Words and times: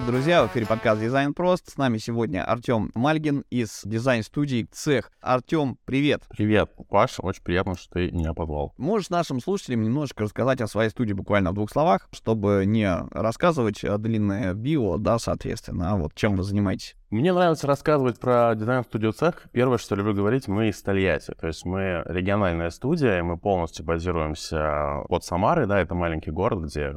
Привет, 0.00 0.14
друзья! 0.14 0.42
В 0.42 0.50
эфире 0.50 0.64
подкаст 0.64 0.98
«Дизайн 0.98 1.34
прост». 1.34 1.70
С 1.70 1.76
нами 1.76 1.98
сегодня 1.98 2.42
Артем 2.42 2.90
Мальгин 2.94 3.44
из 3.50 3.82
дизайн-студии 3.84 4.66
«Цех». 4.72 5.12
Артем, 5.20 5.76
привет! 5.84 6.22
Привет, 6.30 6.70
Паш, 6.88 7.16
очень 7.18 7.42
приятно, 7.42 7.76
что 7.76 7.90
ты 7.90 8.10
меня 8.10 8.32
позвал. 8.32 8.72
Можешь 8.78 9.10
нашим 9.10 9.40
слушателям 9.40 9.82
немножко 9.82 10.24
рассказать 10.24 10.62
о 10.62 10.68
своей 10.68 10.88
студии 10.88 11.12
буквально 11.12 11.50
в 11.50 11.54
двух 11.54 11.70
словах, 11.70 12.08
чтобы 12.12 12.64
не 12.66 12.90
рассказывать 13.10 13.82
длинное 13.82 14.54
био, 14.54 14.96
да, 14.96 15.18
соответственно, 15.18 15.92
а 15.92 15.96
вот 15.96 16.14
чем 16.14 16.34
вы 16.34 16.44
занимаетесь? 16.44 16.96
Мне 17.10 17.32
нравится 17.32 17.66
рассказывать 17.66 18.20
про 18.20 18.54
дизайн-студию 18.54 19.12
цех. 19.12 19.42
Первое, 19.50 19.78
что 19.78 19.96
люблю 19.96 20.14
говорить, 20.14 20.46
мы 20.46 20.68
из 20.68 20.80
Тольятти. 20.80 21.32
То 21.32 21.48
есть 21.48 21.64
мы 21.64 22.04
региональная 22.06 22.70
студия, 22.70 23.18
и 23.18 23.22
мы 23.22 23.36
полностью 23.36 23.84
базируемся 23.84 25.02
под 25.08 25.24
Самары, 25.24 25.66
да, 25.66 25.80
это 25.80 25.96
маленький 25.96 26.30
город, 26.30 26.60
где 26.66 26.94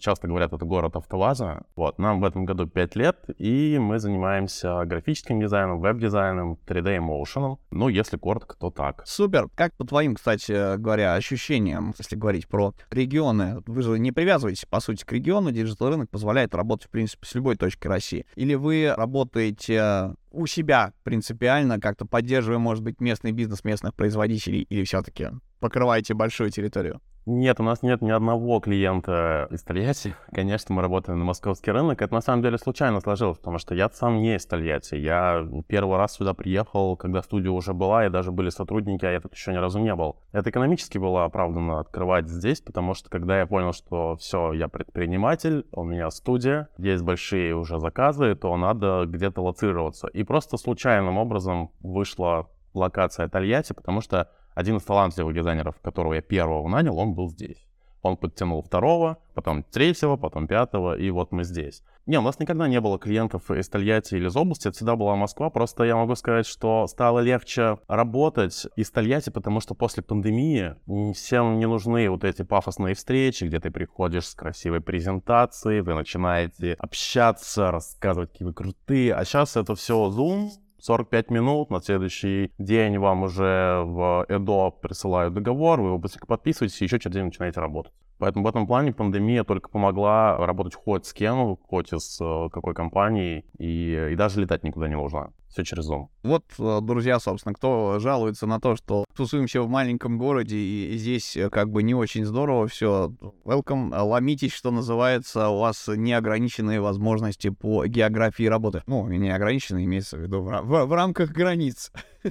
часто 0.00 0.28
говорят, 0.28 0.54
это 0.54 0.64
город 0.64 0.96
автоваза. 0.96 1.64
Вот, 1.76 1.98
нам 1.98 2.22
в 2.22 2.24
этом 2.24 2.46
году 2.46 2.66
5 2.66 2.96
лет, 2.96 3.18
и 3.36 3.76
мы 3.78 3.98
занимаемся 3.98 4.82
графическим 4.86 5.38
дизайном, 5.38 5.80
веб-дизайном, 5.80 6.56
3D 6.66 6.96
и 6.96 7.00
motion 7.00 7.39
ом. 7.39 7.58
Ну, 7.70 7.88
если 7.88 8.16
коротко, 8.16 8.56
то 8.56 8.70
так. 8.70 9.02
Супер. 9.04 9.48
Как 9.54 9.74
по 9.74 9.84
твоим, 9.84 10.14
кстати 10.14 10.78
говоря, 10.78 11.12
ощущениям, 11.12 11.92
если 11.98 12.16
говорить 12.16 12.48
про 12.48 12.72
регионы, 12.90 13.62
вы 13.66 13.82
же 13.82 13.98
не 13.98 14.10
привязываетесь, 14.10 14.64
по 14.64 14.80
сути, 14.80 15.04
к 15.04 15.12
региону, 15.12 15.52
digital 15.52 15.90
рынок 15.90 16.08
позволяет 16.08 16.54
работать, 16.54 16.86
в 16.86 16.90
принципе, 16.90 17.26
с 17.26 17.34
любой 17.34 17.56
точки 17.56 17.86
России. 17.86 18.24
Или 18.36 18.54
вы 18.54 18.94
работаете 18.96 19.49
делаете 19.50 20.16
у 20.30 20.46
себя 20.46 20.92
принципиально, 21.02 21.80
как-то 21.80 22.06
поддерживая, 22.06 22.58
может 22.58 22.84
быть, 22.84 23.00
местный 23.00 23.32
бизнес 23.32 23.64
местных 23.64 23.94
производителей, 23.94 24.62
или 24.62 24.84
все-таки 24.84 25.28
покрываете 25.58 26.14
большую 26.14 26.50
территорию? 26.50 27.00
Нет, 27.32 27.60
у 27.60 27.62
нас 27.62 27.82
нет 27.82 28.02
ни 28.02 28.10
одного 28.10 28.58
клиента 28.58 29.46
из 29.52 29.62
Тольятти. 29.62 30.16
Конечно, 30.34 30.74
мы 30.74 30.82
работаем 30.82 31.20
на 31.20 31.24
московский 31.24 31.70
рынок. 31.70 32.02
Это 32.02 32.12
на 32.12 32.20
самом 32.22 32.42
деле 32.42 32.58
случайно 32.58 33.00
сложилось, 33.00 33.38
потому 33.38 33.58
что 33.58 33.72
я 33.72 33.88
сам 33.88 34.20
не 34.20 34.34
из 34.34 34.46
Тольятти. 34.46 34.96
Я 34.96 35.46
первый 35.68 35.96
раз 35.96 36.14
сюда 36.14 36.34
приехал, 36.34 36.96
когда 36.96 37.22
студия 37.22 37.52
уже 37.52 37.72
была, 37.72 38.04
и 38.04 38.10
даже 38.10 38.32
были 38.32 38.48
сотрудники, 38.48 39.04
а 39.04 39.12
я 39.12 39.20
тут 39.20 39.32
еще 39.32 39.52
ни 39.52 39.58
разу 39.58 39.78
не 39.78 39.94
был. 39.94 40.16
Это 40.32 40.50
экономически 40.50 40.98
было 40.98 41.24
оправданно 41.24 41.78
открывать 41.78 42.28
здесь, 42.28 42.60
потому 42.60 42.94
что 42.94 43.08
когда 43.08 43.38
я 43.38 43.46
понял, 43.46 43.72
что 43.72 44.16
все, 44.16 44.52
я 44.52 44.66
предприниматель, 44.66 45.64
у 45.70 45.84
меня 45.84 46.10
студия, 46.10 46.68
есть 46.78 47.04
большие 47.04 47.54
уже 47.54 47.78
заказы, 47.78 48.34
то 48.34 48.56
надо 48.56 49.04
где-то 49.06 49.40
лоцироваться. 49.40 50.08
И 50.08 50.24
просто 50.24 50.56
случайным 50.56 51.16
образом 51.16 51.70
вышла 51.78 52.48
локация 52.74 53.28
Тольятти, 53.28 53.72
потому 53.72 54.00
что 54.00 54.30
один 54.54 54.76
из 54.76 54.82
талантливых 54.84 55.34
дизайнеров, 55.34 55.80
которого 55.80 56.14
я 56.14 56.22
первого 56.22 56.68
нанял, 56.68 56.98
он 56.98 57.14
был 57.14 57.28
здесь. 57.28 57.66
Он 58.02 58.16
подтянул 58.16 58.62
второго, 58.62 59.18
потом 59.34 59.62
третьего, 59.62 60.16
потом 60.16 60.46
пятого, 60.46 60.96
и 60.96 61.10
вот 61.10 61.32
мы 61.32 61.44
здесь. 61.44 61.82
Не, 62.06 62.18
у 62.18 62.22
нас 62.22 62.40
никогда 62.40 62.66
не 62.66 62.80
было 62.80 62.98
клиентов 62.98 63.50
из 63.50 63.68
Тольятти 63.68 64.14
или 64.14 64.26
из 64.26 64.36
области, 64.36 64.68
это 64.68 64.76
всегда 64.76 64.96
была 64.96 65.16
Москва, 65.16 65.50
просто 65.50 65.84
я 65.84 65.96
могу 65.96 66.14
сказать, 66.16 66.46
что 66.46 66.86
стало 66.86 67.20
легче 67.20 67.78
работать 67.88 68.66
из 68.74 68.90
Тольятти, 68.90 69.30
потому 69.30 69.60
что 69.60 69.74
после 69.74 70.02
пандемии 70.02 70.74
всем 71.12 71.58
не 71.58 71.66
нужны 71.66 72.08
вот 72.08 72.24
эти 72.24 72.42
пафосные 72.42 72.94
встречи, 72.94 73.44
где 73.44 73.60
ты 73.60 73.70
приходишь 73.70 74.28
с 74.28 74.34
красивой 74.34 74.80
презентацией, 74.80 75.82
вы 75.82 75.94
начинаете 75.94 76.74
общаться, 76.78 77.70
рассказывать, 77.70 78.32
какие 78.32 78.46
вы 78.46 78.54
крутые, 78.54 79.14
а 79.14 79.24
сейчас 79.24 79.56
это 79.56 79.74
все 79.74 80.08
Zoom, 80.08 80.48
45 80.80 81.30
минут, 81.30 81.70
на 81.70 81.80
следующий 81.80 82.52
день 82.58 82.98
вам 82.98 83.24
уже 83.24 83.82
в 83.84 84.26
ЭДО 84.28 84.70
присылают 84.70 85.34
договор, 85.34 85.80
вы 85.80 85.88
его 85.88 85.98
быстренько 85.98 86.26
подписываете, 86.26 86.76
и 86.80 86.84
еще 86.84 86.98
через 86.98 87.14
день 87.14 87.24
начинаете 87.26 87.60
работать. 87.60 87.92
Поэтому 88.18 88.44
в 88.44 88.48
этом 88.48 88.66
плане 88.66 88.92
пандемия 88.92 89.44
только 89.44 89.70
помогла 89.70 90.36
работать 90.36 90.74
хоть 90.74 91.06
с 91.06 91.12
кем, 91.14 91.56
хоть 91.56 91.92
из 91.92 92.20
э, 92.20 92.48
какой 92.52 92.74
компании, 92.74 93.46
и, 93.58 94.10
и 94.12 94.14
даже 94.14 94.40
летать 94.40 94.62
никуда 94.62 94.88
не 94.88 94.94
нужно. 94.94 95.32
Все 95.50 95.64
через 95.64 95.90
Zoom. 95.90 96.06
Вот, 96.22 96.44
э, 96.60 96.78
друзья, 96.80 97.18
собственно, 97.18 97.54
кто 97.54 97.98
жалуется 97.98 98.46
на 98.46 98.60
то, 98.60 98.76
что 98.76 99.04
тусуемся 99.16 99.62
в 99.62 99.68
маленьком 99.68 100.16
городе, 100.16 100.56
и 100.56 100.96
здесь 100.96 101.36
э, 101.36 101.50
как 101.50 101.70
бы 101.70 101.82
не 101.82 101.94
очень 101.94 102.24
здорово 102.24 102.68
все, 102.68 103.12
welcome, 103.44 103.92
ломитесь, 103.92 104.52
что 104.52 104.70
называется, 104.70 105.48
у 105.48 105.58
вас 105.58 105.88
неограниченные 105.88 106.80
возможности 106.80 107.48
по 107.48 107.84
географии 107.86 108.44
работы. 108.44 108.84
Ну, 108.86 109.08
не 109.08 109.30
ограниченные, 109.30 109.86
имеется 109.86 110.18
в 110.18 110.20
виду 110.20 110.40
в, 110.40 110.62
в, 110.62 110.86
в 110.86 110.92
рамках 110.92 111.30
границ 111.30 111.90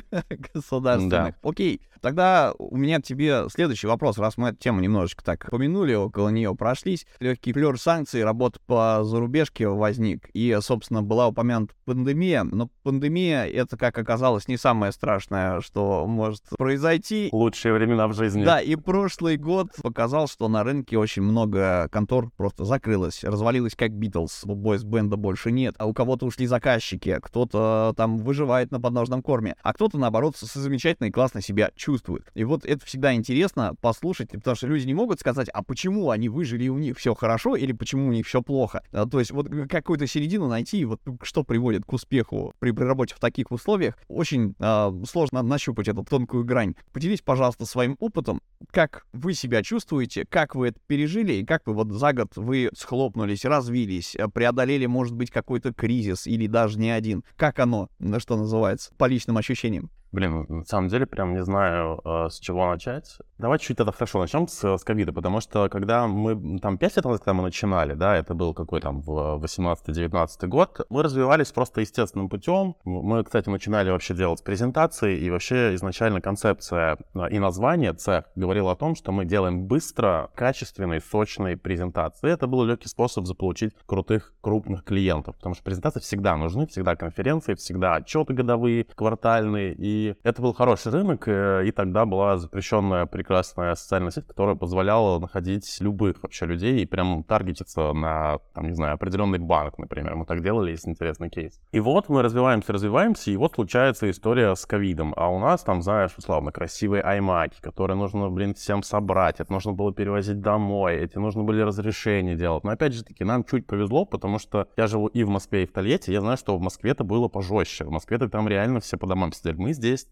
государственных. 0.53 1.35
Да. 1.41 1.49
Окей, 1.49 1.81
тогда 1.99 2.53
у 2.57 2.77
меня 2.77 2.99
к 2.99 3.03
тебе 3.03 3.49
следующий 3.49 3.87
вопрос, 3.87 4.17
раз 4.17 4.37
мы 4.37 4.49
эту 4.49 4.59
тему 4.59 4.79
немножечко 4.79 5.25
так 5.25 5.49
помянули, 5.49 5.93
около 5.93 6.29
нее 6.29 6.55
прошлись. 6.55 7.05
Легкий 7.19 7.51
флер 7.51 7.77
санкций, 7.77 8.23
работа 8.23 8.59
по 8.65 9.03
зарубежке 9.03 9.67
возник, 9.67 10.29
и, 10.33 10.57
собственно, 10.61 11.01
была 11.01 11.27
упомянута 11.27 11.73
пандемия, 11.83 12.43
но 12.43 12.69
пандемия— 12.83 13.08
это, 13.17 13.77
как 13.77 13.97
оказалось, 13.97 14.47
не 14.47 14.57
самое 14.57 14.91
страшное, 14.91 15.61
что 15.61 16.05
может 16.07 16.43
произойти. 16.57 17.29
Лучшие 17.31 17.73
времена 17.73 18.07
в 18.07 18.13
жизни. 18.13 18.43
Да, 18.43 18.61
и 18.61 18.75
прошлый 18.75 19.37
год 19.37 19.69
показал, 19.81 20.27
что 20.27 20.47
на 20.47 20.63
рынке 20.63 20.97
очень 20.97 21.21
много 21.21 21.89
контор 21.91 22.29
просто 22.37 22.65
закрылось, 22.65 23.23
развалилось 23.23 23.75
как 23.75 23.91
Битлз, 23.91 24.45
бойс-бенда 24.45 25.17
больше 25.17 25.51
нет, 25.51 25.75
а 25.77 25.85
у 25.85 25.93
кого-то 25.93 26.25
ушли 26.25 26.47
заказчики, 26.47 27.17
кто-то 27.21 27.93
там 27.95 28.17
выживает 28.17 28.71
на 28.71 28.79
подножном 28.79 29.21
корме, 29.21 29.55
а 29.63 29.73
кто-то, 29.73 29.97
наоборот, 29.97 30.37
замечательно 30.37 31.07
и 31.07 31.11
классно 31.11 31.41
себя 31.41 31.71
чувствует. 31.75 32.29
И 32.33 32.43
вот 32.43 32.65
это 32.65 32.85
всегда 32.85 33.13
интересно 33.13 33.75
послушать, 33.81 34.31
потому 34.31 34.55
что 34.55 34.67
люди 34.67 34.85
не 34.85 34.93
могут 34.93 35.19
сказать, 35.19 35.49
а 35.49 35.63
почему 35.63 36.09
они 36.09 36.29
выжили, 36.29 36.65
и 36.65 36.69
у 36.69 36.77
них 36.77 36.97
все 36.97 37.13
хорошо, 37.15 37.55
или 37.55 37.71
почему 37.71 38.07
у 38.07 38.11
них 38.11 38.27
все 38.27 38.41
плохо. 38.41 38.81
А, 38.91 39.05
то 39.05 39.19
есть 39.19 39.31
вот 39.31 39.47
какую-то 39.69 40.07
середину 40.07 40.47
найти, 40.47 40.85
вот 40.85 41.01
что 41.23 41.43
приводит 41.43 41.85
к 41.85 41.93
успеху 41.93 42.53
при, 42.59 42.71
при 42.71 42.83
работе 42.99 43.15
в 43.15 43.19
таких 43.19 43.51
условиях, 43.51 43.97
очень 44.07 44.55
э, 44.59 44.91
сложно 45.09 45.41
нащупать 45.41 45.87
эту 45.87 46.03
тонкую 46.03 46.43
грань. 46.43 46.75
Поделись, 46.91 47.21
пожалуйста, 47.21 47.65
своим 47.65 47.95
опытом, 47.99 48.41
как 48.71 49.05
вы 49.13 49.33
себя 49.33 49.63
чувствуете, 49.63 50.25
как 50.29 50.55
вы 50.55 50.69
это 50.69 50.79
пережили, 50.87 51.33
и 51.33 51.45
как 51.45 51.65
вы 51.65 51.73
вот 51.73 51.91
за 51.91 52.13
год 52.13 52.33
вы 52.35 52.69
схлопнулись, 52.75 53.45
развились, 53.45 54.17
преодолели, 54.33 54.85
может 54.85 55.15
быть, 55.15 55.31
какой-то 55.31 55.73
кризис 55.73 56.27
или 56.27 56.47
даже 56.47 56.77
не 56.77 56.91
один. 56.91 57.23
Как 57.37 57.59
оно, 57.59 57.89
что 58.17 58.35
называется, 58.35 58.91
по 58.97 59.05
личным 59.05 59.37
ощущениям? 59.37 59.89
Блин, 60.11 60.45
на 60.49 60.65
самом 60.65 60.87
деле 60.87 61.05
прям 61.05 61.33
не 61.33 61.43
знаю, 61.43 62.01
э, 62.03 62.29
с 62.31 62.39
чего 62.39 62.67
начать. 62.67 63.19
Давай 63.37 63.59
чуть 63.59 63.79
это 63.79 63.91
хорошо 63.91 64.19
начнем 64.19 64.47
с, 64.47 64.77
с 64.77 64.83
ковида, 64.83 65.13
потому 65.13 65.39
что 65.39 65.69
когда 65.69 66.07
мы, 66.07 66.59
там, 66.59 66.79
5 66.79 66.95
лет 66.95 67.05
назад, 67.05 67.21
когда 67.21 67.33
мы 67.35 67.43
начинали, 67.43 67.93
да, 67.93 68.17
это 68.17 68.33
был 68.33 68.55
какой 68.55 68.81
там 68.81 69.01
в 69.01 69.39
18-19 69.43 70.47
год, 70.47 70.85
мы 70.89 71.03
развивались 71.03 71.51
просто 71.51 71.81
естественным 71.81 72.27
путем. 72.27 72.75
Мы, 72.85 73.23
кстати, 73.23 73.49
начинали 73.49 73.91
вообще 73.91 74.15
делать 74.15 74.43
презентации, 74.43 75.15
и 75.17 75.29
вообще 75.29 75.75
изначально 75.75 76.21
концепция 76.21 76.97
э, 77.13 77.29
и 77.29 77.37
название 77.37 77.93
цех 77.93 78.25
говорила 78.35 78.71
о 78.71 78.75
том, 78.75 78.95
что 78.95 79.11
мы 79.11 79.25
делаем 79.25 79.67
быстро, 79.67 80.31
качественные, 80.33 81.01
сочные 81.01 81.55
презентации. 81.55 82.31
Это 82.31 82.47
был 82.47 82.63
легкий 82.63 82.87
способ 82.87 83.27
заполучить 83.27 83.73
крутых, 83.85 84.33
крупных 84.41 84.83
клиентов, 84.83 85.35
потому 85.35 85.53
что 85.53 85.63
презентации 85.63 85.99
всегда 85.99 86.35
нужны, 86.35 86.65
всегда 86.65 86.95
конференции, 86.95 87.53
всегда 87.53 87.95
отчеты 87.95 88.33
годовые, 88.33 88.85
квартальные, 88.95 89.75
и 89.75 89.98
это 90.23 90.41
был 90.41 90.53
хороший 90.53 90.91
рынок, 90.91 91.27
э, 91.27 91.63
и 91.67 91.71
тогда 91.71 92.05
была 92.05 92.37
запрещенная 92.37 93.05
прекрасная 93.05 93.75
социальная 93.75 94.11
сеть, 94.11 94.27
которая 94.27 94.55
позволяла 94.55 95.19
находить 95.19 95.77
любых 95.79 96.21
вообще 96.23 96.45
людей 96.45 96.81
и 96.81 96.85
прям 96.85 97.23
таргетиться 97.23 97.93
на, 97.93 98.39
там, 98.53 98.67
не 98.67 98.73
знаю, 98.73 98.93
определенный 98.95 99.39
банк, 99.39 99.77
например. 99.77 100.15
Мы 100.15 100.25
так 100.25 100.43
делали, 100.43 100.71
есть 100.71 100.87
интересный 100.87 101.29
кейс. 101.29 101.59
И 101.71 101.79
вот 101.79 102.09
мы 102.09 102.21
развиваемся, 102.21 102.73
развиваемся, 102.73 103.31
и 103.31 103.37
вот 103.37 103.55
случается 103.55 104.09
история 104.09 104.55
с 104.55 104.65
ковидом. 104.65 105.13
А 105.17 105.29
у 105.29 105.39
нас 105.39 105.63
там, 105.63 105.81
знаешь, 105.81 106.11
условно, 106.17 106.51
красивые 106.51 107.01
аймаки, 107.01 107.61
которые 107.61 107.97
нужно, 107.97 108.29
блин, 108.29 108.53
всем 108.53 108.83
собрать, 108.83 109.39
это 109.39 109.51
нужно 109.51 109.73
было 109.73 109.93
перевозить 109.93 110.41
домой, 110.41 110.97
эти 110.97 111.17
нужно 111.17 111.43
были 111.43 111.61
разрешения 111.61 112.35
делать. 112.35 112.63
Но 112.63 112.71
опять 112.71 112.93
же 112.93 113.03
таки, 113.03 113.23
нам 113.23 113.43
чуть 113.43 113.65
повезло, 113.65 114.05
потому 114.05 114.39
что 114.39 114.67
я 114.77 114.87
живу 114.87 115.07
и 115.07 115.23
в 115.23 115.29
Москве, 115.29 115.63
и 115.63 115.65
в 115.65 115.71
Тольятти, 115.71 116.11
я 116.11 116.21
знаю, 116.21 116.37
что 116.37 116.57
в 116.57 116.61
Москве 116.61 116.91
это 116.91 117.03
было 117.03 117.27
пожестче. 117.27 117.85
В 117.85 117.91
Москве-то 117.91 118.29
там 118.29 118.47
реально 118.47 118.79
все 118.79 118.97
по 118.97 119.07
домам 119.07 119.31
сидели. 119.31 119.55
Мы 119.55 119.73
здесь 119.73 119.88
здесь, 119.89 120.07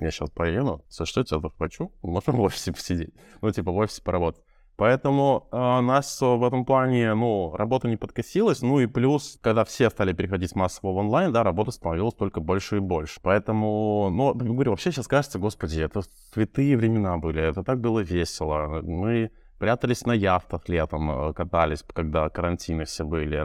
я 0.00 0.10
сейчас 0.10 0.30
поеду, 0.30 0.84
за 0.88 1.06
что 1.06 1.20
я 1.20 1.24
тебя 1.24 1.40
захвачу, 1.40 1.92
можем 2.02 2.36
в 2.36 2.40
офисе 2.40 2.72
посидеть, 2.72 3.14
ну, 3.40 3.50
типа, 3.50 3.72
в 3.72 3.76
офисе 3.76 4.02
поработать. 4.02 4.42
Поэтому 4.76 5.48
э, 5.52 5.56
нас 5.56 6.20
в 6.20 6.42
этом 6.42 6.64
плане, 6.64 7.14
ну, 7.14 7.54
работа 7.54 7.88
не 7.88 7.96
подкосилась, 7.96 8.62
ну 8.62 8.80
и 8.80 8.86
плюс, 8.86 9.38
когда 9.42 9.64
все 9.64 9.90
стали 9.90 10.12
переходить 10.12 10.56
массово 10.56 10.92
в 10.92 10.96
онлайн, 10.96 11.30
да, 11.30 11.44
работа 11.44 11.70
становилась 11.70 12.14
только 12.14 12.40
больше 12.40 12.78
и 12.78 12.80
больше. 12.80 13.20
Поэтому, 13.22 14.10
ну, 14.10 14.34
говорю, 14.34 14.70
вообще 14.70 14.90
сейчас 14.90 15.06
кажется, 15.06 15.38
господи, 15.38 15.80
это 15.82 16.00
святые 16.32 16.76
времена 16.76 17.18
были, 17.18 17.42
это 17.42 17.62
так 17.62 17.80
было 17.80 18.00
весело. 18.00 18.80
Мы 18.82 19.30
прятались 19.58 20.06
на 20.06 20.12
яхтах 20.12 20.68
летом, 20.68 21.10
э, 21.10 21.32
катались, 21.34 21.84
когда 21.94 22.28
карантины 22.30 22.84
все 22.86 23.04
были 23.04 23.42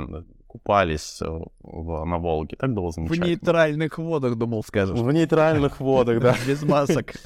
купались 0.48 1.22
э, 1.22 1.28
в, 1.62 2.06
на 2.06 2.18
Волге. 2.18 2.58
Так 2.58 2.74
было 2.74 2.92
замечательно. 2.92 3.26
В 3.26 3.30
нейтральных 3.30 3.98
водах, 3.98 4.36
думал, 4.36 4.64
скажешь. 4.64 4.98
В 4.98 5.12
нейтральных 5.12 5.80
водах, 5.80 6.22
да. 6.22 6.36
Без 6.48 6.64
масок. 6.64 7.14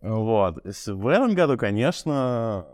Вот. 0.00 0.62
В 0.86 1.08
этом 1.08 1.34
году, 1.34 1.58
конечно, 1.58 2.64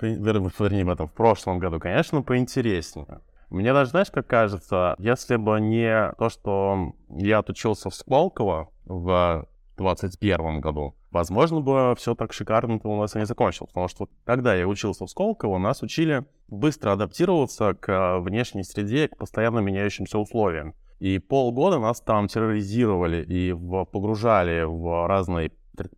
вернее, 0.00 0.84
в 0.86 0.88
этом, 0.88 1.08
в 1.08 1.12
прошлом 1.12 1.58
году, 1.58 1.78
конечно, 1.78 2.22
поинтереснее. 2.22 3.20
Мне 3.50 3.72
даже, 3.72 3.90
знаешь, 3.90 4.10
как 4.10 4.26
кажется, 4.26 4.94
если 4.98 5.36
бы 5.36 5.60
не 5.60 6.12
то, 6.18 6.28
что 6.28 6.94
я 7.10 7.38
отучился 7.38 7.90
в 7.90 7.94
Сколково 7.94 8.70
в 8.84 9.46
2021 9.76 10.60
году, 10.60 10.94
возможно 11.10 11.60
бы 11.60 11.94
все 11.96 12.14
так 12.14 12.32
шикарно 12.32 12.80
у 12.82 13.00
нас 13.00 13.16
и 13.16 13.18
не 13.18 13.26
закончилось. 13.26 13.70
Потому 13.70 13.88
что 13.88 14.08
когда 14.24 14.54
я 14.54 14.68
учился 14.68 15.04
в 15.04 15.10
Сколково, 15.10 15.58
нас 15.58 15.82
учили 15.82 16.24
быстро 16.50 16.92
адаптироваться 16.92 17.74
к 17.74 18.18
внешней 18.20 18.64
среде, 18.64 19.08
к 19.08 19.16
постоянно 19.16 19.60
меняющимся 19.60 20.18
условиям. 20.18 20.74
И 20.98 21.18
полгода 21.18 21.78
нас 21.78 22.00
там 22.00 22.28
терроризировали 22.28 23.24
и 23.24 23.52
погружали 23.52 24.64
в 24.64 25.06
разные 25.06 25.52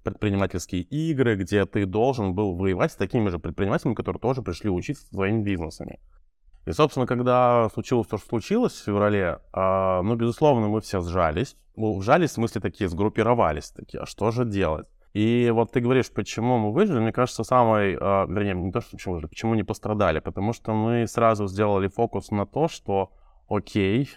предпринимательские 0.04 0.82
игры, 0.82 1.37
где 1.37 1.66
ты 1.66 1.87
должен 1.87 2.34
был 2.34 2.54
воевать 2.54 2.93
с 2.93 2.96
такими 2.96 3.28
же 3.28 3.38
предпринимателями, 3.38 3.94
которые 3.94 4.20
тоже 4.20 4.43
пришли 4.43 4.70
учиться 4.70 5.06
своими 5.06 5.43
бизнесами. 5.43 5.99
И, 6.66 6.72
собственно, 6.72 7.06
когда 7.06 7.69
случилось 7.70 8.06
то, 8.06 8.19
что 8.19 8.28
случилось 8.28 8.75
в 8.75 8.84
феврале, 8.84 9.40
э, 9.52 10.00
ну, 10.02 10.14
безусловно, 10.14 10.69
мы 10.69 10.81
все 10.81 11.00
сжались. 11.00 11.56
Ну, 11.75 12.00
сжались, 12.00 12.31
в 12.31 12.34
смысле, 12.34 12.60
такие, 12.60 12.88
сгруппировались 12.88 13.70
такие, 13.70 14.00
а 14.00 14.06
что 14.06 14.31
же 14.31 14.44
делать? 14.44 14.87
И 15.12 15.50
вот 15.52 15.72
ты 15.72 15.80
говоришь, 15.80 16.10
почему 16.10 16.58
мы 16.58 16.72
выжили, 16.72 16.98
мне 16.98 17.12
кажется, 17.12 17.44
самый, 17.44 17.94
э, 17.94 17.96
вернее, 17.96 18.54
не 18.54 18.72
то, 18.72 18.80
что 18.80 18.92
почему 18.92 19.14
выжили, 19.14 19.28
почему 19.28 19.54
не 19.54 19.62
пострадали, 19.62 20.20
потому 20.20 20.52
что 20.52 20.72
мы 20.72 21.06
сразу 21.06 21.46
сделали 21.46 21.88
фокус 21.88 22.30
на 22.30 22.46
то, 22.46 22.68
что, 22.68 23.12
окей, 23.48 24.08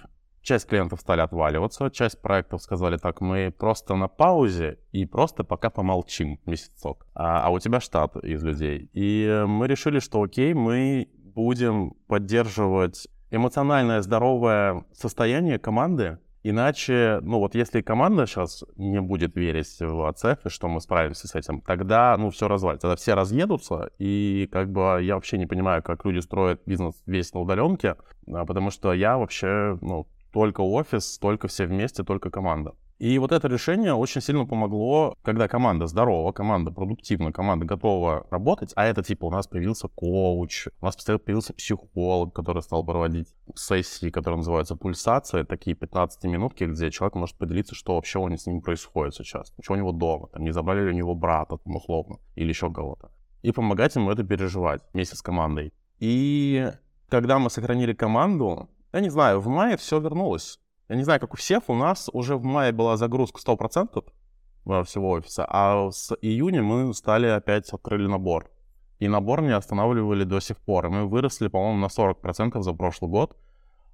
часть 0.42 0.68
клиентов 0.68 1.01
стали 1.01 1.21
отваливаться, 1.21 1.89
часть 1.89 2.21
проектов 2.21 2.62
сказали 2.62 2.97
так, 2.97 3.19
мы 3.19 3.51
просто 3.57 3.95
на 3.95 4.07
паузе 4.07 4.77
и 4.94 5.06
просто 5.06 5.44
пока 5.44 5.69
помолчим 5.69 6.39
месяцок. 6.45 7.07
А, 7.13 7.45
а 7.45 7.50
у 7.50 7.59
тебя 7.59 7.81
штат 7.81 8.15
из 8.18 8.44
людей. 8.44 8.89
И 8.94 9.44
мы 9.47 9.68
решили, 9.68 10.00
что 10.00 10.21
окей, 10.21 10.53
мы 10.53 11.09
будем 11.36 11.92
поддерживать 12.07 13.09
эмоциональное 13.31 14.01
здоровое 14.01 14.86
состояние 14.94 15.59
команды, 15.59 16.19
Иначе, 16.47 17.21
ну 17.24 17.39
вот 17.39 17.56
если 17.56 17.81
команда 17.81 18.27
сейчас 18.27 18.63
не 18.75 19.01
будет 19.01 19.36
верить 19.36 19.77
в 19.80 20.07
АЦФ 20.07 20.45
и 20.45 20.50
что 20.50 20.68
мы 20.68 20.80
справимся 20.80 21.27
с 21.27 21.33
этим, 21.33 21.59
тогда, 21.59 22.15
ну, 22.19 22.30
все 22.30 22.47
развалится. 22.47 22.83
Тогда 22.88 22.97
все 22.97 23.15
разъедутся, 23.15 23.89
и 23.97 24.47
как 24.51 24.71
бы 24.71 25.00
я 25.01 25.15
вообще 25.15 25.39
не 25.39 25.47
понимаю, 25.47 25.81
как 25.81 26.06
люди 26.06 26.19
строят 26.19 26.62
бизнес 26.68 27.01
весь 27.07 27.33
на 27.33 27.39
удаленке, 27.39 27.95
а, 28.31 28.45
потому 28.45 28.69
что 28.69 28.94
я 28.94 29.18
вообще, 29.18 29.80
ну, 29.81 30.06
только 30.31 30.62
офис, 30.62 31.18
только 31.18 31.47
все 31.47 31.65
вместе, 31.65 32.03
только 32.03 32.30
команда. 32.30 32.75
И 32.97 33.19
вот 33.19 33.33
это 33.33 33.50
решение 33.50 33.94
очень 33.94 34.21
сильно 34.21 34.45
помогло, 34.45 35.18
когда 35.21 35.50
команда 35.50 35.86
здорова, 35.88 36.31
команда 36.31 36.71
продуктивна, 36.71 37.33
команда 37.33 37.65
готова 37.65 38.25
работать, 38.31 38.71
а 38.75 38.86
это 38.86 39.03
типа 39.03 39.25
у 39.25 39.31
нас 39.31 39.47
появился 39.47 39.89
коуч, 39.89 40.68
у 40.80 40.86
нас 40.86 40.95
появился 40.95 41.53
психолог, 41.53 42.33
который 42.33 42.62
стал 42.62 42.86
проводить 42.86 43.27
сессии, 43.53 44.09
которые 44.09 44.38
называются 44.38 44.77
пульсация, 44.77 45.44
такие 45.44 45.75
15-минутки, 45.75 46.63
где 46.63 46.89
человек 46.89 47.15
может 47.15 47.38
поделиться, 47.38 47.75
что 47.75 47.95
вообще 47.95 48.19
у 48.19 48.27
него 48.30 48.38
с 48.38 48.47
ним 48.47 48.62
происходит 48.62 49.13
сейчас, 49.13 49.53
что 49.62 49.74
у 49.74 49.77
него 49.77 49.92
дома, 49.92 50.27
там, 50.27 50.44
не 50.44 50.51
забрали 50.51 50.86
ли 50.86 50.92
у 50.92 50.95
него 50.95 51.15
брата, 51.15 51.57
там, 51.57 51.75
условно, 51.75 52.19
или 52.36 52.47
еще 52.47 52.71
кого-то. 52.71 53.12
И 53.42 53.51
помогать 53.51 53.95
ему 53.95 54.09
это 54.09 54.24
переживать 54.24 54.81
вместе 54.94 55.18
с 55.18 55.21
командой. 55.21 55.74
И 56.00 56.71
когда 57.09 57.39
мы 57.39 57.50
сохранили 57.50 57.94
команду, 57.94 58.69
я 58.94 59.01
не 59.01 59.09
знаю, 59.09 59.42
в 59.42 59.47
мае 59.47 59.75
все 59.75 60.00
вернулось 60.00 60.59
я 60.90 60.96
не 60.96 61.04
знаю, 61.04 61.20
как 61.20 61.34
у 61.34 61.38
всех, 61.38 61.70
у 61.70 61.76
нас 61.76 62.10
уже 62.14 62.36
в 62.36 62.44
мае 62.44 62.72
была 62.72 62.98
загрузка 62.98 63.40
100% 63.40 64.04
всего 64.84 65.12
офиса, 65.12 65.46
а 65.48 65.92
с 65.92 66.16
июня 66.22 66.64
мы 66.64 66.94
стали 66.94 67.28
опять 67.28 67.72
открыли 67.72 68.08
набор. 68.08 68.50
И 69.00 69.08
набор 69.08 69.42
не 69.42 69.52
останавливали 69.52 70.24
до 70.24 70.40
сих 70.40 70.58
пор. 70.58 70.86
И 70.86 70.90
мы 70.90 71.06
выросли, 71.06 71.50
по-моему, 71.50 71.80
на 71.80 71.88
40% 71.88 72.62
за 72.62 72.74
прошлый 72.74 73.12
год. 73.12 73.38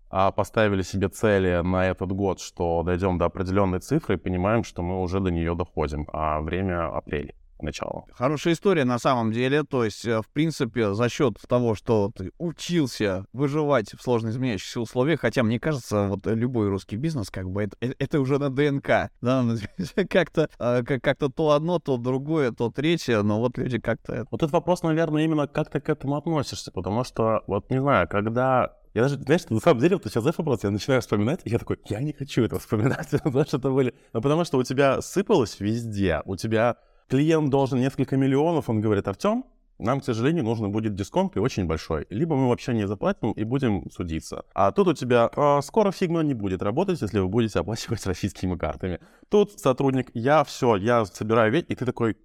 А 0.10 0.32
поставили 0.32 0.84
себе 0.84 1.08
цели 1.08 1.62
на 1.64 1.88
этот 1.88 2.12
год, 2.12 2.40
что 2.40 2.84
дойдем 2.84 3.18
до 3.18 3.26
определенной 3.26 3.80
цифры 3.80 4.16
и 4.16 4.18
понимаем, 4.18 4.64
что 4.64 4.84
мы 4.84 5.02
уже 5.02 5.20
до 5.20 5.32
нее 5.32 5.56
доходим. 5.56 6.08
А 6.14 6.42
время 6.42 6.96
апрель 6.96 7.34
начала. 7.64 8.06
Хорошая 8.14 8.54
история 8.54 8.86
на 8.86 9.00
самом 9.00 9.32
деле. 9.32 9.64
То 9.64 9.84
есть, 9.84 10.06
э, 10.06 10.22
в 10.22 10.30
принципе, 10.30 10.94
за 10.94 11.10
счет 11.10 11.38
того, 11.48 11.76
что 11.76 12.12
ты 12.16 12.32
учился 12.38 13.26
выживать 13.34 13.94
в 13.94 14.02
сложно 14.02 14.30
изменяющихся 14.30 14.82
условиях, 14.82 15.22
хотя 15.22 15.44
мне 15.44 15.60
кажется, 15.60 16.08
вот 16.08 16.26
любой 16.26 16.70
русский 16.70 16.96
бизнес, 16.96 17.30
как 17.30 17.50
бы 17.50 17.64
это, 17.64 17.78
э, 17.82 17.94
это 18.00 18.20
уже 18.20 18.38
на 18.38 18.50
ДНК, 18.50 19.12
да, 19.22 19.42
ну, 19.44 19.56
как-то 20.10 20.50
а, 20.60 20.84
как-то 20.84 21.30
то 21.30 21.52
одно, 21.52 21.80
то 21.80 21.98
другое, 21.98 22.52
то 22.52 22.70
третье, 22.70 23.22
но 23.22 23.40
вот 23.40 23.58
люди 23.58 23.80
как-то... 23.80 24.26
Вот 24.32 24.42
этот 24.42 24.54
вопрос, 24.54 24.84
наверное, 24.84 25.24
именно 25.24 25.48
как 25.48 25.70
ты 25.70 25.80
к 25.80 25.90
этому 25.90 26.18
относишься, 26.18 26.72
потому 26.72 27.04
что, 27.04 27.44
вот 27.48 27.70
не 27.70 27.80
знаю, 27.80 28.08
когда 28.08 28.76
я 28.94 29.04
даже, 29.04 29.16
знаешь, 29.16 29.50
на 29.50 29.60
самом 29.60 29.80
деле, 29.80 29.96
вот 29.96 30.06
сейчас 30.06 30.24
знаешь 30.24 30.38
вопрос, 30.38 30.64
я 30.64 30.70
начинаю 30.70 31.02
вспоминать, 31.02 31.42
и 31.46 31.50
я 31.50 31.60
такой, 31.60 31.80
я 31.86 32.02
не 32.02 32.12
хочу 32.12 32.44
это 32.44 32.60
вспоминать, 32.60 33.10
потому 33.24 33.46
что 33.46 33.58
это 33.58 33.70
были... 33.70 33.94
Ну, 34.14 34.22
потому 34.22 34.44
что 34.44 34.58
у 34.58 34.64
тебя 34.64 35.02
сыпалось 35.02 35.60
везде, 35.60 36.22
у 36.26 36.36
тебя 36.36 36.76
клиент 37.12 37.50
должен 37.50 37.80
несколько 37.80 38.16
миллионов, 38.16 38.70
он 38.70 38.80
говорит, 38.80 39.06
Артем, 39.06 39.44
нам, 39.80 40.00
к 40.00 40.06
сожалению, 40.06 40.46
нужно 40.46 40.70
будет 40.70 40.96
дисконт 40.96 41.36
и 41.36 41.40
очень 41.40 41.66
большой. 41.66 42.08
Либо 42.10 42.36
мы 42.38 42.48
вообще 42.48 42.74
не 42.74 42.88
заплатим 42.88 43.32
и 43.34 43.44
будем 43.44 43.90
судиться. 43.92 44.46
А 44.54 44.72
тут 44.72 44.88
у 44.88 44.94
тебя 44.94 45.30
а, 45.36 45.62
скоро 45.62 45.90
Figma 45.90 46.24
не 46.24 46.34
будет 46.34 46.62
работать, 46.62 47.02
если 47.02 47.20
вы 47.20 47.28
будете 47.28 47.60
оплачивать 47.60 48.06
российскими 48.06 48.56
картами. 48.56 49.00
Тут 49.30 49.60
сотрудник, 49.60 50.10
я 50.14 50.46
все, 50.46 50.78
я 50.78 51.04
собираю 51.06 51.52
ведь, 51.52 51.66
и 51.70 51.76
ты 51.76 51.86
такой, 51.86 52.16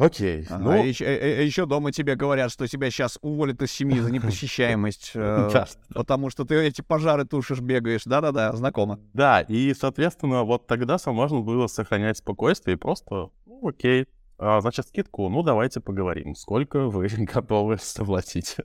Окей. 0.00 0.46
Ага, 0.48 0.64
ну... 0.64 0.82
еще, 0.82 1.04
а, 1.04 1.08
а, 1.08 1.42
еще 1.42 1.66
дома 1.66 1.92
тебе 1.92 2.16
говорят, 2.16 2.50
что 2.50 2.66
тебя 2.66 2.90
сейчас 2.90 3.18
уволят 3.20 3.60
из 3.60 3.70
семьи 3.70 4.00
за 4.00 4.10
непосещаемость, 4.12 5.12
э, 5.14 5.50
потому 5.94 6.30
что 6.30 6.46
ты 6.46 6.54
эти 6.54 6.80
пожары 6.80 7.26
тушишь, 7.26 7.60
бегаешь. 7.60 8.04
Да-да-да, 8.06 8.50
знакомо. 8.56 8.98
Да, 9.12 9.42
и, 9.42 9.74
соответственно, 9.78 10.44
вот 10.44 10.66
тогда 10.66 10.96
можно 11.04 11.40
было 11.40 11.66
сохранять 11.66 12.16
спокойствие 12.16 12.76
и 12.76 12.78
просто 12.78 13.28
окей, 13.62 14.06
а, 14.38 14.60
значит, 14.60 14.88
скидку, 14.88 15.28
ну, 15.28 15.42
давайте 15.42 15.80
поговорим, 15.80 16.34
сколько 16.34 16.88
вы 16.88 17.08
готовы 17.34 17.76
заплатить. 17.80 18.56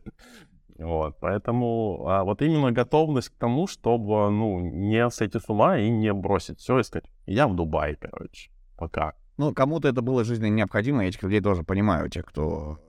Вот, 0.77 1.17
поэтому 1.21 2.05
а 2.07 2.23
вот 2.23 2.41
именно 2.41 2.71
готовность 2.71 3.29
к 3.29 3.37
тому, 3.37 3.65
чтобы, 3.65 4.29
ну, 4.29 4.59
не 4.59 5.09
сойти 5.09 5.39
с 5.39 5.47
ума 5.49 5.77
и 5.77 5.89
не 5.89 6.11
бросить 6.13 6.59
все 6.59 6.79
и 6.79 6.83
сказать, 6.83 7.09
я 7.25 7.47
в 7.47 7.55
Дубае, 7.55 7.95
короче, 7.95 8.51
пока. 8.77 9.13
Ну, 9.37 9.53
кому-то 9.53 9.87
это 9.87 10.01
было 10.01 10.23
жизненно 10.23 10.53
необходимо, 10.53 11.03
я 11.03 11.09
этих 11.09 11.23
людей 11.23 11.41
тоже 11.41 11.63
понимаю, 11.63 12.09
тех, 12.09 12.25
кто 12.25 12.79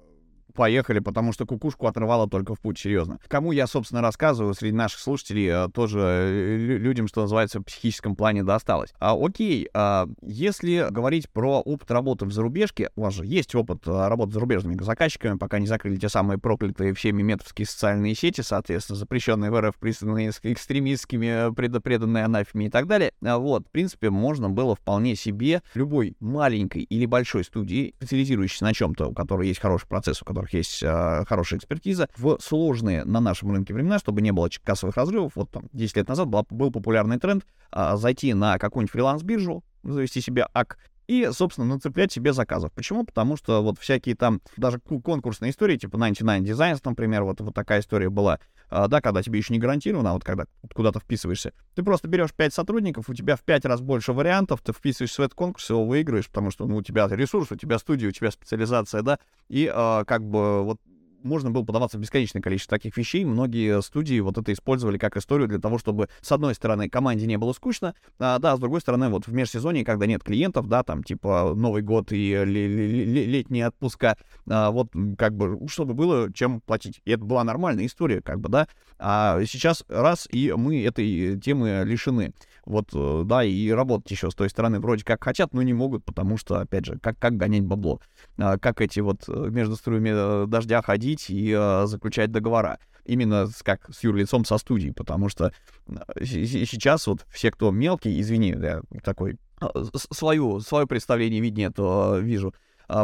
поехали, 0.54 0.98
потому 1.00 1.32
что 1.32 1.46
кукушку 1.46 1.86
отрывало 1.86 2.28
только 2.28 2.54
в 2.54 2.60
путь, 2.60 2.78
серьезно. 2.78 3.18
Кому 3.28 3.52
я, 3.52 3.66
собственно, 3.66 4.00
рассказываю 4.00 4.54
среди 4.54 4.76
наших 4.76 5.00
слушателей, 5.00 5.46
э, 5.48 5.68
тоже 5.72 5.98
э, 6.00 6.56
людям, 6.56 7.08
что 7.08 7.22
называется, 7.22 7.60
в 7.60 7.64
психическом 7.64 8.16
плане 8.16 8.42
досталось. 8.42 8.92
А, 8.98 9.14
окей, 9.14 9.68
а, 9.74 10.08
если 10.22 10.86
говорить 10.90 11.28
про 11.30 11.60
опыт 11.60 11.90
работы 11.90 12.26
в 12.26 12.32
зарубежке, 12.32 12.90
у 12.96 13.02
вас 13.02 13.14
же 13.14 13.26
есть 13.26 13.54
опыт 13.54 13.86
э, 13.86 14.08
работы 14.08 14.32
с 14.32 14.34
зарубежными 14.34 14.76
заказчиками, 14.82 15.38
пока 15.38 15.58
не 15.58 15.66
закрыли 15.66 15.96
те 15.96 16.08
самые 16.08 16.38
проклятые 16.38 16.94
всеми 16.94 17.22
метовские 17.22 17.66
социальные 17.66 18.14
сети, 18.14 18.40
соответственно, 18.40 18.98
запрещенные 18.98 19.50
в 19.50 19.60
РФ, 19.60 19.76
признанные 19.76 20.30
экстремистскими, 20.42 21.52
преданные 21.54 22.24
анафеме 22.24 22.66
и 22.66 22.70
так 22.70 22.86
далее. 22.86 23.12
А, 23.24 23.38
вот, 23.38 23.66
в 23.66 23.70
принципе, 23.70 24.10
можно 24.10 24.50
было 24.50 24.74
вполне 24.74 25.16
себе 25.16 25.62
любой 25.74 26.16
маленькой 26.20 26.82
или 26.82 27.06
большой 27.06 27.44
студии, 27.44 27.94
специализирующейся 27.98 28.64
на 28.64 28.74
чем-то, 28.74 29.08
у 29.08 29.14
которой 29.14 29.48
есть 29.48 29.60
хороший 29.60 29.88
процесс, 29.88 30.22
у 30.22 30.24
которой 30.24 30.35
которых 30.36 30.54
есть 30.54 30.82
э, 30.82 31.24
хорошая 31.26 31.58
экспертиза, 31.58 32.08
в 32.16 32.38
сложные 32.40 33.04
на 33.04 33.20
нашем 33.20 33.52
рынке 33.52 33.72
времена, 33.72 33.98
чтобы 33.98 34.20
не 34.20 34.32
было 34.32 34.48
кассовых 34.62 34.96
разрывов. 34.96 35.32
Вот 35.34 35.50
там 35.50 35.64
10 35.72 35.96
лет 35.96 36.08
назад 36.08 36.28
была, 36.28 36.44
был 36.50 36.70
популярный 36.70 37.18
тренд 37.18 37.46
э, 37.72 37.96
зайти 37.96 38.34
на 38.34 38.58
какую-нибудь 38.58 38.92
фриланс-биржу, 38.92 39.64
завести 39.82 40.20
себе 40.20 40.46
ак, 40.52 40.78
и, 41.06 41.28
собственно, 41.32 41.74
нацеплять 41.74 42.12
себе 42.12 42.32
заказов. 42.32 42.72
Почему? 42.72 43.04
Потому 43.04 43.36
что 43.36 43.62
вот 43.62 43.78
всякие 43.78 44.16
там, 44.16 44.40
даже 44.56 44.80
конкурсные 44.80 45.52
истории, 45.52 45.76
типа 45.76 45.96
99 45.96 46.48
Designs, 46.48 46.80
например, 46.84 47.22
вот, 47.22 47.40
вот 47.40 47.54
такая 47.54 47.80
история 47.80 48.10
была, 48.10 48.40
да, 48.70 49.00
когда 49.00 49.22
тебе 49.22 49.38
еще 49.38 49.52
не 49.52 49.58
гарантировано, 49.58 50.10
а 50.10 50.12
вот 50.14 50.24
когда 50.24 50.46
куда-то 50.74 51.00
вписываешься, 51.00 51.52
ты 51.74 51.82
просто 51.82 52.08
берешь 52.08 52.32
5 52.32 52.52
сотрудников, 52.52 53.08
у 53.08 53.14
тебя 53.14 53.36
в 53.36 53.42
5 53.42 53.64
раз 53.66 53.80
больше 53.80 54.12
вариантов, 54.12 54.60
ты 54.62 54.72
вписываешься 54.72 55.22
в 55.22 55.24
этот 55.24 55.34
конкурс, 55.34 55.70
его 55.70 55.84
выиграешь, 55.84 56.28
потому 56.28 56.50
что 56.50 56.66
ну, 56.66 56.76
у 56.76 56.82
тебя 56.82 57.06
ресурс, 57.08 57.52
у 57.52 57.56
тебя 57.56 57.78
студия, 57.78 58.08
у 58.08 58.12
тебя 58.12 58.30
специализация, 58.30 59.02
да, 59.02 59.18
и 59.48 59.70
а, 59.72 60.04
как 60.04 60.22
бы 60.22 60.64
вот 60.64 60.80
можно 61.22 61.50
было 61.50 61.64
подаваться 61.64 61.98
в 61.98 62.00
бесконечное 62.00 62.42
количество 62.42 62.76
таких 62.76 62.96
вещей. 62.96 63.24
Многие 63.24 63.82
студии 63.82 64.20
вот 64.20 64.38
это 64.38 64.52
использовали 64.52 64.98
как 64.98 65.16
историю 65.16 65.48
для 65.48 65.58
того, 65.58 65.78
чтобы, 65.78 66.08
с 66.20 66.30
одной 66.32 66.54
стороны, 66.54 66.88
команде 66.88 67.26
не 67.26 67.38
было 67.38 67.52
скучно, 67.52 67.94
а, 68.18 68.38
да, 68.38 68.56
с 68.56 68.60
другой 68.60 68.80
стороны, 68.80 69.08
вот 69.08 69.26
в 69.26 69.32
межсезонье, 69.32 69.84
когда 69.84 70.06
нет 70.06 70.22
клиентов, 70.22 70.68
да, 70.68 70.82
там, 70.82 71.02
типа, 71.02 71.52
Новый 71.54 71.82
год 71.82 72.12
и 72.12 72.44
летние 72.44 73.66
отпуска, 73.66 74.16
а, 74.48 74.70
вот, 74.70 74.88
как 75.18 75.34
бы, 75.36 75.58
чтобы 75.68 75.94
было 75.94 76.32
чем 76.32 76.60
платить. 76.60 77.00
И 77.04 77.10
это 77.10 77.24
была 77.24 77.44
нормальная 77.44 77.86
история, 77.86 78.20
как 78.22 78.40
бы, 78.40 78.48
да. 78.48 78.68
А 78.98 79.40
сейчас 79.44 79.84
раз, 79.88 80.28
и 80.30 80.52
мы 80.52 80.82
этой 80.82 81.38
темы 81.40 81.82
лишены. 81.84 82.32
Вот, 82.66 82.88
э, 82.92 83.22
да, 83.24 83.44
и 83.44 83.70
работать 83.70 84.10
еще 84.10 84.30
с 84.30 84.34
той 84.34 84.50
стороны 84.50 84.80
вроде 84.80 85.04
как 85.04 85.22
хотят, 85.22 85.54
но 85.54 85.62
не 85.62 85.72
могут, 85.72 86.04
потому 86.04 86.36
что, 86.36 86.58
опять 86.58 86.84
же, 86.84 86.98
как, 86.98 87.16
как 87.18 87.36
гонять 87.36 87.62
бабло, 87.62 88.00
а, 88.38 88.58
как 88.58 88.80
эти 88.80 88.98
вот 88.98 89.22
э, 89.28 89.48
между 89.50 89.76
струями 89.76 90.10
э, 90.12 90.46
дождя 90.48 90.82
ходить 90.82 91.26
и 91.28 91.52
заключать 91.86 92.32
договора. 92.32 92.78
именно 93.04 93.46
с, 93.46 93.62
как 93.62 93.88
с 93.94 94.02
юрлицом 94.02 94.44
со 94.44 94.58
студией, 94.58 94.92
потому 94.92 95.28
что 95.28 95.52
сейчас 96.20 97.06
вот 97.06 97.24
все, 97.30 97.52
кто 97.52 97.70
мелкий, 97.70 98.20
извини, 98.20 98.56
я 98.60 98.82
такой 99.04 99.38
свою, 99.94 100.58
свое 100.58 100.88
представление 100.88 101.40
виднее, 101.40 101.70
то 101.70 102.18
вижу, 102.18 102.52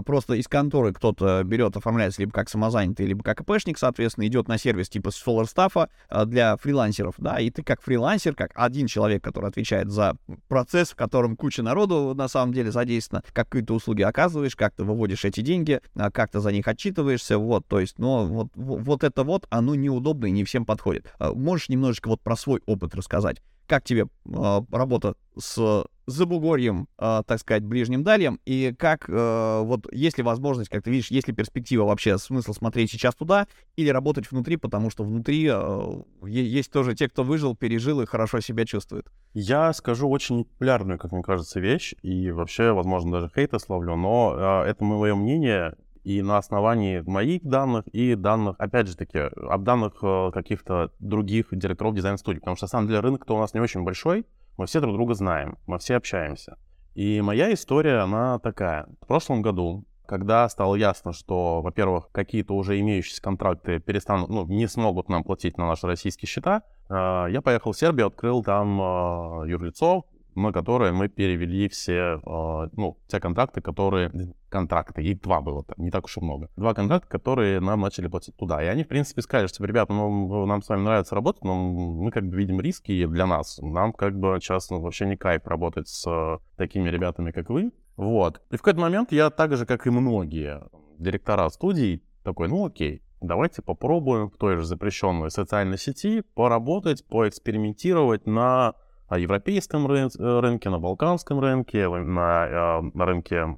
просто 0.05 0.35
из 0.35 0.49
конторы 0.49 0.93
кто-то 0.93 1.43
берет, 1.45 1.77
оформляется 1.77 2.23
либо 2.23 2.33
как 2.33 2.49
самозанятый, 2.49 3.07
либо 3.07 3.23
как 3.23 3.41
ИПшник, 3.41 3.79
соответственно, 3.79 4.27
идет 4.27 4.49
на 4.49 4.59
сервис 4.59 4.89
типа 4.89 5.09
Solar 5.09 5.45
Staff 5.45 5.89
а, 6.09 6.25
для 6.25 6.57
фрилансеров, 6.57 7.15
да, 7.19 7.39
и 7.39 7.51
ты 7.51 7.63
как 7.63 7.83
фрилансер, 7.83 8.35
как 8.35 8.51
один 8.55 8.87
человек, 8.87 9.23
который 9.23 9.49
отвечает 9.49 9.91
за 9.91 10.17
процесс, 10.49 10.91
в 10.91 10.97
котором 10.97 11.37
куча 11.37 11.63
народу 11.63 12.15
на 12.15 12.29
самом 12.29 12.53
деле 12.53 12.71
задействована, 12.71 13.25
какие-то 13.33 13.75
услуги 13.75 14.03
оказываешь, 14.03 14.57
как 14.57 14.75
ты 14.75 14.85
выводишь 14.85 15.25
эти 15.25 15.41
деньги, 15.41 15.81
а, 15.95 16.11
как 16.11 16.31
ты 16.31 16.41
за 16.41 16.53
них 16.53 16.67
отчитываешься, 16.69 17.39
вот, 17.39 17.67
то 17.67 17.81
есть, 17.81 17.99
но 17.99 18.27
вот, 18.27 18.49
вот 18.55 19.05
это 19.05 19.25
вот, 19.25 19.47
оно 19.51 19.75
неудобно 19.75 20.27
и 20.27 20.31
не 20.31 20.45
всем 20.45 20.65
подходит. 20.65 21.13
Можешь 21.19 21.69
немножечко 21.69 22.09
вот 22.09 22.21
про 22.21 22.37
свой 22.37 22.63
опыт 22.67 22.95
рассказать? 22.95 23.43
Как 23.67 23.85
тебе 23.85 24.07
работа 24.25 25.15
с 25.39 25.85
Забугорьем, 26.07 26.89
э, 26.99 27.23
так 27.27 27.39
сказать, 27.39 27.65
Ближним 27.65 28.03
Дальем, 28.03 28.41
и 28.45 28.75
как, 28.79 29.09
э, 29.09 29.63
вот, 29.65 29.93
есть 29.93 30.19
ли 30.19 30.25
возможность, 30.25 30.71
как 30.71 30.83
ты 30.83 30.91
видишь, 30.91 31.11
есть 31.11 31.29
ли 31.29 31.35
перспектива 31.35 31.85
вообще, 31.85 32.19
смысл 32.19 32.53
смотреть 32.53 32.91
сейчас 32.91 33.15
туда 33.15 33.47
или 33.77 33.89
работать 33.89 34.31
внутри, 34.31 34.57
потому 34.57 34.91
что 34.91 35.05
внутри 35.05 35.49
э, 35.53 36.03
есть 36.27 36.73
тоже 36.73 36.95
те, 36.95 37.09
кто 37.09 37.23
выжил, 37.23 37.57
пережил 37.57 38.01
и 38.01 38.07
хорошо 38.07 38.41
себя 38.41 38.65
чувствует. 38.65 39.07
Я 39.35 39.73
скажу 39.73 40.09
очень 40.09 40.45
популярную, 40.45 40.99
как 40.99 41.13
мне 41.13 41.23
кажется, 41.23 41.61
вещь, 41.61 41.95
и 42.03 42.31
вообще, 42.31 42.73
возможно, 42.73 43.13
даже 43.13 43.31
хейта 43.35 43.59
словлю, 43.59 43.97
но 43.97 44.35
э, 44.65 44.71
это 44.71 44.85
мое 44.85 45.15
мнение, 45.15 45.77
и 46.05 46.21
на 46.21 46.39
основании 46.39 47.01
моих 47.01 47.43
данных 47.45 47.87
и 47.89 48.15
данных, 48.15 48.57
опять 48.59 48.89
же 48.89 48.97
таки, 48.97 49.19
об 49.19 49.63
данных 49.63 49.95
э, 50.03 50.31
каких-то 50.33 50.91
других 50.99 51.49
директоров 51.53 51.95
дизайн-студий, 51.95 52.41
потому 52.41 52.57
что, 52.57 52.65
на 52.65 52.71
самом 52.71 52.89
деле, 52.89 53.01
рынок-то 53.01 53.37
у 53.37 53.39
нас 53.39 53.55
не 53.55 53.61
очень 53.61 53.83
большой, 53.83 54.27
мы 54.57 54.67
все 54.67 54.81
друг 54.81 54.95
друга 54.95 55.15
знаем, 55.15 55.59
мы 55.67 55.79
все 55.79 55.97
общаемся. 55.97 56.57
И 56.95 57.21
моя 57.21 57.53
история, 57.53 57.99
она 57.99 58.39
такая. 58.39 58.87
В 59.01 59.07
прошлом 59.07 59.41
году, 59.41 59.85
когда 60.07 60.49
стало 60.49 60.75
ясно, 60.75 61.13
что, 61.13 61.63
во-первых, 61.63 62.11
какие-то 62.13 62.55
уже 62.55 62.79
имеющиеся 62.81 63.23
контракты 63.23 63.79
перестанут, 63.79 64.29
ну, 64.29 64.47
не 64.47 64.67
смогут 64.67 65.09
нам 65.09 65.25
платить 65.25 65.57
на 65.57 65.67
наши 65.67 65.87
российские 65.87 66.29
счета, 66.29 66.63
э, 66.91 67.27
я 67.31 67.41
поехал 67.43 67.73
в 67.73 67.79
Сербию, 67.79 68.09
открыл 68.09 68.43
там 68.43 68.81
э, 68.81 69.49
юрлицо, 69.49 70.05
на 70.35 70.53
которые 70.53 70.93
мы 70.93 71.09
перевели 71.09 71.69
все, 71.69 72.21
э, 72.25 72.69
ну, 72.77 72.99
те 73.09 73.21
контракты, 73.21 73.61
которые... 73.61 74.11
Контракты, 74.49 75.03
и 75.03 75.15
два 75.15 75.41
было, 75.41 75.65
не 75.79 75.91
так 75.91 76.05
уж 76.05 76.19
и 76.19 76.21
много. 76.21 76.51
Два 76.57 76.75
контракта, 76.75 77.09
которые 77.09 77.59
нам 77.61 77.81
начали 77.81 78.09
платить 78.09 78.37
туда. 78.37 78.63
И 78.63 78.67
они, 78.67 78.85
в 78.85 78.89
принципе, 78.89 79.23
сказали, 79.23 79.47
что, 79.47 79.65
ребята, 79.65 79.95
ну, 79.95 80.45
нам 80.45 80.61
с 80.61 80.69
вами 80.69 80.83
нравится 80.83 81.15
работать, 81.15 81.43
но 81.43 81.55
мы 81.55 82.11
как 82.11 82.29
бы 82.29 82.37
видим 82.37 82.61
риски 82.61 83.07
для 83.07 83.27
нас. 83.27 83.59
Нам 83.63 83.95
как 83.95 84.19
бы 84.19 84.39
сейчас 84.41 84.69
ну, 84.71 84.81
вообще 84.81 85.07
не 85.07 85.17
кайф 85.17 85.47
работать 85.47 85.89
с 85.89 86.07
э, 86.07 86.39
такими 86.57 86.91
ребятами, 86.91 87.31
как 87.31 87.49
вы. 87.49 87.73
Вот. 87.97 88.43
И 88.51 88.57
в 88.57 88.59
какой-то 88.63 88.81
момент 88.81 89.13
я 89.13 89.31
так 89.31 89.57
же, 89.57 89.65
как 89.65 89.87
и 89.87 89.91
многие 89.91 90.63
директора 90.99 91.49
студий, 91.49 92.03
такой, 92.23 92.49
ну 92.49 92.67
окей, 92.67 93.03
давайте 93.21 93.63
попробуем 93.63 94.31
в 94.31 94.37
той 94.37 94.57
же 94.57 94.65
запрещенной 94.65 95.31
социальной 95.31 95.79
сети 95.79 96.23
поработать, 96.35 97.07
поэкспериментировать 97.07 98.27
на 98.27 98.75
европейском 99.19 99.91
э, 99.91 100.41
рынке, 100.41 100.71
на 100.71 100.79
балканском 100.79 101.41
рынке, 101.41 101.89
на, 101.89 102.47
э, 102.47 102.91
на 102.95 103.05
рынке 103.07 103.57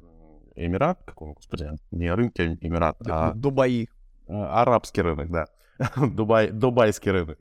Эмират, 0.56 1.02
каком, 1.04 1.34
господи, 1.34 1.70
не 1.90 2.12
рынке 2.14 2.58
Эмират, 2.60 2.96
а... 3.06 3.32
Дубаи. 3.32 3.88
Э, 4.28 4.32
арабский 4.32 5.02
рынок, 5.02 5.30
да. 5.30 5.46
Дубай, 5.96 6.50
дубайский 6.50 7.10
рынок. 7.10 7.38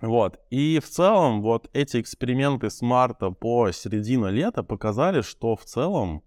Вот. 0.00 0.38
И 0.50 0.80
в 0.80 0.88
целом 0.88 1.40
вот 1.42 1.70
эти 1.72 2.00
эксперименты 2.00 2.68
с 2.70 2.82
марта 2.82 3.30
по 3.30 3.70
середину 3.72 4.30
лета 4.30 4.62
показали, 4.62 5.22
что 5.22 5.56
в 5.56 5.64
целом 5.64 6.22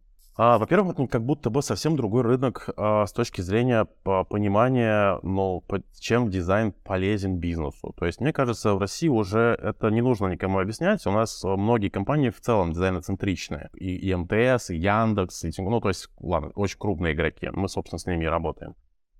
во-первых, 0.60 0.94
это 0.94 1.08
как 1.08 1.25
будто 1.25 1.50
бы 1.50 1.63
совсем 1.63 1.96
другой 1.96 2.22
рынок 2.22 2.70
а, 2.77 3.08
с 3.08 3.12
точки 3.12 3.41
зрения 3.41 3.88
а, 4.06 4.24
понимания, 4.24 5.20
ну, 5.24 5.63
чем 6.00 6.29
дизайн 6.29 6.74
полезен 6.84 7.38
бизнесу. 7.38 7.96
То 7.98 8.06
есть, 8.06 8.22
мне 8.22 8.32
кажется, 8.32 8.75
в 8.75 8.77
России 8.77 9.08
уже 9.08 9.58
это 9.60 9.89
не 9.89 10.01
нужно 10.01 10.27
никому 10.27 10.60
объяснять. 10.60 11.08
У 11.08 11.12
нас 11.12 11.44
а, 11.44 11.58
многие 11.58 11.89
компании 11.89 12.29
в 12.29 12.39
целом 12.39 12.72
дизайноцентричные. 12.72 13.72
И, 13.74 14.13
МТС, 14.13 14.70
и 14.70 14.77
Яндекс, 14.77 15.44
и, 15.44 15.51
ну, 15.58 15.82
то 15.82 15.88
есть, 15.88 16.08
ладно, 16.20 16.51
очень 16.53 16.77
крупные 16.77 17.15
игроки. 17.15 17.50
Мы, 17.51 17.67
собственно, 17.67 17.98
с 17.98 18.06
ними 18.06 18.25
и 18.25 18.27
работаем. 18.27 18.75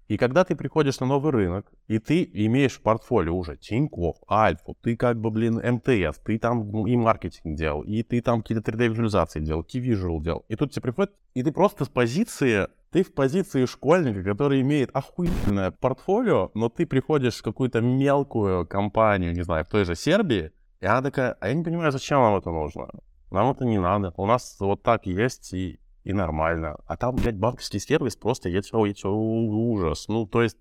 И 0.08 0.18
когда 0.18 0.46
ты 0.46 0.56
приходишь 0.56 1.00
на 1.00 1.06
новый 1.06 1.32
рынок, 1.32 1.72
и 1.88 2.00
ты 2.00 2.30
имеешь 2.34 2.78
в 2.78 2.82
портфолио 2.82 3.36
уже 3.36 3.58
Тинькофф, 3.58 4.16
Альфу, 4.30 4.78
ты 4.82 4.96
как 4.96 5.20
бы, 5.20 5.32
блин, 5.32 5.56
МТС, 5.56 6.20
ты 6.24 6.40
там 6.40 6.88
и 6.88 6.96
маркетинг 6.96 7.58
делал, 7.58 7.82
и 7.82 8.04
ты 8.04 8.22
там 8.22 8.42
какие-то 8.42 8.72
3D-визуализации 8.72 9.42
делал, 9.42 9.64
T-Visual 9.64 10.22
делал. 10.22 10.46
И 10.48 10.56
тут 10.56 10.72
тебе 10.72 10.84
приходит, 10.84 11.14
и 11.34 11.44
ты 11.44 11.52
просто 11.52 11.84
с 11.84 11.90
позиции, 11.90 12.68
ты 12.92 13.04
в 13.04 13.14
позиции 13.14 13.66
школьника, 13.66 14.24
который 14.24 14.62
имеет 14.62 14.92
охуенное 14.94 15.72
портфолио, 15.72 16.52
но 16.54 16.70
ты 16.70 16.86
приходишь 16.86 17.40
в 17.40 17.44
какую-то 17.44 17.82
мелкую 17.82 18.66
компанию, 18.66 19.34
не 19.34 19.44
знаю, 19.44 19.66
в 19.66 19.70
той 19.70 19.84
же 19.84 19.96
Сербии, 19.96 20.52
и 20.80 20.86
она 20.86 21.02
такая, 21.02 21.36
а 21.42 21.50
я 21.50 21.54
не 21.54 21.64
понимаю, 21.64 21.92
зачем 21.92 22.22
вам 22.22 22.38
это 22.38 22.50
нужно? 22.50 22.88
Нам 23.30 23.52
это 23.52 23.66
не 23.66 23.78
надо. 23.78 24.14
У 24.16 24.26
нас 24.26 24.56
вот 24.60 24.84
так 24.84 25.06
есть, 25.06 25.54
и 25.54 25.80
и 26.08 26.14
нормально. 26.14 26.78
А 26.88 26.96
там, 26.96 27.16
блядь, 27.18 27.36
банковский 27.36 27.80
сервис 27.80 28.16
просто, 28.16 28.48
я 28.48 28.62
тебе, 28.62 28.88
я 28.88 28.94
тебе 28.94 29.10
ужас. 29.10 30.08
Ну, 30.08 30.26
то 30.26 30.42
есть, 30.42 30.58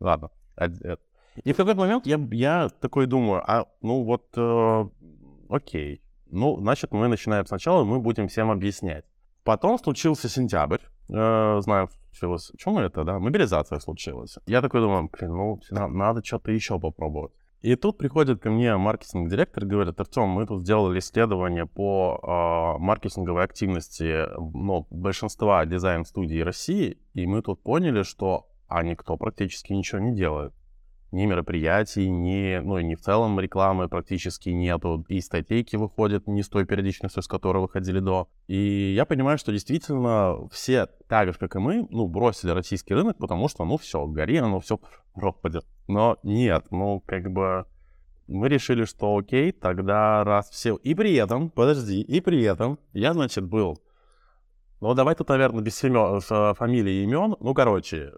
ладно. 0.00 0.30
И 1.44 1.52
в 1.52 1.56
какой-то 1.56 1.78
момент 1.78 2.06
я, 2.06 2.18
я 2.32 2.68
такой 2.80 3.06
думаю, 3.06 3.40
а, 3.46 3.66
ну 3.82 4.02
вот, 4.02 4.26
э, 4.36 4.88
окей. 5.48 6.02
Ну, 6.26 6.58
значит, 6.58 6.90
мы 6.92 7.06
начинаем 7.06 7.46
сначала, 7.46 7.84
мы 7.84 8.00
будем 8.00 8.26
всем 8.26 8.50
объяснять. 8.50 9.04
Потом 9.44 9.78
случился 9.78 10.28
сентябрь. 10.28 10.80
Э, 11.08 11.60
знаю, 11.60 11.88
случилось... 12.08 12.50
Почему 12.50 12.80
это, 12.80 13.04
да? 13.04 13.20
Мобилизация 13.20 13.78
случилась. 13.78 14.38
Я 14.46 14.60
такой 14.60 14.80
думаю, 14.80 15.08
блин, 15.12 15.36
ну, 15.36 15.60
надо 15.70 16.24
что-то 16.24 16.50
еще 16.50 16.80
попробовать. 16.80 17.32
И 17.62 17.76
тут 17.76 17.98
приходит 17.98 18.40
ко 18.40 18.50
мне 18.50 18.74
маркетинг-директор 18.76 19.64
и 19.64 19.66
говорит, 19.66 20.00
Артем, 20.00 20.28
мы 20.28 20.46
тут 20.46 20.62
сделали 20.62 20.98
исследование 20.98 21.66
по 21.66 22.18
э, 22.22 22.82
маркетинговой 22.82 23.44
активности 23.44 24.26
ну, 24.38 24.86
большинства 24.90 25.66
дизайн-студий 25.66 26.42
России, 26.42 26.98
и 27.12 27.26
мы 27.26 27.42
тут 27.42 27.62
поняли, 27.62 28.02
что 28.02 28.46
а 28.66 28.82
никто 28.82 29.16
практически 29.16 29.72
ничего 29.72 30.00
не 30.00 30.14
делает 30.14 30.54
ни 31.12 31.26
мероприятий, 31.26 32.08
ни, 32.08 32.58
ну 32.58 32.78
и 32.78 32.84
не 32.84 32.94
в 32.94 33.00
целом 33.00 33.38
рекламы 33.40 33.88
практически 33.88 34.50
нету, 34.50 35.04
и 35.08 35.20
статейки 35.20 35.76
выходят 35.76 36.26
не 36.26 36.42
с 36.42 36.48
той 36.48 36.64
периодичностью, 36.64 37.22
с 37.22 37.26
которой 37.26 37.58
выходили 37.58 38.00
до. 38.00 38.28
И 38.46 38.92
я 38.94 39.04
понимаю, 39.04 39.38
что 39.38 39.52
действительно 39.52 40.48
все, 40.50 40.86
так 41.08 41.32
же, 41.32 41.38
как 41.38 41.56
и 41.56 41.58
мы, 41.58 41.86
ну, 41.90 42.06
бросили 42.06 42.50
российский 42.50 42.94
рынок, 42.94 43.18
потому 43.18 43.48
что, 43.48 43.64
ну, 43.64 43.76
все, 43.76 44.06
гори, 44.06 44.40
ну, 44.40 44.60
все 44.60 44.78
пропадет. 45.14 45.66
Но 45.88 46.18
нет, 46.22 46.66
ну, 46.70 47.02
как 47.06 47.30
бы 47.30 47.66
мы 48.30 48.48
решили, 48.48 48.84
что 48.84 49.16
окей, 49.16 49.50
тогда 49.50 50.22
раз 50.22 50.48
все... 50.50 50.76
И 50.76 50.94
при 50.94 51.14
этом, 51.14 51.50
подожди, 51.50 52.00
и 52.00 52.20
при 52.20 52.42
этом 52.42 52.78
я, 52.92 53.12
значит, 53.12 53.44
был... 53.44 53.82
Ну, 54.80 54.94
давай 54.94 55.14
тут, 55.14 55.28
наверное, 55.28 55.62
без 55.62 55.78
фами... 55.78 56.54
фамилии 56.54 56.92
и 56.92 57.02
имен. 57.02 57.36
Ну, 57.40 57.54
короче, 57.54 58.12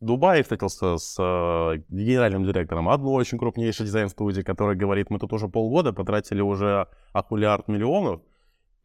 в 0.00 0.04
Дубае 0.04 0.42
встретился 0.42 0.96
с 0.96 1.16
э, 1.18 1.82
генеральным 1.88 2.44
директором 2.44 2.88
одной 2.88 3.20
очень 3.20 3.38
крупнейшей 3.38 3.86
дизайн-студии, 3.86 4.42
которая 4.42 4.76
говорит, 4.76 5.10
мы 5.10 5.18
тут 5.18 5.32
уже 5.32 5.48
полгода 5.48 5.92
потратили 5.92 6.40
уже 6.40 6.86
окулярд 7.12 7.68
миллионов, 7.68 8.20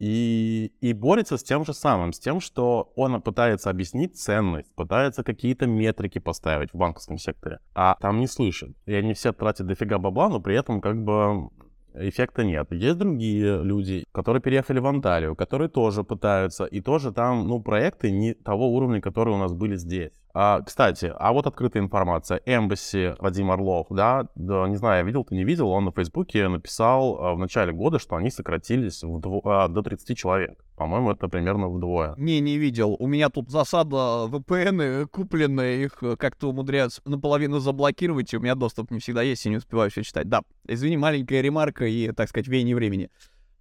и, 0.00 0.72
и 0.80 0.92
борется 0.92 1.36
с 1.36 1.44
тем 1.44 1.64
же 1.64 1.72
самым, 1.72 2.12
с 2.12 2.18
тем, 2.18 2.40
что 2.40 2.92
он 2.96 3.22
пытается 3.22 3.70
объяснить 3.70 4.18
ценность, 4.18 4.74
пытается 4.74 5.22
какие-то 5.22 5.66
метрики 5.66 6.18
поставить 6.18 6.72
в 6.72 6.76
банковском 6.76 7.16
секторе, 7.16 7.60
а 7.74 7.96
там 8.00 8.18
не 8.18 8.26
слышат. 8.26 8.70
И 8.86 8.94
они 8.94 9.14
все 9.14 9.32
тратят 9.32 9.66
дофига 9.66 9.98
бабла, 9.98 10.28
но 10.28 10.40
при 10.40 10.56
этом 10.56 10.80
как 10.80 11.02
бы 11.02 11.48
эффекта 11.94 12.44
нет. 12.44 12.72
Есть 12.72 12.98
другие 12.98 13.62
люди, 13.62 14.04
которые 14.12 14.42
переехали 14.42 14.80
в 14.80 14.86
Анталию, 14.86 15.36
которые 15.36 15.68
тоже 15.68 16.02
пытаются, 16.02 16.64
и 16.64 16.80
тоже 16.80 17.12
там, 17.12 17.46
ну, 17.46 17.62
проекты 17.62 18.10
не 18.10 18.34
того 18.34 18.74
уровня, 18.74 19.00
которые 19.00 19.36
у 19.36 19.38
нас 19.38 19.52
были 19.52 19.76
здесь. 19.76 20.10
А, 20.36 20.60
кстати, 20.62 21.12
а 21.16 21.32
вот 21.32 21.46
открытая 21.46 21.80
информация. 21.80 22.40
Embassy 22.44 23.14
Вадим 23.20 23.52
Орлов, 23.52 23.86
да, 23.90 24.26
да, 24.34 24.66
не 24.68 24.74
знаю, 24.74 25.06
видел 25.06 25.24
ты, 25.24 25.36
не 25.36 25.44
видел, 25.44 25.68
он 25.68 25.84
на 25.84 25.92
Фейсбуке 25.92 26.48
написал 26.48 27.16
а, 27.20 27.34
в 27.34 27.38
начале 27.38 27.72
года, 27.72 28.00
что 28.00 28.16
они 28.16 28.30
сократились 28.30 29.04
вдво- 29.04 29.42
а, 29.44 29.68
до 29.68 29.82
30 29.82 30.18
человек. 30.18 30.58
По-моему, 30.76 31.12
это 31.12 31.28
примерно 31.28 31.68
вдвое. 31.68 32.14
Не, 32.16 32.40
не 32.40 32.58
видел. 32.58 32.96
У 32.98 33.06
меня 33.06 33.28
тут 33.28 33.48
засада 33.48 34.26
VPN, 34.28 35.06
купленные, 35.06 35.84
их 35.84 36.02
э, 36.02 36.16
как-то 36.16 36.50
умудряются 36.50 37.00
наполовину 37.04 37.60
заблокировать, 37.60 38.34
и 38.34 38.36
у 38.36 38.40
меня 38.40 38.56
доступ 38.56 38.90
не 38.90 38.98
всегда 38.98 39.22
есть, 39.22 39.46
и 39.46 39.50
не 39.50 39.58
успеваю 39.58 39.92
все 39.92 40.02
читать. 40.02 40.28
Да, 40.28 40.42
извини, 40.66 40.96
маленькая 40.96 41.42
ремарка 41.42 41.86
и, 41.86 42.10
так 42.10 42.28
сказать, 42.28 42.48
веяние 42.48 42.74
времени. 42.74 43.08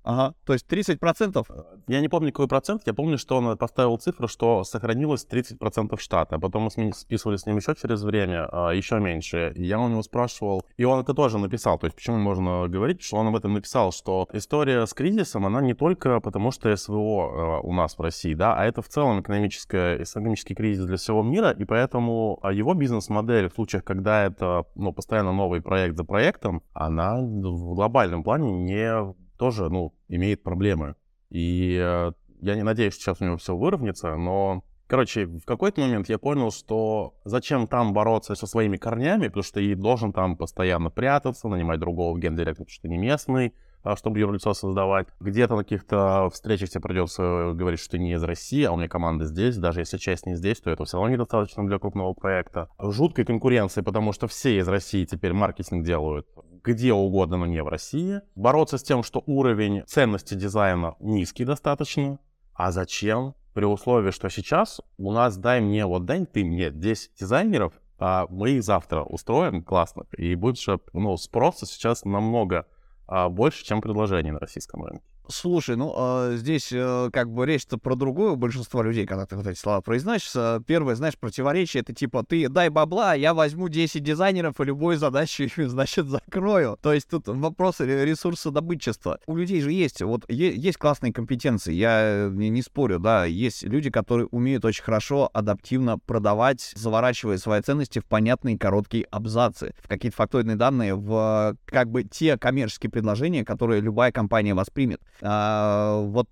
Ага, 0.04 0.36
то 0.46 0.54
есть 0.54 0.70
30%? 0.70 1.46
Я 1.88 2.02
не 2.02 2.10
помню, 2.10 2.32
какой 2.32 2.48
процент. 2.48 2.84
Я 2.86 2.94
помню, 2.94 3.18
что 3.18 3.38
он 3.38 3.58
поставил 3.58 3.98
цифру, 3.98 4.28
что 4.28 4.64
сохранилось 4.66 5.26
30% 5.30 5.98
штата. 5.98 6.40
Потом 6.40 6.70
мы 6.76 6.94
списывали 6.94 7.38
с 7.38 7.46
ним 7.46 7.58
еще 7.58 7.74
через 7.76 8.04
время, 8.04 8.48
а, 8.52 8.72
еще 8.72 9.00
меньше. 9.00 9.54
Я 9.56 9.80
у 9.80 9.88
него 9.88 10.04
спрашивал, 10.04 10.66
и 10.76 10.84
он 10.84 11.00
это 11.00 11.14
тоже 11.14 11.38
написал. 11.38 11.80
То 11.80 11.86
есть 11.86 11.96
почему 11.96 12.18
можно 12.18 12.68
говорить, 12.68 13.02
что 13.02 13.18
он 13.18 13.28
об 13.28 13.36
этом 13.38 13.54
написал, 13.54 13.94
что 13.94 14.28
история 14.34 14.86
с 14.86 14.94
кризисом, 14.94 15.46
она 15.46 15.62
не 15.62 15.74
только 15.74 16.20
потому, 16.20 16.52
что 16.52 16.76
СВО 16.76 16.98
а, 16.98 17.60
у 17.62 17.72
нас 17.72 17.98
в 17.98 18.02
России, 18.02 18.34
да, 18.34 18.56
а 18.56 18.66
это 18.66 18.82
в 18.82 18.90
целом 18.90 19.22
экономическая, 19.22 20.04
экономический 20.04 20.54
кризис 20.54 20.86
для 20.86 20.98
всего 20.98 21.24
мира, 21.24 21.52
и 21.52 21.64
поэтому 21.64 22.40
а, 22.42 22.52
его 22.52 22.74
бизнес-модель 22.74 23.50
в 23.50 23.54
случаях, 23.54 23.86
когда 23.86 24.26
это 24.26 24.66
ну, 24.76 24.92
постоянно 24.92 25.32
новый 25.32 25.62
проект 25.62 25.96
за 25.96 26.04
проектом, 26.04 26.62
она 26.74 27.22
в 27.22 27.76
глобальном 27.76 28.24
плане 28.24 28.52
не 28.52 29.14
тоже, 29.44 29.70
ну, 29.70 29.94
имеет 30.08 30.42
проблемы. 30.42 30.96
И 31.30 31.78
э, 31.78 32.14
я 32.40 32.56
не 32.56 32.64
надеюсь, 32.64 32.94
что 32.94 33.04
сейчас 33.04 33.20
у 33.20 33.26
него 33.26 33.36
все 33.36 33.58
выровняется, 33.58 34.16
но 34.16 34.64
Короче, 34.88 35.26
в 35.26 35.44
какой-то 35.46 35.82
момент 35.82 36.08
я 36.08 36.20
понял, 36.20 36.52
что 36.52 37.16
зачем 37.26 37.68
там 37.68 37.94
бороться 37.94 38.36
со 38.36 38.46
своими 38.46 38.78
корнями, 38.78 39.28
потому 39.28 39.44
что 39.44 39.56
ты 39.56 39.76
должен 39.76 40.14
там 40.14 40.38
постоянно 40.38 40.92
прятаться, 40.92 41.48
нанимать 41.48 41.80
другого 41.80 42.20
гендиректора, 42.20 42.66
потому 42.66 42.70
что 42.70 42.88
не 42.88 42.98
местный, 42.98 43.54
а, 43.82 43.96
чтобы 43.96 44.20
юрлицо 44.20 44.54
создавать. 44.54 45.08
Где-то 45.20 45.56
на 45.56 45.64
каких-то 45.64 46.30
встречах 46.32 46.70
тебе 46.70 46.82
придется 46.82 47.54
говорить, 47.56 47.80
что 47.80 47.92
ты 47.92 48.00
не 48.00 48.14
из 48.14 48.24
России, 48.24 48.64
а 48.64 48.72
у 48.72 48.78
меня 48.78 48.88
команда 48.88 49.26
здесь. 49.26 49.58
Даже 49.58 49.80
если 49.80 49.98
часть 49.98 50.26
не 50.26 50.36
здесь, 50.36 50.62
то 50.62 50.70
это 50.70 50.86
все 50.86 50.98
равно 50.98 51.14
недостаточно 51.14 51.66
для 51.66 51.80
крупного 51.80 52.14
проекта. 52.14 52.70
Жуткой 52.80 53.26
конкуренции, 53.26 53.82
потому 53.82 54.12
что 54.14 54.28
все 54.28 54.58
из 54.60 54.68
России 54.68 55.06
теперь 55.06 55.34
маркетинг 55.34 55.86
делают 55.86 56.28
где 56.64 56.94
угодно, 56.94 57.38
но 57.38 57.46
не 57.46 57.62
в 57.62 57.68
России. 57.68 58.22
Бороться 58.36 58.78
с 58.78 58.84
тем, 58.84 59.04
что 59.04 59.24
уровень 59.26 59.84
ценности 59.86 60.34
дизайна 60.34 60.96
низкий 61.00 61.46
достаточно. 61.46 62.20
А 62.54 62.72
зачем? 62.72 63.36
При 63.54 63.66
условии, 63.66 64.12
что 64.12 64.30
сейчас 64.30 64.82
у 64.98 65.12
нас 65.12 65.38
дай 65.38 65.62
мне, 65.62 65.86
вот 65.86 66.06
дай 66.06 66.26
ты 66.26 66.44
мне 66.44 66.72
10 66.72 67.12
дизайнеров, 67.20 67.74
а 68.00 68.26
мы 68.30 68.52
их 68.52 68.64
завтра 68.64 69.04
устроим 69.04 69.64
классно. 69.64 70.06
И 70.18 70.34
будет 70.36 70.60
же, 70.60 70.80
ну, 70.94 71.16
спроса 71.18 71.66
сейчас 71.66 72.04
намного 72.04 72.66
а, 73.08 73.30
больше, 73.30 73.64
чем 73.64 73.82
предложений 73.82 74.32
на 74.32 74.40
российском 74.40 74.84
рынке. 74.84 75.06
Слушай, 75.30 75.78
ну 75.78 75.94
э, 75.96 76.36
здесь 76.36 76.70
э, 76.74 77.10
как 77.14 77.32
бы 77.32 77.46
речь-то 77.46 77.78
про 77.78 77.96
другое 77.96 78.36
большинство 78.36 78.84
людей, 78.84 79.06
когда 79.06 79.26
ты 79.26 79.38
вот 79.38 79.48
эти 79.48 79.58
слова 79.58 79.80
произносишь. 79.80 80.32
Э, 80.36 80.60
первое, 80.66 80.96
знаешь, 80.96 81.18
противоречие 81.18 81.82
это 81.82 81.94
типа 81.94 82.26
ты 82.28 82.50
дай 82.50 82.68
бабла, 82.68 83.14
я 83.14 83.34
возьму 83.34 83.70
10 83.70 84.04
дизайнеров 84.04 84.60
и 84.60 84.66
любую 84.66 84.98
задачу, 84.98 85.46
значит, 85.58 86.08
закрою. 86.08 86.78
То 86.82 86.92
есть 86.92 87.08
тут 87.08 87.30
вопрос 87.30 87.80
ресурсодобытчества. 87.80 89.20
У 89.26 89.38
людей 89.38 89.62
же 89.62 89.72
есть, 89.72 90.02
вот 90.02 90.30
есть 90.30 90.78
классные 90.78 91.14
компетенции, 91.14 91.74
я 91.74 92.30
не, 92.30 92.50
не 92.50 92.62
спорю, 92.62 93.00
да, 93.00 93.24
есть 93.24 93.64
люди, 93.64 93.90
которые 93.90 94.28
умеют 94.28 94.66
очень 94.66 94.84
хорошо 94.84 95.30
адаптивно 95.34 96.00
продавать, 96.00 96.74
заворачивая 96.76 97.38
свои 97.38 97.62
ценности 97.62 98.00
в 98.00 98.06
понятные 98.06 98.58
короткие 98.58 99.06
абзацы, 99.06 99.74
в 99.82 99.88
какие-то 99.88 100.18
фактоидные 100.18 100.58
данные, 100.58 100.96
в 100.96 101.56
как 101.66 101.90
бы 101.90 102.04
те 102.04 102.38
коммерческие 102.38 102.90
предложения, 102.92 103.46
которые 103.46 103.80
любая 103.80 104.12
компания 104.12 104.54
воспримет. 104.54 105.00
А, 105.22 106.02
вот 106.02 106.28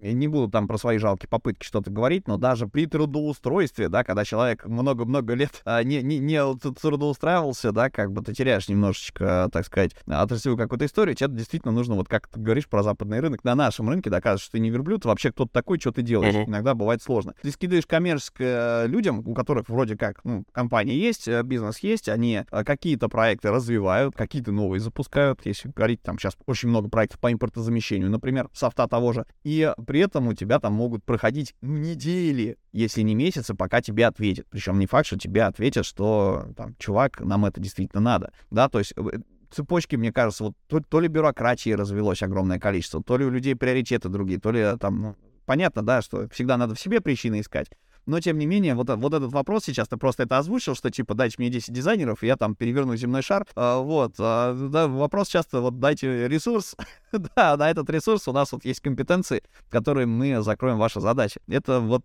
я 0.00 0.12
не 0.12 0.28
буду 0.28 0.50
там 0.50 0.68
про 0.68 0.78
свои 0.78 0.98
жалкие 0.98 1.28
попытки 1.28 1.64
что-то 1.64 1.90
говорить, 1.90 2.28
но 2.28 2.36
даже 2.36 2.66
при 2.66 2.86
трудоустройстве, 2.86 3.88
да, 3.88 4.04
когда 4.04 4.24
человек 4.24 4.64
много-много 4.66 5.34
лет 5.34 5.60
а, 5.64 5.82
не, 5.82 6.02
не, 6.02 6.18
не 6.18 6.40
трудоустраивался, 6.56 7.72
да, 7.72 7.90
как 7.90 8.12
бы 8.12 8.22
ты 8.22 8.34
теряешь 8.34 8.68
немножечко, 8.68 9.48
так 9.52 9.66
сказать, 9.66 9.92
отраслевую 10.06 10.58
какую-то 10.58 10.86
историю, 10.86 11.14
тебе 11.14 11.36
действительно 11.36 11.72
нужно, 11.72 11.94
вот 11.94 12.08
как 12.08 12.28
ты 12.28 12.40
говоришь 12.40 12.68
про 12.68 12.82
западный 12.82 13.20
рынок, 13.20 13.44
на 13.44 13.54
нашем 13.54 13.88
рынке 13.88 14.10
доказывать, 14.10 14.42
что 14.42 14.52
ты 14.52 14.60
не 14.60 14.70
верблюд, 14.70 15.04
вообще 15.04 15.32
кто-то 15.32 15.52
такой, 15.52 15.78
что 15.80 15.92
ты 15.92 16.02
делаешь. 16.02 16.34
Иногда 16.46 16.74
бывает 16.74 17.02
сложно. 17.02 17.34
Ты 17.42 17.50
скидываешь 17.50 17.86
коммерческое 17.86 18.86
людям, 18.86 19.22
у 19.26 19.34
которых 19.34 19.68
вроде 19.68 19.96
как, 19.96 20.24
ну, 20.24 20.44
компания 20.52 20.96
есть, 20.96 21.28
э, 21.28 21.42
бизнес 21.42 21.78
есть, 21.80 22.08
они 22.08 22.42
э, 22.50 22.64
какие-то 22.64 23.08
проекты 23.08 23.50
развивают, 23.50 24.14
какие-то 24.14 24.52
новые 24.52 24.80
запускают, 24.80 25.40
если 25.44 25.70
говорить, 25.70 26.02
там 26.02 26.18
сейчас 26.18 26.36
очень 26.46 26.68
много 26.68 26.88
проектов 26.88 27.20
по 27.20 27.32
импортозамещению, 27.32 28.10
например, 28.10 28.48
софта 28.52 28.86
того 28.86 29.12
же, 29.12 29.26
и 29.44 29.72
при 29.88 30.00
этом 30.00 30.28
у 30.28 30.34
тебя 30.34 30.60
там 30.60 30.74
могут 30.74 31.02
проходить 31.02 31.54
ну, 31.62 31.78
недели, 31.78 32.58
если 32.72 33.00
не 33.00 33.14
месяцы, 33.14 33.54
пока 33.54 33.80
тебе 33.80 34.04
ответят. 34.04 34.46
Причем 34.50 34.78
не 34.78 34.86
факт, 34.86 35.06
что 35.06 35.18
тебе 35.18 35.44
ответят, 35.44 35.86
что 35.86 36.48
там, 36.58 36.76
чувак, 36.78 37.20
нам 37.20 37.46
это 37.46 37.58
действительно 37.58 38.02
надо. 38.02 38.30
Да, 38.50 38.68
то 38.68 38.80
есть 38.80 38.92
э, 38.98 39.20
цепочки, 39.50 39.96
мне 39.96 40.12
кажется, 40.12 40.44
вот 40.44 40.54
то, 40.66 40.80
то 40.80 41.00
ли 41.00 41.08
бюрократии 41.08 41.70
развелось 41.70 42.22
огромное 42.22 42.58
количество, 42.58 43.02
то 43.02 43.16
ли 43.16 43.24
у 43.24 43.30
людей 43.30 43.56
приоритеты 43.56 44.10
другие, 44.10 44.38
то 44.38 44.50
ли 44.50 44.60
э, 44.60 44.76
там, 44.76 45.00
ну, 45.00 45.16
понятно, 45.46 45.80
да, 45.80 46.02
что 46.02 46.28
всегда 46.28 46.58
надо 46.58 46.74
в 46.74 46.80
себе 46.80 47.00
причины 47.00 47.40
искать, 47.40 47.68
но, 48.08 48.20
тем 48.20 48.38
не 48.38 48.46
менее, 48.46 48.74
вот, 48.74 48.88
вот 48.88 49.12
этот 49.12 49.32
вопрос 49.32 49.64
сейчас, 49.64 49.86
ты 49.86 49.98
просто 49.98 50.22
это 50.22 50.38
озвучил, 50.38 50.74
что, 50.74 50.90
типа, 50.90 51.12
дайте 51.12 51.36
мне 51.38 51.50
10 51.50 51.74
дизайнеров, 51.74 52.22
и 52.22 52.26
я 52.26 52.36
там 52.36 52.54
переверну 52.54 52.96
земной 52.96 53.20
шар. 53.20 53.46
А, 53.54 53.80
вот. 53.80 54.14
А, 54.18 54.54
да, 54.54 54.88
вопрос 54.88 55.28
часто, 55.28 55.60
вот, 55.60 55.78
дайте 55.78 56.26
ресурс. 56.26 56.74
да, 57.36 57.54
на 57.58 57.70
этот 57.70 57.90
ресурс 57.90 58.26
у 58.26 58.32
нас 58.32 58.50
вот 58.52 58.64
есть 58.64 58.80
компетенции, 58.80 59.42
которые 59.68 60.06
мы 60.06 60.40
закроем 60.42 60.78
ваши 60.78 61.00
задачи. 61.00 61.38
Это 61.48 61.80
вот 61.80 62.02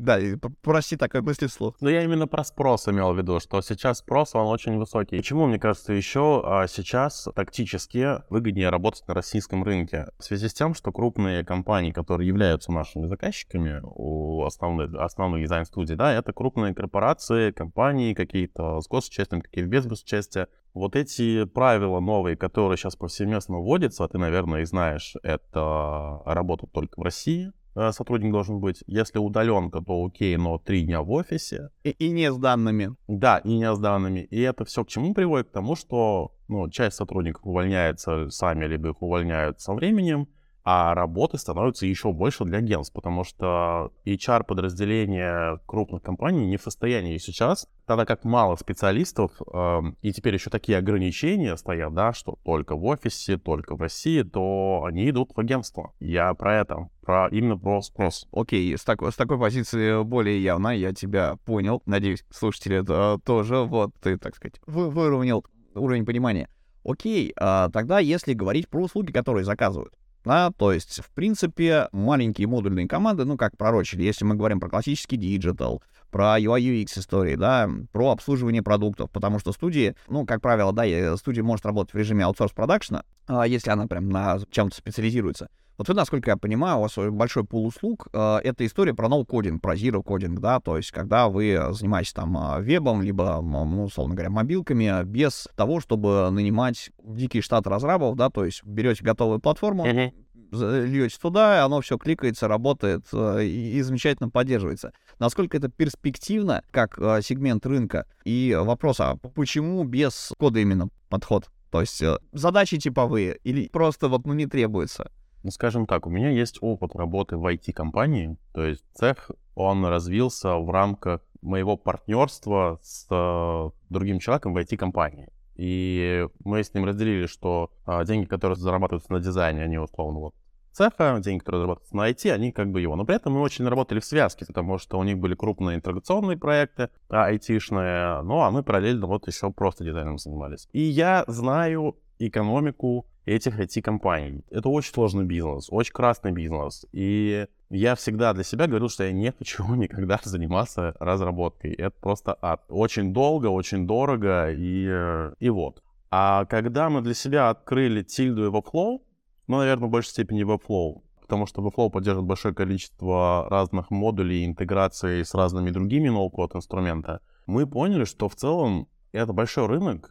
да, 0.00 0.18
прости 0.62 0.96
такой 0.96 1.20
мысли 1.20 1.46
вслух. 1.46 1.76
Но 1.80 1.90
я 1.90 2.02
именно 2.02 2.26
про 2.26 2.42
спрос 2.44 2.88
имел 2.88 3.12
в 3.12 3.18
виду, 3.18 3.38
что 3.40 3.60
сейчас 3.60 3.98
спрос, 3.98 4.34
он 4.34 4.46
очень 4.46 4.78
высокий. 4.78 5.18
Почему, 5.18 5.46
мне 5.46 5.58
кажется, 5.58 5.92
еще 5.92 6.42
а, 6.44 6.66
сейчас 6.66 7.28
тактически 7.34 8.22
выгоднее 8.30 8.70
работать 8.70 9.06
на 9.06 9.14
российском 9.14 9.62
рынке? 9.62 10.08
В 10.18 10.24
связи 10.24 10.48
с 10.48 10.54
тем, 10.54 10.74
что 10.74 10.90
крупные 10.92 11.44
компании, 11.44 11.92
которые 11.92 12.26
являются 12.28 12.72
нашими 12.72 13.06
заказчиками 13.06 13.80
у 13.82 14.44
основных, 14.44 14.94
основных 14.94 15.42
дизайн-студий, 15.42 15.96
да, 15.96 16.12
это 16.12 16.32
крупные 16.32 16.74
корпорации, 16.74 17.50
компании 17.50 18.14
какие-то 18.14 18.80
с 18.80 18.88
госучастием, 18.88 19.42
какие-то 19.42 19.68
без 19.68 19.86
госучастия. 19.86 20.48
Вот 20.72 20.96
эти 20.96 21.44
правила 21.44 22.00
новые, 22.00 22.36
которые 22.36 22.78
сейчас 22.78 22.96
повсеместно 22.96 23.58
вводятся, 23.58 24.04
а 24.04 24.08
ты, 24.08 24.18
наверное, 24.18 24.62
и 24.62 24.64
знаешь, 24.64 25.14
это 25.22 26.22
работают 26.24 26.72
только 26.72 27.00
в 27.00 27.02
России, 27.02 27.52
сотрудник 27.74 28.32
должен 28.32 28.60
быть. 28.60 28.82
Если 28.86 29.18
удаленка, 29.18 29.80
то 29.80 30.04
окей, 30.04 30.36
но 30.36 30.58
три 30.58 30.82
дня 30.82 31.02
в 31.02 31.10
офисе. 31.10 31.70
И, 31.84 31.90
и 31.90 32.10
не 32.10 32.32
с 32.32 32.36
данными. 32.36 32.94
Да, 33.08 33.38
и 33.38 33.56
не 33.56 33.72
с 33.72 33.78
данными. 33.78 34.20
И 34.20 34.40
это 34.40 34.64
все 34.64 34.84
к 34.84 34.88
чему 34.88 35.14
приводит? 35.14 35.48
К 35.48 35.52
тому, 35.52 35.76
что 35.76 36.32
ну, 36.48 36.68
часть 36.68 36.96
сотрудников 36.96 37.46
увольняется 37.46 38.28
сами, 38.30 38.66
либо 38.66 38.90
их 38.90 39.02
увольняют 39.02 39.60
со 39.60 39.72
временем, 39.72 40.28
а 40.64 40.94
работы 40.94 41.38
становится 41.38 41.86
еще 41.86 42.12
больше 42.12 42.44
для 42.44 42.58
агентств, 42.58 42.92
потому 42.94 43.24
что 43.24 43.92
HR-подразделения 44.04 45.60
крупных 45.66 46.02
компаний 46.02 46.46
не 46.46 46.56
в 46.56 46.62
состоянии 46.62 47.16
сейчас, 47.18 47.66
тогда 47.86 48.04
как 48.04 48.24
мало 48.24 48.56
специалистов, 48.56 49.32
э, 49.52 49.80
и 50.02 50.12
теперь 50.12 50.34
еще 50.34 50.50
такие 50.50 50.78
ограничения 50.78 51.56
стоят, 51.56 51.94
да, 51.94 52.12
что 52.12 52.38
только 52.44 52.76
в 52.76 52.84
офисе, 52.84 53.38
только 53.38 53.74
в 53.74 53.80
России, 53.80 54.22
то 54.22 54.84
они 54.86 55.08
идут 55.10 55.32
в 55.34 55.40
агентство. 55.40 55.92
Я 55.98 56.34
про 56.34 56.60
это, 56.60 56.88
про 57.02 57.28
именно 57.28 57.56
про 57.56 57.80
спрос. 57.82 58.28
Окей, 58.32 58.76
с, 58.76 58.84
так, 58.84 59.02
с 59.02 59.16
такой 59.16 59.38
позиции 59.38 60.02
более 60.02 60.42
явно 60.42 60.68
я 60.68 60.92
тебя 60.92 61.36
понял. 61.44 61.82
Надеюсь, 61.86 62.24
слушатели 62.30 62.76
это 62.76 63.18
тоже, 63.24 63.58
вот, 63.58 63.92
ты, 64.00 64.18
так 64.18 64.36
сказать, 64.36 64.60
вы, 64.66 64.90
выровнял 64.90 65.44
уровень 65.74 66.04
понимания. 66.04 66.48
Окей, 66.84 67.32
а, 67.36 67.68
тогда 67.70 67.98
если 67.98 68.32
говорить 68.32 68.68
про 68.68 68.82
услуги, 68.82 69.12
которые 69.12 69.44
заказывают, 69.44 69.92
да, 70.24 70.50
то 70.56 70.72
есть, 70.72 71.00
в 71.00 71.10
принципе, 71.10 71.88
маленькие 71.92 72.46
модульные 72.46 72.86
команды, 72.88 73.24
ну, 73.24 73.36
как 73.36 73.56
пророчили, 73.56 74.02
если 74.02 74.24
мы 74.24 74.34
говорим 74.34 74.60
про 74.60 74.68
классический 74.68 75.16
digital, 75.16 75.82
про 76.10 76.38
UI 76.40 76.60
UX 76.60 76.98
истории, 76.98 77.36
да, 77.36 77.70
про 77.92 78.10
обслуживание 78.10 78.62
продуктов, 78.62 79.10
потому 79.10 79.38
что 79.38 79.52
студии, 79.52 79.94
ну, 80.08 80.26
как 80.26 80.40
правило, 80.40 80.72
да, 80.72 81.16
студия 81.16 81.42
может 81.42 81.64
работать 81.64 81.94
в 81.94 81.96
режиме 81.96 82.24
outsource 82.24 82.52
production 82.52 82.95
а, 82.95 83.04
если 83.46 83.70
она 83.70 83.86
прям 83.86 84.08
на 84.08 84.38
чем-то 84.50 84.76
специализируется. 84.76 85.48
Вот 85.80 85.88
вы, 85.88 85.94
насколько 85.94 86.30
я 86.30 86.36
понимаю, 86.36 86.76
у 86.76 86.80
вас 86.82 86.98
большой 87.10 87.42
пул 87.42 87.64
услуг. 87.66 88.08
Э, 88.12 88.36
это 88.44 88.66
история 88.66 88.92
про 88.92 89.08
no-coding, 89.08 89.62
про 89.62 89.74
zero-coding, 89.76 90.38
да, 90.38 90.60
то 90.60 90.76
есть 90.76 90.90
когда 90.90 91.30
вы 91.30 91.58
занимаетесь 91.70 92.12
там 92.12 92.36
э, 92.36 92.60
вебом, 92.60 93.00
либо, 93.00 93.40
ну, 93.40 93.84
условно 93.84 94.14
говоря, 94.14 94.28
мобилками, 94.28 95.02
без 95.04 95.48
того, 95.56 95.80
чтобы 95.80 96.28
нанимать 96.30 96.90
дикий 97.02 97.40
штат 97.40 97.66
разрабов, 97.66 98.14
да, 98.16 98.28
то 98.28 98.44
есть 98.44 98.62
берете 98.62 99.02
готовую 99.02 99.40
платформу, 99.40 99.86
mm-hmm 99.86 100.12
льете 100.52 101.16
туда, 101.22 101.58
и 101.58 101.60
оно 101.60 101.80
все 101.80 101.96
кликается, 101.96 102.48
работает 102.48 103.06
э, 103.12 103.44
и, 103.44 103.78
и 103.78 103.82
замечательно 103.82 104.28
поддерживается. 104.28 104.92
Насколько 105.20 105.56
это 105.56 105.68
перспективно, 105.68 106.62
как 106.72 106.98
э, 106.98 107.20
сегмент 107.22 107.64
рынка? 107.64 108.06
И 108.24 108.54
вопрос, 108.60 108.98
а 108.98 109.16
почему 109.16 109.84
без 109.84 110.32
кода 110.38 110.58
именно 110.58 110.88
подход? 111.08 111.48
То 111.70 111.80
есть 111.80 112.02
э, 112.02 112.18
задачи 112.32 112.78
типовые 112.78 113.38
или 113.44 113.68
просто 113.68 114.08
вот 114.08 114.26
ну 114.26 114.34
не 114.34 114.46
требуется? 114.46 115.10
Ну, 115.42 115.50
скажем 115.50 115.86
так, 115.86 116.06
у 116.06 116.10
меня 116.10 116.30
есть 116.30 116.58
опыт 116.60 116.94
работы 116.94 117.36
в 117.36 117.46
IT-компании, 117.46 118.36
то 118.52 118.64
есть 118.64 118.84
цех, 118.94 119.30
он 119.54 119.84
развился 119.86 120.56
в 120.56 120.70
рамках 120.70 121.22
моего 121.40 121.76
партнерства 121.76 122.78
с 122.82 123.06
э, 123.10 123.70
другим 123.88 124.18
человеком 124.18 124.52
в 124.52 124.58
IT-компании. 124.58 125.28
И 125.56 126.26
мы 126.44 126.62
с 126.62 126.72
ним 126.72 126.84
разделили, 126.86 127.26
что 127.26 127.70
а, 127.84 128.02
деньги, 128.04 128.24
которые 128.24 128.56
зарабатываются 128.56 129.12
на 129.12 129.20
дизайне, 129.20 129.62
они 129.62 129.78
условно 129.78 130.18
вот 130.20 130.34
цеха, 130.72 131.20
деньги, 131.22 131.40
которые 131.40 131.60
зарабатываются 131.60 131.96
на 131.96 132.08
IT, 132.08 132.30
они 132.30 132.52
как 132.52 132.70
бы 132.70 132.80
его. 132.80 132.96
Но 132.96 133.04
при 133.04 133.16
этом 133.16 133.34
мы 133.34 133.42
очень 133.42 133.68
работали 133.68 134.00
в 134.00 134.04
связке, 134.06 134.46
потому 134.46 134.78
что 134.78 134.98
у 134.98 135.04
них 135.04 135.18
были 135.18 135.34
крупные 135.34 135.76
интеграционные 135.76 136.38
проекты, 136.38 136.88
а, 137.10 137.30
IT-шные, 137.30 138.22
ну 138.22 138.40
а 138.40 138.50
мы 138.50 138.62
параллельно 138.62 139.06
вот 139.06 139.26
еще 139.26 139.50
просто 139.50 139.84
дизайном 139.84 140.16
занимались. 140.16 140.68
И 140.72 140.80
я 140.80 141.24
знаю 141.26 141.96
экономику 142.18 143.06
этих 143.30 143.58
IT-компаний. 143.58 144.44
Это 144.50 144.68
очень 144.68 144.92
сложный 144.92 145.24
бизнес, 145.24 145.68
очень 145.70 145.92
красный 145.92 146.32
бизнес. 146.32 146.84
И 146.92 147.46
я 147.70 147.94
всегда 147.94 148.32
для 148.32 148.42
себя 148.42 148.66
говорил, 148.66 148.88
что 148.88 149.04
я 149.04 149.12
не 149.12 149.32
хочу 149.32 149.74
никогда 149.74 150.18
заниматься 150.22 150.94
разработкой. 150.98 151.72
Это 151.72 151.94
просто 152.00 152.36
ад. 152.42 152.64
Очень 152.68 153.12
долго, 153.12 153.46
очень 153.46 153.86
дорого 153.86 154.50
и, 154.50 155.30
и 155.38 155.50
вот. 155.50 155.82
А 156.10 156.44
когда 156.46 156.90
мы 156.90 157.02
для 157.02 157.14
себя 157.14 157.50
открыли 157.50 158.02
тильду 158.02 158.46
и 158.46 158.50
Webflow, 158.50 159.00
ну, 159.46 159.58
наверное, 159.58 159.88
в 159.88 159.90
большей 159.90 160.10
степени 160.10 160.44
Webflow, 160.44 161.02
потому 161.20 161.46
что 161.46 161.62
Webflow 161.62 161.90
поддерживает 161.90 162.28
большое 162.28 162.52
количество 162.52 163.46
разных 163.48 163.90
модулей 163.90 164.44
интеграции 164.44 165.22
с 165.22 165.34
разными 165.34 165.70
другими 165.70 166.08
ноу-код 166.08 166.56
инструмента, 166.56 167.20
мы 167.46 167.66
поняли, 167.66 168.04
что 168.04 168.28
в 168.28 168.34
целом 168.34 168.88
это 169.12 169.32
большой 169.32 169.66
рынок, 169.66 170.10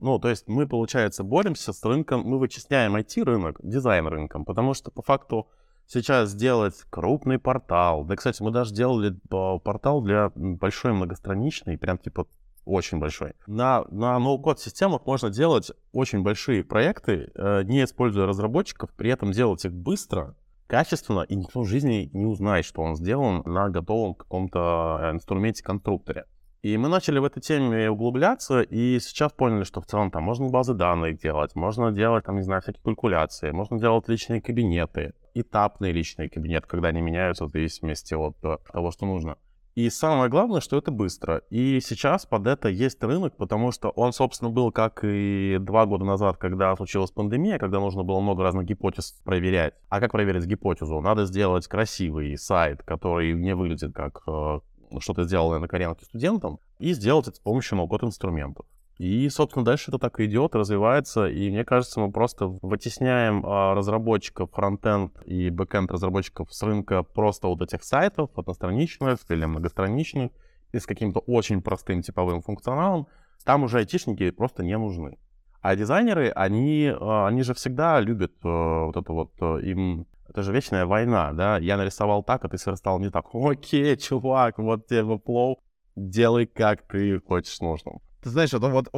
ну, 0.00 0.18
то 0.18 0.28
есть 0.28 0.48
мы, 0.48 0.66
получается, 0.66 1.24
боремся 1.24 1.72
с 1.72 1.84
рынком, 1.84 2.22
мы 2.22 2.38
вычисняем 2.38 2.96
IT-рынок 2.96 3.58
дизайн 3.62 4.06
рынком, 4.06 4.44
потому 4.44 4.74
что 4.74 4.90
по 4.90 5.02
факту 5.02 5.48
сейчас 5.86 6.30
сделать 6.30 6.74
крупный 6.90 7.38
портал, 7.38 8.04
да, 8.04 8.16
кстати, 8.16 8.42
мы 8.42 8.50
даже 8.50 8.72
делали 8.72 9.14
портал 9.28 10.02
для 10.02 10.30
большой 10.34 10.92
многостраничный, 10.92 11.78
прям 11.78 11.98
типа 11.98 12.26
очень 12.64 12.98
большой. 12.98 13.34
На, 13.46 13.84
на 13.90 14.18
ноу-код 14.18 14.60
системах 14.60 15.06
можно 15.06 15.30
делать 15.30 15.72
очень 15.92 16.22
большие 16.22 16.62
проекты, 16.62 17.30
э, 17.34 17.62
не 17.64 17.84
используя 17.84 18.26
разработчиков, 18.26 18.90
при 18.94 19.10
этом 19.10 19.32
делать 19.32 19.64
их 19.64 19.72
быстро, 19.72 20.36
качественно, 20.66 21.22
и 21.22 21.34
никто 21.34 21.62
в 21.62 21.66
жизни 21.66 22.10
не 22.12 22.26
узнает, 22.26 22.64
что 22.64 22.82
он 22.82 22.94
сделан 22.94 23.42
на 23.44 23.68
готовом 23.70 24.14
каком-то 24.14 24.98
э, 25.02 25.10
инструменте-конструкторе. 25.12 26.26
И 26.62 26.76
мы 26.76 26.88
начали 26.88 27.18
в 27.18 27.24
этой 27.24 27.40
теме 27.40 27.90
углубляться, 27.90 28.60
и 28.60 29.00
сейчас 29.00 29.32
поняли, 29.32 29.64
что 29.64 29.80
в 29.80 29.86
целом 29.86 30.10
там 30.10 30.24
можно 30.24 30.48
базы 30.48 30.74
данных 30.74 31.18
делать, 31.18 31.54
можно 31.54 31.90
делать, 31.90 32.24
там, 32.26 32.36
не 32.36 32.42
знаю, 32.42 32.60
всякие 32.60 32.82
калькуляции, 32.82 33.50
можно 33.50 33.78
делать 33.78 34.08
личные 34.08 34.42
кабинеты, 34.42 35.14
этапные 35.32 35.92
личные 35.92 36.28
кабинеты, 36.28 36.66
когда 36.66 36.88
они 36.88 37.00
меняются 37.00 37.46
в 37.46 37.50
зависимости 37.50 38.12
от 38.12 38.36
э, 38.42 38.58
того, 38.72 38.90
что 38.90 39.06
нужно. 39.06 39.38
И 39.74 39.88
самое 39.88 40.28
главное, 40.28 40.60
что 40.60 40.76
это 40.76 40.90
быстро. 40.90 41.38
И 41.48 41.80
сейчас 41.80 42.26
под 42.26 42.46
это 42.46 42.68
есть 42.68 43.02
рынок, 43.02 43.36
потому 43.36 43.70
что 43.70 43.88
он, 43.90 44.12
собственно, 44.12 44.50
был 44.50 44.72
как 44.72 45.00
и 45.04 45.56
два 45.60 45.86
года 45.86 46.04
назад, 46.04 46.36
когда 46.36 46.74
случилась 46.76 47.12
пандемия, 47.12 47.58
когда 47.58 47.78
нужно 47.78 48.02
было 48.02 48.20
много 48.20 48.42
разных 48.42 48.66
гипотез 48.66 49.12
проверять. 49.24 49.74
А 49.88 50.00
как 50.00 50.12
проверить 50.12 50.44
гипотезу? 50.44 51.00
Надо 51.00 51.24
сделать 51.24 51.66
красивый 51.68 52.36
сайт, 52.36 52.82
который 52.82 53.32
не 53.32 53.54
выглядит 53.54 53.94
как 53.94 54.22
э, 54.26 54.60
что-то 54.98 55.24
сделанное 55.24 55.60
на 55.60 55.68
коленке 55.68 56.04
студентам, 56.04 56.58
и 56.78 56.92
сделать 56.92 57.28
это 57.28 57.36
с 57.36 57.40
помощью 57.40 57.76
no-code 57.76 58.02
инструментов. 58.04 58.66
И, 58.98 59.30
собственно, 59.30 59.64
дальше 59.64 59.90
это 59.90 59.98
так 59.98 60.20
и 60.20 60.26
идет, 60.26 60.54
развивается, 60.54 61.26
и 61.26 61.48
мне 61.50 61.64
кажется, 61.64 62.00
мы 62.00 62.12
просто 62.12 62.48
вытесняем 62.48 63.42
а, 63.46 63.74
разработчиков 63.74 64.50
frontend 64.52 65.12
и 65.24 65.48
backend 65.48 65.90
разработчиков 65.90 66.52
с 66.52 66.62
рынка 66.62 67.02
просто 67.02 67.46
вот 67.46 67.62
этих 67.62 67.82
сайтов, 67.82 68.30
одностраничных 68.36 69.18
или 69.30 69.46
многостраничных, 69.46 70.32
и 70.72 70.78
с 70.78 70.84
каким-то 70.84 71.20
очень 71.20 71.62
простым 71.62 72.02
типовым 72.02 72.42
функционалом, 72.42 73.06
там 73.44 73.62
уже 73.62 73.78
айтишники 73.78 74.30
просто 74.32 74.62
не 74.62 74.76
нужны. 74.76 75.16
А 75.62 75.76
дизайнеры, 75.76 76.30
они, 76.30 76.92
а, 76.94 77.26
они 77.26 77.42
же 77.42 77.54
всегда 77.54 78.00
любят 78.00 78.32
а, 78.44 78.84
вот 78.84 78.96
это 78.96 79.12
вот, 79.12 79.32
а, 79.40 79.56
им 79.58 80.06
это 80.30 80.42
же 80.44 80.52
вечная 80.52 80.86
война, 80.86 81.32
да? 81.32 81.58
Я 81.58 81.76
нарисовал 81.76 82.22
так, 82.22 82.44
а 82.44 82.48
ты 82.48 82.56
сверстал 82.56 83.00
не 83.00 83.10
так. 83.10 83.26
Окей, 83.34 83.96
чувак, 83.96 84.58
вот 84.58 84.86
тебе 84.86 85.18
плов, 85.18 85.58
делай 85.96 86.46
как 86.46 86.86
ты 86.86 87.20
хочешь 87.20 87.60
нужным. 87.60 88.00
Ты 88.22 88.30
знаешь, 88.30 88.54
это 88.54 88.68
вот 88.68 88.88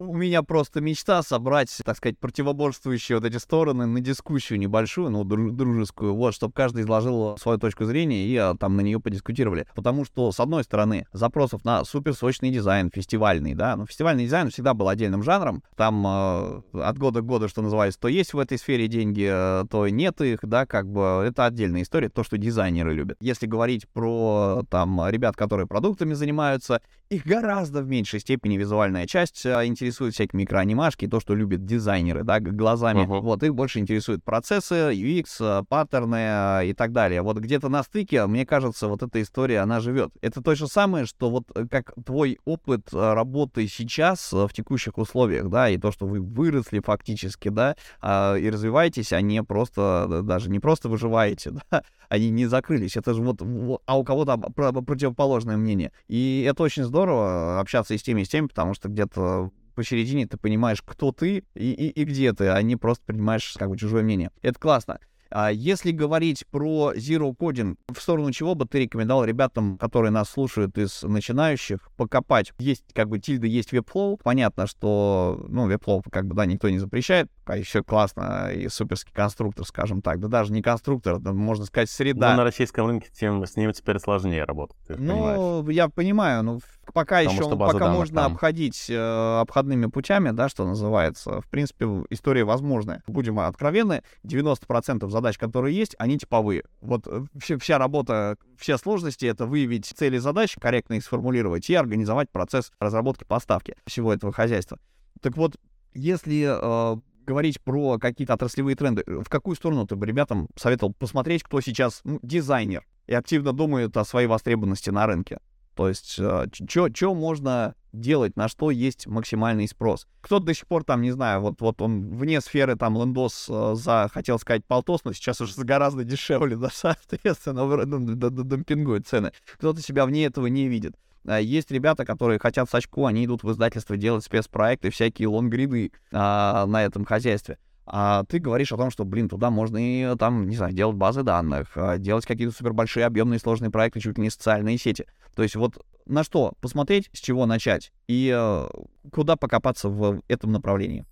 у, 0.00 0.14
меня 0.16 0.42
просто 0.42 0.80
мечта 0.80 1.22
собрать, 1.22 1.70
так 1.84 1.96
сказать, 1.96 2.18
противоборствующие 2.18 3.18
вот 3.18 3.24
эти 3.26 3.36
стороны 3.36 3.86
на 3.86 4.00
дискуссию 4.00 4.58
небольшую, 4.58 5.10
ну, 5.10 5.24
дружескую, 5.24 6.14
вот, 6.14 6.34
чтобы 6.34 6.54
каждый 6.54 6.82
изложил 6.82 7.36
свою 7.36 7.58
точку 7.58 7.84
зрения 7.84 8.26
и 8.26 8.34
а, 8.36 8.54
там 8.58 8.76
на 8.76 8.80
нее 8.80 8.98
подискутировали. 8.98 9.66
Потому 9.74 10.04
что, 10.06 10.32
с 10.32 10.40
одной 10.40 10.64
стороны, 10.64 11.06
запросов 11.12 11.64
на 11.64 11.84
суперсочный 11.84 12.50
дизайн, 12.50 12.90
фестивальный, 12.92 13.54
да, 13.54 13.76
ну, 13.76 13.86
фестивальный 13.86 14.24
дизайн 14.24 14.48
всегда 14.50 14.72
был 14.72 14.88
отдельным 14.88 15.22
жанром, 15.22 15.62
там 15.76 16.06
э, 16.06 16.62
от 16.72 16.98
года 16.98 17.20
к 17.20 17.26
году, 17.26 17.48
что 17.48 17.60
называется, 17.60 18.00
то 18.00 18.08
есть 18.08 18.32
в 18.32 18.38
этой 18.38 18.58
сфере 18.58 18.88
деньги, 18.88 19.28
э, 19.30 19.64
то 19.70 19.86
нет 19.88 20.20
их, 20.22 20.40
да, 20.42 20.64
как 20.64 20.90
бы 20.90 21.24
это 21.26 21.44
отдельная 21.44 21.82
история, 21.82 22.08
то, 22.08 22.24
что 22.24 22.38
дизайнеры 22.38 22.94
любят. 22.94 23.18
Если 23.20 23.46
говорить 23.46 23.86
про, 23.88 24.62
там, 24.70 25.06
ребят, 25.08 25.36
которые 25.36 25.66
продуктами 25.66 26.14
занимаются, 26.14 26.80
их 27.10 27.26
гораздо 27.26 27.82
в 27.82 27.88
меньшей 27.88 28.20
степени 28.20 28.56
визуальная 28.56 29.06
часть 29.06 29.44
э, 29.44 29.66
интересует 29.66 29.89
интересуют 29.90 30.14
всякие 30.14 30.38
микроанимашки, 30.38 31.08
то, 31.08 31.20
что 31.20 31.34
любят 31.34 31.64
дизайнеры, 31.64 32.22
да, 32.22 32.40
глазами. 32.40 33.00
Uh-huh. 33.00 33.20
Вот, 33.20 33.42
их 33.42 33.54
больше 33.54 33.80
интересуют 33.80 34.22
процессы, 34.22 34.92
UX, 34.92 35.24
э, 35.40 35.64
паттерны 35.68 36.60
э, 36.62 36.68
и 36.68 36.74
так 36.74 36.92
далее. 36.92 37.22
Вот 37.22 37.38
где-то 37.38 37.68
на 37.68 37.82
стыке, 37.82 38.26
мне 38.26 38.46
кажется, 38.46 38.86
вот 38.86 39.02
эта 39.02 39.20
история, 39.20 39.60
она 39.60 39.80
живет. 39.80 40.12
Это 40.22 40.40
то 40.42 40.54
же 40.54 40.68
самое, 40.68 41.06
что 41.06 41.30
вот 41.30 41.44
э, 41.54 41.66
как 41.68 41.92
твой 42.04 42.38
опыт 42.44 42.88
работы 42.92 43.66
сейчас 43.66 44.32
в 44.32 44.50
текущих 44.52 44.96
условиях, 44.98 45.48
да, 45.48 45.68
и 45.68 45.76
то, 45.76 45.90
что 45.90 46.06
вы 46.06 46.20
выросли 46.20 46.80
фактически, 46.80 47.48
да, 47.48 47.76
а, 48.00 48.36
и 48.36 48.48
развиваетесь, 48.48 49.12
а 49.12 49.20
не 49.20 49.42
просто, 49.42 50.22
даже 50.22 50.50
не 50.50 50.60
просто 50.60 50.88
выживаете, 50.88 51.52
да, 51.70 51.82
они 52.08 52.30
не 52.30 52.46
закрылись. 52.46 52.96
Это 52.96 53.14
же 53.14 53.22
вот, 53.22 53.42
а 53.86 53.98
у 53.98 54.04
кого-то 54.04 54.36
противоположное 54.36 55.56
мнение. 55.56 55.92
И 56.08 56.46
это 56.48 56.62
очень 56.62 56.84
здорово 56.84 57.60
общаться 57.60 57.94
и 57.94 57.98
с 57.98 58.02
теми, 58.02 58.22
и 58.22 58.24
с 58.24 58.28
теми, 58.28 58.46
потому 58.46 58.74
что 58.74 58.88
где-то 58.88 59.50
посередине 59.80 60.26
ты 60.26 60.36
понимаешь, 60.36 60.82
кто 60.84 61.10
ты 61.10 61.42
и, 61.54 61.72
и, 61.72 61.88
и 61.88 62.04
где 62.04 62.34
ты, 62.34 62.48
а 62.48 62.60
не 62.60 62.76
просто 62.76 63.02
принимаешь 63.06 63.54
как 63.58 63.70
бы 63.70 63.78
чужое 63.78 64.02
мнение. 64.02 64.30
Это 64.42 64.60
классно. 64.60 64.98
А 65.32 65.50
если 65.50 65.92
говорить 65.92 66.44
про 66.50 66.92
Zero 66.94 67.34
Coding, 67.34 67.76
в 67.88 68.00
сторону 68.00 68.30
чего 68.32 68.54
бы 68.54 68.66
ты 68.66 68.80
рекомендовал 68.80 69.24
ребятам, 69.24 69.78
которые 69.78 70.10
нас 70.10 70.28
слушают 70.28 70.76
из 70.76 71.02
начинающих, 71.02 71.88
покопать? 71.96 72.52
Есть 72.58 72.82
как 72.92 73.08
бы 73.08 73.20
тильда, 73.20 73.46
есть 73.46 73.72
Webflow. 73.72 74.18
Понятно, 74.22 74.66
что, 74.66 75.42
ну, 75.48 75.70
Webflow 75.70 76.02
как 76.10 76.26
бы, 76.26 76.34
да, 76.34 76.46
никто 76.46 76.68
не 76.68 76.78
запрещает, 76.78 77.30
а 77.46 77.56
еще 77.56 77.82
классно 77.84 78.50
и 78.52 78.68
суперский 78.68 79.12
конструктор, 79.14 79.64
скажем 79.64 80.02
так. 80.02 80.18
Да 80.18 80.26
даже 80.28 80.52
не 80.52 80.62
конструктор, 80.62 81.20
это, 81.20 81.32
можно 81.32 81.64
сказать, 81.64 81.88
среда. 81.88 82.32
Ну, 82.32 82.38
на 82.38 82.44
российском 82.44 82.86
рынке 82.88 83.08
тем, 83.12 83.46
с 83.46 83.56
ним 83.56 83.72
теперь 83.72 84.00
сложнее 84.00 84.44
работать, 84.44 84.76
Ну, 84.88 84.96
понимаешь. 84.96 85.74
я 85.76 85.88
понимаю, 85.88 86.42
но 86.42 86.58
пока 86.92 87.20
еще, 87.20 87.56
пока 87.56 87.90
можно 87.90 88.22
там. 88.22 88.32
обходить 88.32 88.86
э, 88.88 89.40
обходными 89.40 89.86
путями, 89.86 90.30
да, 90.30 90.48
что 90.48 90.64
называется, 90.66 91.40
в 91.40 91.48
принципе, 91.48 91.86
история 92.10 92.44
возможная. 92.44 93.02
Будем 93.06 93.38
откровенны, 93.40 94.02
90% 94.24 95.08
задач, 95.08 95.38
которые 95.38 95.76
есть, 95.76 95.94
они 95.98 96.18
типовые. 96.18 96.64
Вот 96.80 97.06
э, 97.06 97.24
вся, 97.38 97.58
вся 97.58 97.78
работа, 97.78 98.36
все 98.58 98.78
сложности— 98.78 99.24
это 99.26 99.46
выявить 99.46 99.86
цели 99.86 100.18
задач, 100.18 100.56
корректно 100.60 100.94
их 100.94 101.04
сформулировать 101.04 101.68
и 101.70 101.74
организовать 101.74 102.30
процесс 102.30 102.72
разработки 102.78 103.24
поставки 103.24 103.76
всего 103.86 104.12
этого 104.12 104.32
хозяйства. 104.32 104.78
Так 105.20 105.36
вот, 105.36 105.56
если 105.92 106.46
э, 106.48 106.96
говорить 107.26 107.60
про 107.60 107.98
какие-то 107.98 108.34
отраслевые 108.34 108.76
тренды, 108.76 109.04
в 109.06 109.28
какую 109.28 109.56
сторону 109.56 109.86
ты 109.86 109.96
бы 109.96 110.06
ребятам 110.06 110.48
советовал 110.56 110.92
посмотреть, 110.92 111.42
кто 111.42 111.60
сейчас 111.60 112.00
ну, 112.04 112.18
дизайнер 112.22 112.84
и 113.06 113.14
активно 113.14 113.52
думает 113.52 113.96
о 113.96 114.04
своей 114.04 114.26
востребованности 114.26 114.90
на 114.90 115.06
рынке? 115.06 115.38
То 115.80 115.88
есть, 115.88 116.16
э, 116.18 116.46
что 116.68 117.14
можно 117.14 117.74
делать, 117.94 118.36
на 118.36 118.48
что 118.48 118.70
есть 118.70 119.06
максимальный 119.06 119.66
спрос. 119.66 120.06
Кто-то 120.20 120.44
до 120.44 120.52
сих 120.52 120.66
пор 120.66 120.84
там, 120.84 121.00
не 121.00 121.10
знаю, 121.10 121.40
вот, 121.40 121.62
вот 121.62 121.80
он 121.80 122.18
вне 122.18 122.42
сферы 122.42 122.76
там 122.76 122.98
лендос 122.98 123.46
э, 123.48 123.72
за, 123.76 124.10
хотел 124.12 124.38
сказать, 124.38 124.62
полтос, 124.66 125.04
но 125.04 125.14
сейчас 125.14 125.40
уже 125.40 125.54
гораздо 125.64 126.04
дешевле, 126.04 126.56
да, 126.56 126.68
соответственно, 126.70 127.64
демпингует 127.86 129.08
цены. 129.08 129.32
Кто-то 129.54 129.80
себя 129.80 130.04
вне 130.04 130.26
этого 130.26 130.48
не 130.48 130.68
видит. 130.68 130.96
А 131.26 131.40
есть 131.40 131.70
ребята, 131.70 132.04
которые 132.04 132.38
хотят 132.38 132.68
с 132.68 132.74
очку, 132.74 133.06
они 133.06 133.24
идут 133.24 133.42
в 133.42 133.50
издательство 133.50 133.96
делать 133.96 134.22
спецпроекты, 134.22 134.90
всякие 134.90 135.28
лонгриды 135.28 135.92
а, 136.12 136.66
на 136.66 136.84
этом 136.84 137.06
хозяйстве. 137.06 137.56
А 137.92 138.22
ты 138.24 138.38
говоришь 138.38 138.70
о 138.72 138.76
том, 138.76 138.90
что, 138.92 139.04
блин, 139.04 139.28
туда 139.28 139.50
можно 139.50 139.76
и 139.78 140.16
там, 140.16 140.48
не 140.48 140.54
знаю, 140.54 140.72
делать 140.72 140.96
базы 140.96 141.24
данных, 141.24 141.72
а, 141.74 141.98
делать 141.98 142.24
какие-то 142.24 142.54
супербольшие 142.54 143.04
объемные 143.04 143.40
сложные 143.40 143.72
проекты, 143.72 143.98
чуть 143.98 144.16
ли 144.16 144.22
не 144.22 144.30
социальные 144.30 144.78
сети. 144.78 145.06
То 145.34 145.42
есть 145.42 145.56
вот 145.56 145.84
на 146.06 146.22
что 146.22 146.52
посмотреть, 146.60 147.10
с 147.12 147.18
чего 147.18 147.46
начать 147.46 147.92
и 148.06 148.32
э, 148.32 148.68
куда 149.12 149.34
покопаться 149.34 149.88
в 149.88 150.22
этом 150.28 150.52
направлении? 150.52 151.04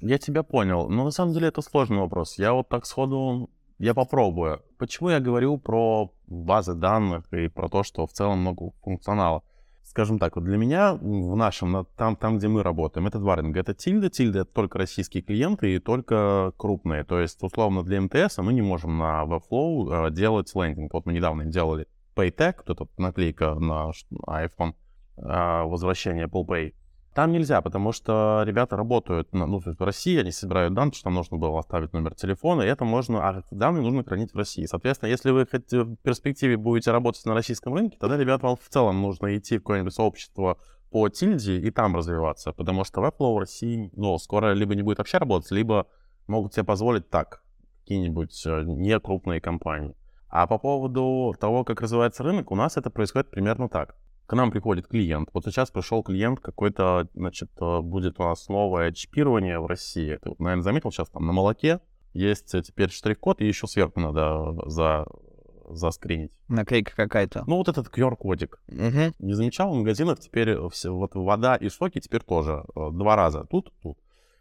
Я 0.00 0.18
тебя 0.18 0.42
понял. 0.42 0.90
Но 0.90 1.04
на 1.04 1.10
самом 1.10 1.32
деле 1.32 1.48
это 1.48 1.62
сложный 1.62 1.98
вопрос. 1.98 2.38
Я 2.38 2.52
вот 2.52 2.68
так 2.68 2.84
сходу, 2.84 3.48
я 3.78 3.94
попробую. 3.94 4.62
Почему 4.78 5.08
я 5.08 5.20
говорю 5.20 5.56
про 5.56 6.12
базы 6.26 6.74
данных 6.74 7.32
и 7.32 7.48
про 7.48 7.68
то, 7.68 7.82
что 7.82 8.06
в 8.06 8.12
целом 8.12 8.40
много 8.40 8.72
функционала? 8.82 9.42
Скажем 9.90 10.20
так, 10.20 10.36
вот 10.36 10.44
для 10.44 10.56
меня 10.56 10.94
в 10.94 11.34
нашем, 11.34 11.84
там, 11.96 12.14
там, 12.14 12.38
где 12.38 12.46
мы 12.46 12.62
работаем, 12.62 13.08
это 13.08 13.18
два 13.18 13.34
рынка. 13.34 13.58
Это 13.58 13.74
Тильда. 13.74 14.08
Тильда— 14.08 14.38
это 14.40 14.52
только 14.52 14.78
российские 14.78 15.20
клиенты 15.20 15.74
и 15.74 15.78
только 15.80 16.52
крупные. 16.56 17.02
То 17.02 17.18
есть, 17.18 17.42
условно, 17.42 17.82
для 17.82 18.00
МТС 18.00 18.38
мы 18.38 18.52
не 18.52 18.62
можем 18.62 18.98
на 18.98 19.24
Webflow 19.24 20.06
э, 20.06 20.10
делать 20.12 20.52
лендинг. 20.54 20.94
Вот 20.94 21.06
мы 21.06 21.12
недавно 21.12 21.44
делали 21.44 21.88
PayTag, 22.14 22.62
вот 22.64 22.80
эта 22.80 22.88
наклейка 22.98 23.54
на 23.56 23.90
iPhone, 24.28 24.74
э, 25.16 25.62
возвращение 25.64 26.26
Apple 26.26 26.46
Pay. 26.46 26.74
Там 27.14 27.32
нельзя, 27.32 27.60
потому 27.60 27.90
что 27.90 28.44
ребята 28.46 28.76
работают 28.76 29.32
ну, 29.32 29.58
в 29.58 29.80
России, 29.80 30.20
они 30.20 30.30
собирают 30.30 30.74
данные, 30.74 30.92
что 30.92 31.04
там 31.04 31.14
нужно 31.14 31.38
было 31.38 31.58
оставить 31.58 31.92
номер 31.92 32.14
телефона, 32.14 32.62
и 32.62 32.66
это 32.66 32.84
можно, 32.84 33.28
а 33.28 33.42
данные 33.50 33.82
нужно 33.82 34.04
хранить 34.04 34.32
в 34.32 34.36
России. 34.36 34.64
Соответственно, 34.64 35.08
если 35.08 35.30
вы 35.32 35.44
хотите, 35.44 35.82
в 35.82 35.96
перспективе 35.96 36.56
будете 36.56 36.92
работать 36.92 37.24
на 37.26 37.34
российском 37.34 37.74
рынке, 37.74 37.96
тогда, 37.98 38.16
ребят, 38.16 38.42
вам 38.42 38.56
в 38.56 38.68
целом 38.68 39.02
нужно 39.02 39.36
идти 39.36 39.58
в 39.58 39.62
какое-нибудь 39.62 39.92
сообщество 39.92 40.58
по 40.90 41.08
тильде 41.08 41.58
и 41.58 41.70
там 41.72 41.96
развиваться, 41.96 42.52
потому 42.52 42.84
что 42.84 43.00
Webflow 43.00 43.34
в 43.34 43.38
России, 43.38 43.90
ну, 43.96 44.16
скоро 44.18 44.52
либо 44.52 44.76
не 44.76 44.82
будет 44.82 44.98
вообще 44.98 45.18
работать, 45.18 45.50
либо 45.50 45.88
могут 46.28 46.54
себе 46.54 46.64
позволить 46.64 47.10
так, 47.10 47.42
какие-нибудь 47.80 48.46
э, 48.46 48.62
не 48.62 48.98
крупные 49.00 49.40
компании. 49.40 49.96
А 50.28 50.46
по 50.46 50.58
поводу 50.58 51.34
того, 51.40 51.64
как 51.64 51.80
развивается 51.80 52.22
рынок, 52.22 52.52
у 52.52 52.54
нас 52.54 52.76
это 52.76 52.88
происходит 52.88 53.30
примерно 53.30 53.68
так 53.68 53.96
к 54.30 54.32
нам 54.32 54.52
приходит 54.52 54.86
клиент. 54.86 55.28
Вот 55.32 55.44
сейчас 55.44 55.72
пришел 55.72 56.04
клиент 56.04 56.38
какой-то, 56.38 57.08
значит, 57.14 57.50
э, 57.60 57.80
будет 57.80 58.20
у 58.20 58.22
нас 58.22 58.48
новое 58.48 58.92
чипирование 58.92 59.58
в 59.58 59.66
России. 59.66 60.20
Ты, 60.22 60.36
наверное, 60.38 60.62
заметил 60.62 60.92
сейчас 60.92 61.08
там 61.08 61.26
на 61.26 61.32
молоке 61.32 61.80
есть 62.12 62.54
теперь 62.62 62.90
штрих-код, 62.90 63.40
и 63.40 63.46
еще 63.46 63.66
сверху 63.66 63.98
надо 63.98 64.54
за 64.70 65.04
заскринить. 65.68 66.30
Наклейка 66.46 66.94
какая-то. 66.94 67.42
Ну, 67.48 67.56
вот 67.56 67.68
этот 67.68 67.88
QR-кодик. 67.88 68.60
Угу. 68.68 69.14
Не 69.18 69.34
замечал, 69.34 69.72
в 69.72 69.78
магазинах 69.78 70.20
теперь 70.20 70.56
все, 70.68 70.94
вот 70.94 71.16
вода 71.16 71.56
и 71.56 71.68
соки 71.68 71.98
теперь 71.98 72.22
тоже 72.22 72.64
э, 72.76 72.88
два 72.92 73.16
раза. 73.16 73.44
Тут, 73.50 73.72
тут. 73.82 73.98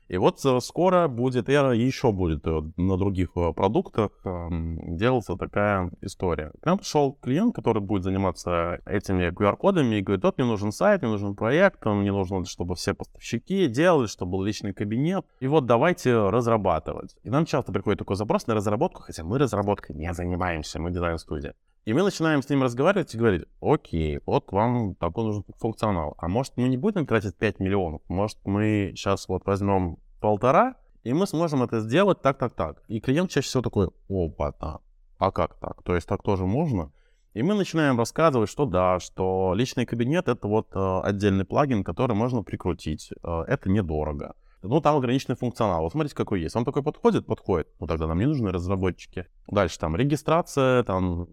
И 0.10 0.17
вот 0.17 0.43
э, 0.43 0.60
скоро 0.60 1.08
будет, 1.08 1.50
и 1.50 1.54
еще 1.54 2.12
будет 2.12 2.45
э, 2.48 2.62
на 2.78 2.98
других 2.98 3.30
э, 3.36 3.54
продуктах 3.54 4.10
делаться 4.24 5.36
такая 5.36 5.91
история. 6.02 6.52
К 6.62 6.65
нам 6.65 6.80
пришел 6.80 7.13
клиент, 7.22 7.56
который 7.56 7.82
будет 7.82 8.04
заниматься 8.04 8.82
этими 8.86 9.30
QR-кодами 9.30 9.95
и 9.95 10.02
говорит, 10.02 10.24
вот 10.24 10.38
мне 10.38 10.48
нужен 10.48 10.72
сайт, 10.72 11.04
мне 11.04 11.12
нужен 11.12 11.36
проект, 11.36 11.86
мне 11.86 12.12
нужно, 12.12 12.43
чтобы 12.45 12.76
все 12.76 12.93
поставщики 12.95 13.67
делали, 13.67 14.08
чтобы 14.08 14.32
был 14.32 14.43
личный 14.43 14.74
кабинет. 14.74 15.26
И 15.39 15.48
вот 15.48 15.67
давайте 15.67 16.30
разрабатывать. 16.30 17.15
И 17.24 17.30
нам 17.30 17.45
часто 17.45 17.72
приходит 17.72 18.00
такой 18.00 18.15
запрос 18.15 18.48
на 18.48 18.56
разработку, 18.56 19.04
хотя 19.04 19.24
мы 19.24 19.38
разработкой 19.38 19.95
не 19.95 20.12
занимаемся, 20.13 20.80
мы 20.80 20.89
дизайн-студия. 20.89 21.54
И 21.86 21.94
мы 21.94 22.04
начинаем 22.04 22.42
с 22.42 22.50
ним 22.50 22.63
разговаривать 22.63 23.13
и 23.15 23.18
говорить, 23.18 23.46
окей, 23.62 24.20
вот 24.26 24.52
вам 24.52 24.96
такой 24.96 25.24
нужен 25.26 25.44
функционал. 25.58 26.15
А 26.18 26.28
может 26.28 26.58
мы 26.58 26.68
не 26.68 26.78
будем 26.78 27.06
тратить 27.06 27.36
5 27.36 27.60
миллионов? 27.60 28.02
Может 28.08 28.38
мы 28.46 28.94
сейчас 28.96 29.28
вот 29.28 29.46
возьмем 29.46 29.98
полтора, 30.20 30.76
и 31.04 31.13
мы 31.13 31.26
сможем 31.26 31.63
это 31.63 31.80
сделать 31.80 32.22
так, 32.22 32.38
так, 32.38 32.54
так. 32.54 32.84
И 32.88 33.00
клиент 33.00 33.32
чаще 33.32 33.48
всего 33.48 33.63
такой, 33.63 33.89
опа, 34.10 34.54
а, 34.60 34.80
а 35.18 35.32
как 35.32 35.56
так? 35.60 35.82
То 35.84 35.96
есть 35.96 36.08
так 36.08 36.22
тоже 36.22 36.46
можно? 36.46 36.92
И 37.34 37.44
мы 37.44 37.54
начинаем 37.54 37.98
рассказывать, 37.98 38.50
что 38.50 38.65
да, 38.65 39.00
что 39.00 39.54
личный 39.56 39.86
кабинет— 39.86 40.28
это 40.28 40.48
вот 40.48 40.68
э, 40.74 41.00
отдельный 41.04 41.46
плагин, 41.46 41.84
который 41.84 42.15
можно 42.15 42.44
прикрутить. 42.44 43.12
Э, 43.24 43.44
это 43.48 43.70
недорого. 43.70 44.36
Ну, 44.62 44.82
там 44.82 44.98
ограниченный 44.98 45.38
функционал. 45.38 45.84
Вот 45.84 45.92
смотрите, 45.94 46.15
какой 46.15 46.42
есть. 46.42 46.56
Он 46.56 46.65
такой 46.65 46.84
подходит? 46.84 47.26
Подходит. 47.26 47.70
Ну, 47.80 47.88
тогда 47.88 48.08
нам 48.08 48.20
не 48.20 48.26
нужны 48.26 48.52
разработчики. 48.52 49.28
Дальше 49.48 49.80
там 49.80 49.96
регистрация, 49.96 50.84
там 50.84 51.28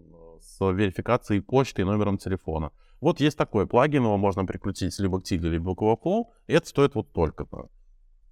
с 0.57 0.71
верификацией 0.71 1.41
почты 1.41 1.83
и 1.83 1.85
номером 1.85 2.17
телефона. 2.17 2.71
Вот 2.99 3.19
есть 3.19 3.37
такой 3.37 3.67
плагин, 3.67 4.03
его 4.03 4.17
можно 4.17 4.45
прикрутить 4.45 4.97
либо 4.99 5.21
к 5.21 5.23
Tigre, 5.23 5.49
либо 5.49 5.75
к 5.75 5.81
Overflow, 5.81 6.25
и 6.47 6.53
это 6.53 6.67
стоит 6.67 6.95
вот 6.95 7.11
только-то. 7.13 7.69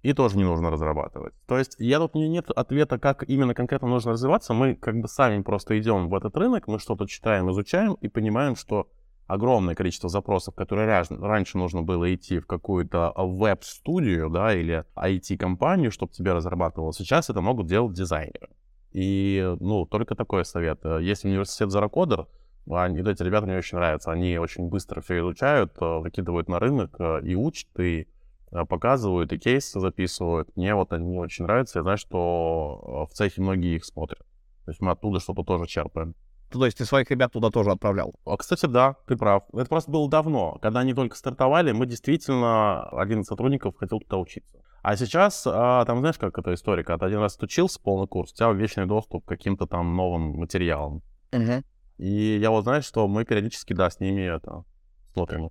И 0.02 0.12
тоже 0.12 0.36
не 0.36 0.44
нужно 0.44 0.70
разрабатывать. 0.70 1.34
То 1.46 1.56
есть 1.56 1.76
я 1.78 1.98
тут 1.98 2.14
не 2.14 2.28
нет 2.28 2.50
ответа, 2.50 2.98
как 2.98 3.28
именно 3.28 3.54
конкретно 3.54 3.88
нужно 3.88 4.12
развиваться. 4.12 4.54
Мы 4.54 4.74
как 4.74 5.00
бы 5.00 5.08
сами 5.08 5.42
просто 5.42 5.78
идем 5.78 6.08
в 6.08 6.14
этот 6.14 6.36
рынок, 6.36 6.66
мы 6.66 6.78
что-то 6.78 7.06
читаем, 7.06 7.50
изучаем 7.50 7.94
и 7.94 8.08
понимаем, 8.08 8.56
что 8.56 8.88
огромное 9.26 9.74
количество 9.74 10.08
запросов, 10.08 10.54
которые 10.54 11.02
раньше 11.08 11.58
нужно 11.58 11.82
было 11.82 12.12
идти 12.14 12.38
в 12.38 12.46
какую-то 12.46 13.12
веб-студию, 13.16 14.30
да, 14.30 14.54
или 14.54 14.84
IT-компанию, 14.96 15.90
чтобы 15.90 16.12
тебе 16.12 16.32
разрабатывало, 16.32 16.92
сейчас 16.92 17.30
это 17.30 17.40
могут 17.40 17.66
делать 17.66 17.94
дизайнеры. 17.94 18.48
И, 18.96 19.56
ну, 19.60 19.84
только 19.84 20.14
такой 20.14 20.46
совет. 20.46 20.82
Есть 21.00 21.26
университет 21.26 21.70
Зарокодер, 21.70 22.26
они, 22.68 23.00
эти 23.00 23.22
ребята 23.22 23.46
мне 23.46 23.58
очень 23.58 23.76
нравятся. 23.76 24.10
Они 24.10 24.38
очень 24.38 24.68
быстро 24.68 25.00
все 25.00 25.20
изучают, 25.20 25.72
э, 25.80 25.98
выкидывают 25.98 26.48
на 26.48 26.58
рынок 26.58 26.96
э, 26.98 27.20
и 27.22 27.34
учат, 27.34 27.68
и 27.78 28.08
э, 28.50 28.64
показывают, 28.64 29.32
и 29.32 29.38
кейсы 29.38 29.78
записывают. 29.78 30.48
Мне 30.56 30.74
вот 30.74 30.92
они 30.92 31.18
очень 31.18 31.44
нравятся. 31.44 31.78
Я 31.78 31.82
знаю, 31.82 31.98
что 31.98 33.06
в 33.08 33.14
цехе 33.14 33.40
многие 33.40 33.76
их 33.76 33.84
смотрят. 33.84 34.26
То 34.64 34.70
есть 34.70 34.80
мы 34.80 34.90
оттуда 34.90 35.20
что-то 35.20 35.44
тоже 35.44 35.66
черпаем. 35.66 36.14
То 36.50 36.64
есть 36.64 36.78
ты 36.78 36.84
своих 36.84 37.10
ребят 37.10 37.32
туда 37.32 37.50
тоже 37.50 37.70
отправлял? 37.70 38.14
А, 38.24 38.36
кстати, 38.36 38.66
да, 38.66 38.96
ты 39.06 39.16
прав. 39.16 39.44
Это 39.52 39.66
просто 39.66 39.90
было 39.90 40.08
давно. 40.08 40.58
Когда 40.62 40.80
они 40.80 40.94
только 40.94 41.16
стартовали, 41.16 41.72
мы 41.72 41.86
действительно, 41.86 42.84
один 42.90 43.20
из 43.20 43.26
сотрудников 43.26 43.76
хотел 43.76 44.00
туда 44.00 44.18
учиться. 44.18 44.58
А 44.82 44.96
сейчас, 44.96 45.44
а, 45.46 45.84
там, 45.84 45.98
знаешь, 45.98 46.18
как 46.18 46.38
эта 46.38 46.54
история, 46.54 46.84
когда 46.84 46.98
ты 46.98 47.06
один 47.06 47.18
раз 47.18 47.36
отучился 47.36 47.80
полный 47.80 48.06
курс, 48.06 48.32
у 48.32 48.36
тебя 48.36 48.52
вечный 48.52 48.86
доступ 48.86 49.24
к 49.24 49.28
каким-то 49.28 49.66
там 49.66 49.96
новым 49.96 50.36
материалам. 50.36 51.02
Угу. 51.32 51.64
И 51.98 52.38
я 52.40 52.50
вот 52.50 52.62
знаю, 52.62 52.82
что 52.82 53.08
мы 53.08 53.24
периодически, 53.24 53.72
да, 53.72 53.90
с 53.90 53.98
ними 53.98 54.22
это 54.22 54.64
смотрим. 55.12 55.50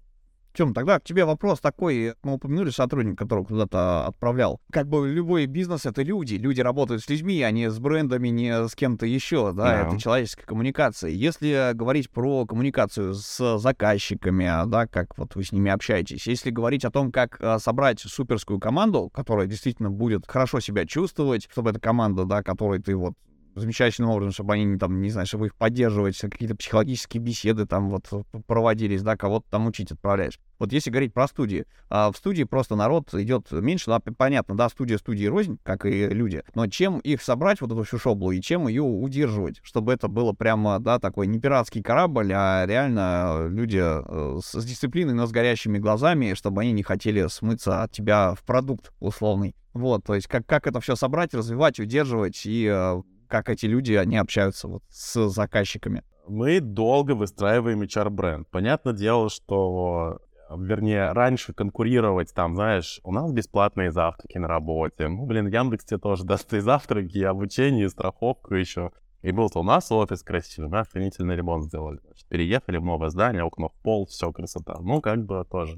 Тем, 0.55 0.73
тогда 0.73 0.99
к 0.99 1.03
тебе 1.03 1.25
вопрос 1.25 1.59
такой. 1.59 2.13
Мы 2.23 2.35
упомянули 2.35 2.69
сотрудника, 2.69 3.25
которого 3.25 3.43
куда-то 3.43 4.07
отправлял. 4.07 4.61
Как 4.71 4.87
бы 4.87 5.09
любой 5.09 5.47
бизнес— 5.47 5.85
это 5.85 6.01
люди. 6.01 6.35
Люди 6.35 6.61
работают 6.61 7.03
с 7.03 7.09
людьми, 7.09 7.41
а 7.41 7.51
не 7.51 7.69
с 7.69 7.77
брендами, 7.77 8.29
не 8.29 8.67
с 8.67 8.73
кем-то 8.73 9.05
еще. 9.05 9.51
Да, 9.51 9.81
yeah. 9.81 9.87
это 9.87 9.99
человеческая 9.99 10.45
коммуникация. 10.45 11.09
Если 11.09 11.71
говорить 11.73 12.09
про 12.09 12.45
коммуникацию 12.45 13.13
с 13.13 13.57
заказчиками, 13.57 14.49
да, 14.67 14.87
как 14.87 15.17
вот 15.17 15.35
вы 15.35 15.43
с 15.43 15.51
ними 15.51 15.69
общаетесь, 15.71 16.25
если 16.25 16.51
говорить 16.51 16.85
о 16.85 16.91
том, 16.91 17.11
как 17.11 17.37
а, 17.41 17.59
собрать 17.59 17.99
суперскую 17.99 18.59
команду, 18.59 19.09
которая 19.13 19.47
действительно 19.47 19.91
будет 19.91 20.25
хорошо 20.25 20.61
себя 20.61 20.85
чувствовать, 20.85 21.47
чтобы 21.51 21.71
эта 21.71 21.81
команда, 21.81 22.23
да, 22.23 22.43
которой 22.43 22.81
ты 22.81 22.95
вот 22.95 23.15
замечательным 23.55 24.11
образом, 24.11 24.33
чтобы 24.33 24.53
они 24.53 24.77
там, 24.77 25.01
не 25.01 25.09
знаю, 25.09 25.27
чтобы 25.27 25.47
их 25.47 25.55
поддерживать, 25.55 26.17
какие-то 26.17 26.55
психологические 26.55 27.21
беседы 27.21 27.65
там 27.65 27.89
вот 27.89 28.09
проводились, 28.45 29.01
да, 29.01 29.15
кого-то 29.15 29.45
там 29.49 29.67
учить 29.67 29.91
отправляешь. 29.91 30.39
Вот 30.59 30.71
если 30.71 30.89
говорить 30.89 31.13
про 31.13 31.27
студии, 31.27 31.65
а 31.89 32.11
в 32.11 32.17
студии 32.17 32.43
просто 32.43 32.75
народ 32.75 33.13
идет 33.13 33.51
меньше, 33.51 33.85
да, 33.87 33.99
понятно, 33.99 34.55
да, 34.55 34.69
студия 34.69 34.97
студии 34.97 35.25
рознь, 35.25 35.57
как 35.63 35.85
и 35.85 36.07
люди, 36.07 36.43
но 36.53 36.67
чем 36.67 36.99
их 36.99 37.21
собрать, 37.21 37.61
вот 37.61 37.71
эту 37.71 37.83
всю 37.83 37.97
шоблу, 37.97 38.31
и 38.31 38.41
чем 38.41 38.67
ее 38.67 38.83
удерживать, 38.83 39.59
чтобы 39.63 39.93
это 39.93 40.07
было 40.07 40.33
прямо, 40.33 40.79
да, 40.79 40.99
такой 40.99 41.27
не 41.27 41.39
пиратский 41.39 41.81
корабль, 41.81 42.31
а 42.33 42.65
реально 42.65 43.47
люди 43.49 43.81
э, 43.81 44.39
с, 44.41 44.59
с 44.59 44.65
дисциплиной, 44.65 45.13
но 45.13 45.25
с 45.25 45.31
горящими 45.31 45.77
глазами, 45.77 46.33
чтобы 46.35 46.61
они 46.61 46.71
не 46.71 46.83
хотели 46.83 47.27
смыться 47.27 47.83
от 47.83 47.91
тебя 47.91 48.33
в 48.33 48.43
продукт 48.43 48.93
условный. 48.99 49.55
Вот, 49.73 50.05
то 50.05 50.15
есть 50.15 50.27
как, 50.27 50.45
как 50.45 50.67
это 50.67 50.79
все 50.79 50.95
собрать, 50.95 51.33
развивать, 51.33 51.81
удерживать 51.81 52.45
и 52.45 52.65
э, 52.71 53.01
как 53.27 53.49
эти 53.49 53.65
люди, 53.65 53.93
они 53.93 54.17
общаются 54.17 54.67
вот 54.67 54.83
с 54.89 55.27
заказчиками? 55.29 56.03
Мы 56.27 56.59
долго 56.59 57.11
выстраиваем 57.11 57.81
HR-бренд. 57.83 58.49
Понятное 58.49 58.93
дело, 58.93 59.29
что 59.29 60.19
вернее, 60.49 61.11
раньше 61.11 61.53
конкурировать 61.53 62.33
там, 62.33 62.55
знаешь, 62.55 62.99
у 63.03 63.11
нас 63.11 63.31
бесплатные 63.31 63.91
завтраки 63.91 64.37
на 64.37 64.47
работе. 64.47 65.07
Ну, 65.07 65.25
блин, 65.25 65.47
Яндекс 65.47 65.85
тебе 65.85 65.99
тоже 65.99 66.23
даст 66.23 66.53
и 66.53 66.59
завтраки, 66.59 67.17
и 67.17 67.23
обучение, 67.23 67.85
и 67.85 67.89
страховку 67.89 68.55
еще. 68.55 68.91
И 69.21 69.31
был 69.31 69.49
у 69.55 69.63
нас 69.63 69.91
офис 69.91 70.21
красивый, 70.21 70.69
мы 70.69 70.79
охренительный 70.79 71.35
ремонт 71.35 71.63
сделали. 71.63 71.99
Значит, 72.03 72.27
переехали 72.27 72.77
в 72.77 72.85
новое 72.85 73.09
здание, 73.09 73.43
окно 73.43 73.69
в 73.69 73.81
пол, 73.81 74.05
все, 74.05 74.31
красота. 74.31 74.77
Ну, 74.79 75.01
как 75.01 75.25
бы 75.25 75.43
тоже. 75.49 75.77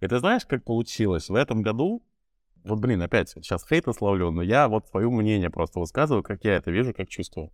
И 0.00 0.06
ты 0.06 0.18
знаешь, 0.18 0.46
как 0.46 0.64
получилось? 0.64 1.28
В 1.28 1.34
этом 1.34 1.60
году 1.60 2.02
вот, 2.64 2.78
блин, 2.80 3.02
опять 3.02 3.30
сейчас 3.30 3.66
хейта 3.66 3.92
словлю, 3.92 4.30
но 4.30 4.42
я 4.42 4.68
вот 4.68 4.86
свое 4.88 5.08
мнение 5.10 5.50
просто 5.50 5.80
высказываю, 5.80 6.22
как 6.22 6.44
я 6.44 6.56
это 6.56 6.70
вижу, 6.70 6.92
как 6.94 7.08
чувствую. 7.08 7.50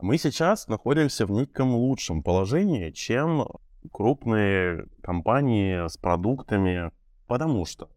Мы 0.00 0.18
сейчас 0.18 0.68
находимся 0.68 1.24
в 1.26 1.30
неком 1.30 1.74
лучшем 1.74 2.22
положении, 2.22 2.90
чем 2.90 3.46
крупные 3.92 4.86
компании 5.02 5.88
с 5.88 5.96
продуктами, 5.96 6.90
потому 7.26 7.64
что, 7.64 7.88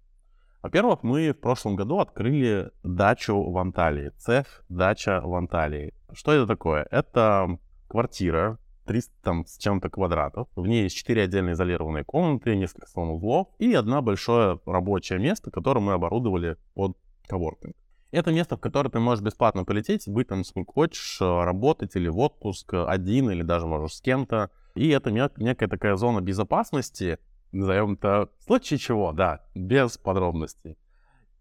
во-первых, 0.61 1.03
мы 1.03 1.31
в 1.31 1.39
прошлом 1.39 1.75
году 1.75 1.99
открыли 1.99 2.71
дачу 2.83 3.41
в 3.41 3.57
Анталии, 3.57 4.11
цех 4.17 4.63
дача 4.69 5.21
в 5.21 5.33
Анталии. 5.35 5.93
Что 6.13 6.33
это 6.33 6.47
такое? 6.47 6.87
Это 6.91 7.57
квартира, 7.87 8.59
300 8.89 9.13
там, 9.21 9.45
с 9.45 9.57
чем-то 9.59 9.89
квадратов. 9.91 10.47
В 10.55 10.65
ней 10.65 10.81
есть 10.83 10.95
4 10.95 11.21
отдельно 11.21 11.51
изолированные 11.51 12.03
комнаты, 12.03 12.55
несколько 12.55 12.87
салон-углов 12.87 13.47
и 13.59 13.71
одно 13.75 14.01
большое 14.01 14.59
рабочее 14.65 15.19
место, 15.19 15.51
которое 15.51 15.79
мы 15.79 15.93
оборудовали 15.93 16.57
под 16.73 16.97
коворкинг. 17.27 17.75
Это 18.09 18.31
место, 18.31 18.57
в 18.57 18.59
которое 18.59 18.89
ты 18.89 18.99
можешь 18.99 19.23
бесплатно 19.23 19.63
полететь, 19.63 20.09
быть 20.09 20.29
там 20.29 20.43
сколько 20.43 20.73
хочешь, 20.73 21.21
работать 21.21 21.95
или 21.95 22.07
в 22.07 22.17
отпуск 22.17 22.73
один, 22.73 23.29
или 23.29 23.43
даже 23.43 23.67
можешь 23.67 23.97
с 23.97 24.01
кем-то. 24.01 24.49
И 24.73 24.89
это 24.89 25.11
некая 25.11 25.67
такая 25.67 25.95
зона 25.95 26.19
безопасности, 26.21 27.19
назовем 27.51 27.93
это 27.93 28.29
в 28.39 28.43
случае 28.45 28.79
чего, 28.79 29.11
да, 29.11 29.45
без 29.53 29.99
подробностей. 29.99 30.79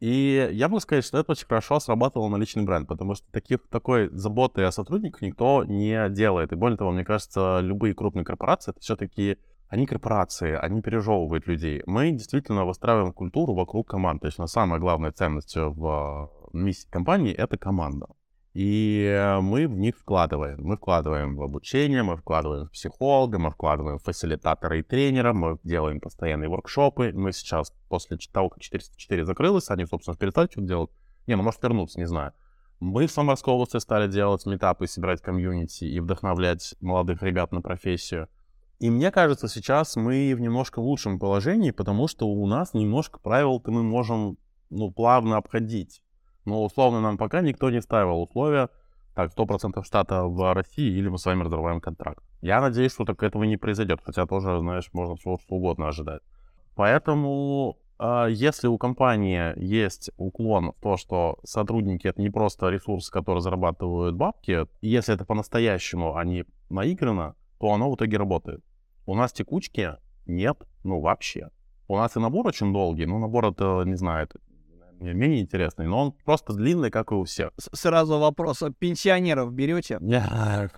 И 0.01 0.49
я 0.53 0.69
могу 0.69 0.81
сказать, 0.81 1.05
что 1.05 1.19
это 1.19 1.33
очень 1.33 1.47
хорошо 1.47 1.81
срабатывало 1.81 2.29
на 2.29 2.37
личный 2.37 2.65
бренд, 2.65 2.87
потому 2.87 3.15
что 3.15 3.27
таких, 3.33 3.67
такой 3.69 4.09
заботы 4.11 4.63
о 4.63 4.71
сотрудниках 4.71 5.23
никто 5.23 5.65
не 5.65 6.09
делает. 6.11 6.53
И 6.53 6.57
более 6.57 6.77
того, 6.77 6.93
мне 6.93 7.05
кажется, 7.05 7.59
любые 7.61 7.95
крупные 7.95 8.25
корпорации, 8.25 8.71
это 8.71 8.81
все-таки 8.81 9.39
они 9.69 9.87
корпорации, 9.87 10.55
они 10.55 10.83
пережевывают 10.83 11.47
людей. 11.47 11.83
Мы 11.87 12.13
действительно 12.13 12.65
выстраиваем 12.65 13.13
культуру 13.13 13.55
вокруг 13.55 13.89
команд. 13.89 14.23
То 14.23 14.27
есть, 14.29 14.39
на 14.39 14.47
самая 14.47 14.81
главная 14.81 15.13
ценность 15.13 15.57
в 15.57 16.31
миссии 16.53 16.89
компании— 16.89 17.35
это 17.35 17.59
команда. 17.59 18.07
И 18.61 19.39
мы 19.41 19.69
в 19.69 19.79
них 19.79 19.97
вкладываем. 19.97 20.59
Мы 20.61 20.79
вкладываем 20.79 21.37
в 21.37 21.43
обучение, 21.43 22.03
мы 22.03 22.17
вкладываем 22.17 22.67
в 22.67 22.73
психолога, 22.73 23.39
мы 23.39 23.53
вкладываем 23.53 24.01
в 24.01 24.03
фасилитатора 24.03 24.81
и 24.81 24.83
тренера, 24.83 25.33
мы 25.33 25.61
делаем 25.63 26.01
постоянные 26.01 26.49
воркшопы. 26.49 27.13
Мы 27.15 27.31
сейчас, 27.31 27.73
после 27.89 28.19
того, 28.33 28.49
как 28.49 28.61
404 28.61 29.25
закрылось, 29.27 29.71
они, 29.71 29.87
собственно, 29.87 30.17
перестали 30.17 30.49
что-то 30.51 30.67
делать. 30.67 30.91
Не, 31.29 31.37
ну, 31.37 31.45
может, 31.45 31.63
вернуться, 31.63 32.01
не 32.01 32.07
знаю. 32.07 32.33
Мы 32.81 33.07
в 33.07 33.13
Самарской 33.13 33.55
области 33.55 33.77
стали 33.77 34.11
делать 34.11 34.45
метапы, 34.45 34.89
собирать 34.89 35.23
комьюнити 35.23 35.85
и 35.85 36.01
вдохновлять 36.01 36.75
молодых 36.81 37.23
ребят 37.23 37.53
на 37.53 37.61
профессию. 37.61 38.27
И 38.81 38.91
мне 38.91 39.13
кажется, 39.13 39.47
сейчас 39.47 39.95
мы 39.95 40.35
в 40.35 40.41
немножко 40.41 40.81
лучшем 40.81 41.21
положении, 41.21 41.71
потому 41.71 42.09
что 42.09 42.27
у 42.27 42.45
нас 42.49 42.75
немножко 42.75 43.21
правил-то 43.21 43.71
мы 43.71 43.85
можем, 43.85 44.37
ну, 44.69 44.91
плавно 44.91 45.37
обходить. 45.37 46.03
Но 46.49 46.65
условно 46.65 47.01
нам 47.01 47.19
пока 47.19 47.43
никто 47.43 47.71
не 47.71 47.83
ставил 47.83 48.23
условия, 48.23 48.71
так, 49.15 49.33
100% 49.37 49.85
штата 49.85 50.25
в 50.25 50.55
России 50.55 50.99
или 50.99 51.09
мы 51.09 51.19
с 51.19 51.27
вами 51.27 51.43
разрываем 51.43 51.81
контракт. 51.81 52.25
Я 52.41 52.61
надеюсь, 52.61 52.93
что 52.93 53.05
так 53.05 53.23
этого 53.23 53.45
не 53.45 53.59
произойдет, 53.59 54.01
хотя 54.03 54.27
тоже, 54.27 54.59
знаешь, 54.61 54.89
можно 54.93 55.17
всего 55.17 55.39
что 55.39 55.57
угодно 55.57 55.89
ожидать. 55.89 56.23
Поэтому, 56.75 57.77
э, 57.99 58.29
если 58.31 58.69
у 58.69 58.79
компании 58.79 59.53
есть 59.57 60.11
уклон 60.17 60.73
в 60.73 60.81
то, 60.81 60.97
что 60.97 61.39
сотрудники 61.45 62.07
это 62.07 62.23
не 62.23 62.31
просто 62.31 62.71
ресурс, 62.71 63.11
который 63.11 63.43
зарабатывают 63.43 64.17
бабки, 64.17 64.67
если 64.81 65.15
это 65.15 65.27
по-настоящему, 65.27 66.17
а 66.17 66.25
не 66.25 66.47
наиграно, 66.71 67.35
то 67.59 67.73
оно 67.73 67.91
в 67.91 67.97
итоге 67.97 68.17
работает. 68.17 68.65
У 69.05 69.15
нас 69.15 69.33
текучки 69.33 69.97
нет, 70.27 70.57
ну 70.83 71.01
вообще. 71.01 71.51
У 71.89 71.97
нас 71.97 72.17
и 72.17 72.21
набор 72.21 72.47
очень 72.47 72.73
долгий, 72.73 73.05
ну 73.05 73.19
набор 73.19 73.47
это, 73.47 73.83
не 73.85 73.97
знаю, 73.97 74.25
это 74.25 74.39
менее 75.01 75.41
интересный, 75.41 75.87
но 75.87 76.07
он 76.07 76.13
просто 76.25 76.53
длинный, 76.53 76.91
как 76.91 77.13
и 77.13 77.15
у 77.15 77.25
всех. 77.25 77.51
Сразу 77.57 78.19
вопрос, 78.19 78.63
а 78.63 78.71
пенсионеров 78.71 79.53
берете? 79.53 79.99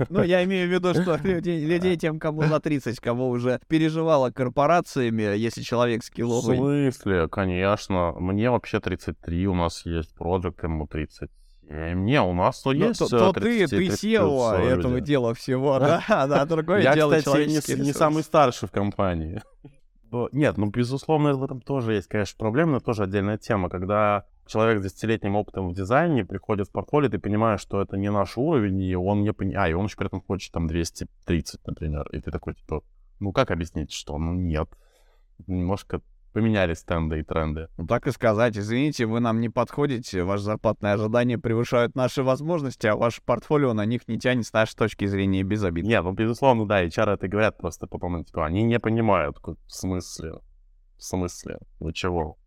Ну, 0.09 0.23
я 0.23 0.45
имею 0.45 0.69
в 0.69 0.73
виду, 0.73 0.95
что 0.95 1.17
людей, 1.23 1.65
людей 1.65 1.97
тем, 1.97 2.19
кому 2.19 2.43
за 2.43 2.61
30, 2.61 2.99
кого 3.01 3.29
уже 3.29 3.61
переживало 3.69 4.31
корпорациями, 4.31 5.37
если 5.37 5.63
человек 5.63 6.05
скилловый. 6.05 6.57
В 6.57 6.61
смысле? 6.95 7.29
Конечно. 7.29 8.13
Мне 8.19 8.51
вообще 8.51 8.81
33, 8.81 9.47
у 9.47 9.55
нас 9.55 9.85
есть 9.87 10.15
проект, 10.15 10.63
ему 10.63 10.87
30. 10.87 11.31
Не, 11.71 12.21
у 12.21 12.35
нас 12.35 12.63
то 12.63 12.73
есть. 12.73 12.99
То, 12.99 13.09
то 13.09 13.33
30, 13.33 13.71
ты, 13.71 13.77
ты 13.77 13.87
SEO 13.87 14.57
этого 14.59 15.01
дела 15.01 15.35
всего, 15.35 15.79
да? 15.79 16.03
Да, 16.09 16.45
другое 16.45 16.83
я, 16.83 16.95
дело 16.95 17.17
кстати, 17.17 17.49
не, 17.49 17.85
не 17.85 17.93
самый 17.93 18.25
старший 18.25 18.67
в 18.67 18.73
компании. 18.73 19.41
Нет, 20.33 20.57
ну, 20.57 20.67
безусловно, 20.67 21.35
в 21.35 21.45
этом 21.45 21.61
тоже 21.61 21.95
есть, 21.95 22.09
конечно, 22.09 22.37
проблема, 22.39 22.73
но 22.73 22.81
тоже 22.81 23.05
отдельная 23.05 23.39
тема. 23.39 23.69
Когда 23.69 24.27
человек 24.47 24.81
с 24.81 24.83
десятилетним 24.83 25.37
опытом 25.37 25.69
в 25.69 25.75
дизайне 25.75 26.25
приходит 26.25 26.69
в 26.69 26.73
портфолио, 26.73 27.09
ты 27.09 27.19
понимаешь, 27.19 27.61
что 27.61 27.81
это 27.81 27.97
не 27.97 28.11
наш 28.11 28.37
уровень, 28.37 28.81
и 28.83 28.95
он 28.97 29.23
не 29.23 29.33
понимает, 29.33 29.69
а, 29.69 29.71
и 29.71 29.73
он 29.75 29.87
еще 29.87 29.97
при 29.97 30.07
этом 30.07 30.21
хочет 30.21 30.53
там 30.53 30.67
230, 30.67 31.67
например, 31.67 32.09
и 32.13 32.21
ты 32.21 32.31
такой, 32.31 32.55
типа, 32.55 32.83
ну, 33.21 33.33
как 33.33 33.51
объяснить, 33.51 33.93
что, 33.93 34.19
ну, 34.19 34.35
нет. 34.35 34.69
Немножко 35.47 36.03
поменялись 36.33 36.79
стенды 36.79 37.21
и 37.21 37.23
тренды. 37.23 37.69
Ну, 37.77 37.87
так 37.87 38.07
и 38.07 38.13
сказать, 38.13 38.57
извините, 38.57 39.07
вы 39.07 39.21
нам 39.21 39.41
не 39.41 39.49
подходите, 39.49 40.23
ваши 40.23 40.45
зарплатные 40.45 40.95
ожидания 40.95 41.39
превышают 41.39 41.95
наши 41.95 42.23
возможности, 42.23 42.87
а 42.87 42.97
ваше 42.97 43.23
портфолио 43.23 43.73
на 43.73 43.85
них 43.85 44.09
не 44.09 44.19
тянет 44.19 44.47
с 44.47 44.53
нашей 44.53 44.77
точки 44.77 45.05
зрения 45.07 45.43
без 45.43 45.63
обид. 45.63 45.85
Нет, 45.85 46.03
ну, 46.05 46.13
безусловно, 46.13 46.67
да, 46.67 46.85
HR 46.85 47.15
это 47.15 47.29
говорят 47.29 47.59
просто 47.59 47.87
потом, 47.87 48.25
типа, 48.25 48.47
они 48.47 48.63
не 48.63 48.79
понимают, 48.81 49.39
в 49.43 49.57
смысле, 49.67 50.41
в 50.97 51.03
смысле, 51.03 51.59
вы 51.79 51.93
чего? 51.93 52.40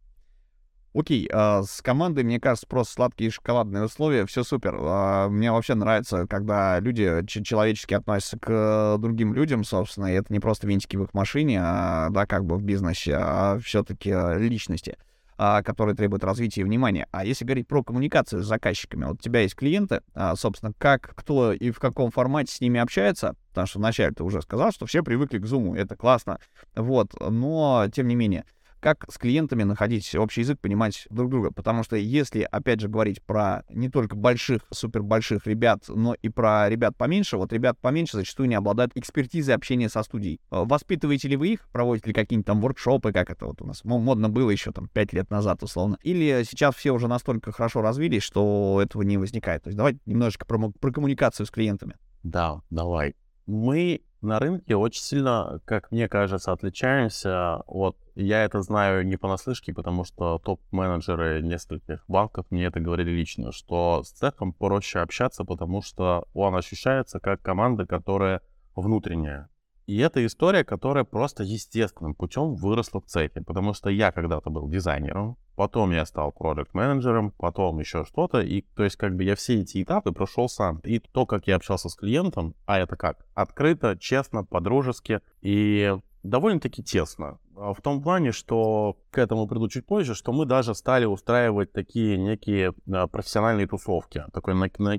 Окей, 0.96 1.28
а, 1.34 1.64
с 1.64 1.82
командой, 1.82 2.24
мне 2.24 2.40
кажется, 2.40 2.68
просто 2.68 2.94
сладкие 2.94 3.32
шоколадные 3.32 3.86
условия, 3.86 4.28
все 4.28 4.44
супер. 4.44 4.78
А, 4.80 5.28
мне 5.28 5.52
вообще 5.52 5.74
нравится, 5.74 6.28
когда 6.28 6.80
люди 6.80 7.26
человечески 7.26 7.96
относятся 7.96 8.38
к 8.38 8.98
другим 9.00 9.34
людям, 9.34 9.64
собственно, 9.64 10.06
и 10.06 10.16
это 10.16 10.32
не 10.32 10.40
просто 10.40 10.68
винтики 10.68 10.96
в 10.96 11.04
их 11.04 11.14
машине, 11.16 11.60
а, 11.64 12.10
да, 12.12 12.28
как 12.28 12.46
бы 12.46 12.58
в 12.58 12.64
бизнесе, 12.64 13.16
а 13.18 13.58
все-таки 13.58 14.14
личности, 14.38 14.98
а, 15.36 15.64
которые 15.64 15.96
требуют 15.96 16.24
развития 16.24 16.62
и 16.62 16.64
внимания. 16.64 17.08
А 17.10 17.26
если 17.26 17.44
говорить 17.44 17.68
про 17.68 17.84
коммуникацию 17.84 18.44
с 18.44 18.46
заказчиками, 18.46 19.06
вот 19.06 19.16
у 19.16 19.18
тебя 19.18 19.40
есть 19.40 19.56
клиенты, 19.56 20.02
а, 20.14 20.36
собственно, 20.36 20.74
как, 20.78 21.16
кто 21.16 21.54
и 21.54 21.72
в 21.72 21.80
каком 21.80 22.12
формате 22.12 22.54
с 22.54 22.62
ними 22.62 22.80
общается, 22.80 23.34
потому 23.50 23.66
что 23.66 23.80
вначале 23.80 24.14
ты 24.14 24.24
уже 24.24 24.44
сказал, 24.44 24.72
что 24.72 24.86
все 24.86 25.02
привыкли 25.02 25.40
к 25.40 25.46
Zoom, 25.46 25.76
это 25.76 25.96
классно, 25.96 26.38
вот, 26.76 27.14
но, 27.20 27.88
тем 27.92 28.08
не 28.08 28.16
менее, 28.16 28.46
как 28.84 29.06
с 29.10 29.18
клиентами 29.18 29.64
находить 29.64 30.14
общий 30.14 30.42
язык, 30.42 30.60
понимать 30.60 31.08
друг 31.10 31.32
друга. 31.32 31.52
Потому 31.52 31.84
что 31.84 31.96
если, 31.96 32.42
опять 32.42 32.82
же, 32.82 32.90
говорить 32.90 33.24
про 33.24 33.64
не 33.70 33.90
только 33.90 34.16
больших, 34.18 34.62
супер 34.72 35.02
больших 35.02 35.48
ребят, 35.48 35.86
но 35.88 36.16
и 36.22 36.28
про 36.28 36.70
ребят 36.70 36.98
поменьше, 36.98 37.38
вот 37.38 37.54
ребят 37.54 37.78
поменьше 37.80 38.18
зачастую 38.18 38.50
не 38.50 38.56
обладают 38.56 38.92
экспертизой 38.96 39.56
общения 39.56 39.88
со 39.88 40.04
студией. 40.04 40.42
Э, 40.52 40.64
воспитываете 40.66 41.30
ли 41.30 41.38
вы 41.38 41.54
их, 41.54 41.70
проводите 41.72 42.10
ли 42.10 42.14
какие-нибудь 42.14 42.46
там 42.46 42.60
воркшопы, 42.60 43.14
как 43.14 43.30
это 43.30 43.46
вот 43.46 43.62
у 43.62 43.66
нас 43.66 43.86
модно 43.86 44.28
было 44.30 44.50
еще 44.50 44.74
там 44.74 44.90
5 44.90 45.14
лет 45.14 45.32
назад, 45.32 45.64
условно. 45.64 45.98
Или 46.04 46.44
сейчас 46.44 46.76
все 46.76 46.92
уже 46.92 47.08
настолько 47.08 47.54
хорошо 47.54 47.82
развились, 47.82 48.24
что 48.24 48.82
этого 48.84 49.04
не 49.04 49.18
возникает. 49.18 49.64
То 49.64 49.70
есть 49.70 49.78
давайте 49.78 50.00
немножечко 50.06 50.46
про, 50.46 50.60
про 50.72 50.92
коммуникацию 50.92 51.46
с 51.46 51.52
клиентами. 51.52 51.96
Да, 52.24 52.62
давай. 52.70 53.16
Мы 53.46 54.02
на 54.22 54.40
рынке 54.40 54.76
очень 54.76 55.02
сильно, 55.02 55.60
как 55.66 55.92
мне 55.92 56.08
кажется, 56.08 56.52
отличаемся 56.54 57.58
от... 57.68 57.98
Я 58.16 58.46
это 58.46 58.62
знаю 58.62 59.06
не 59.06 59.18
понаслышке, 59.18 59.74
потому 59.74 60.06
что 60.06 60.40
топ-менеджеры 60.40 61.42
нескольких 61.42 62.06
банков 62.08 62.46
мне 62.50 62.66
это 62.66 62.80
говорили 62.80 63.12
лично, 63.12 63.52
что 63.52 64.02
с 64.04 64.12
цехом 64.12 64.54
проще 64.54 65.00
общаться, 65.00 65.44
потому 65.44 65.82
что 65.82 66.26
он 66.34 66.56
ощущается 66.56 67.20
как 67.20 67.42
команда, 67.42 67.86
которая 67.86 68.42
внутренняя. 68.76 69.50
И 69.86 69.98
это 69.98 70.26
история, 70.26 70.64
которая 70.64 71.04
просто 71.04 71.44
естественным 71.44 72.16
путем 72.16 72.56
выросла 72.56 73.02
в 73.02 73.06
цехе, 73.06 73.42
потому 73.42 73.74
что 73.74 73.90
я 73.90 74.12
когда-то 74.12 74.50
был 74.50 74.70
дизайнером, 74.70 75.38
потом 75.56 75.92
я 75.92 76.06
стал 76.06 76.32
продукт-менеджером, 76.32 77.32
потом 77.32 77.80
еще 77.80 78.06
что-то, 78.06 78.40
и 78.40 78.62
то 78.76 78.84
есть 78.84 78.96
как 78.96 79.16
бы 79.16 79.24
я 79.24 79.36
все 79.36 79.62
эти 79.62 79.84
этапы 79.84 80.12
прошел 80.12 80.48
сам. 80.48 80.80
И 80.84 81.00
то, 81.00 81.26
как 81.26 81.48
я 81.48 81.58
общался 81.58 81.90
с 81.90 81.96
клиентом, 81.96 82.56
а 82.66 82.80
это 82.80 82.96
как? 82.96 83.26
Открыто, 83.34 83.98
честно, 84.00 84.44
по-дружески 84.46 85.20
и 85.42 85.96
довольно-таки 86.24 86.82
тесно. 86.82 87.40
А 87.56 87.74
в 87.74 87.82
том 87.82 88.02
плане, 88.02 88.32
что 88.32 88.98
к 89.12 89.18
этому 89.18 89.48
приду 89.48 89.68
чуть 89.68 89.86
позже, 89.86 90.16
что 90.16 90.32
мы 90.32 90.46
даже 90.46 90.74
стали 90.74 91.06
устраивать 91.06 91.72
такие 91.72 92.18
некие 92.18 92.74
а, 92.92 93.08
профессиональные 93.08 93.68
тусовки, 93.68 94.24
такой 94.34 94.56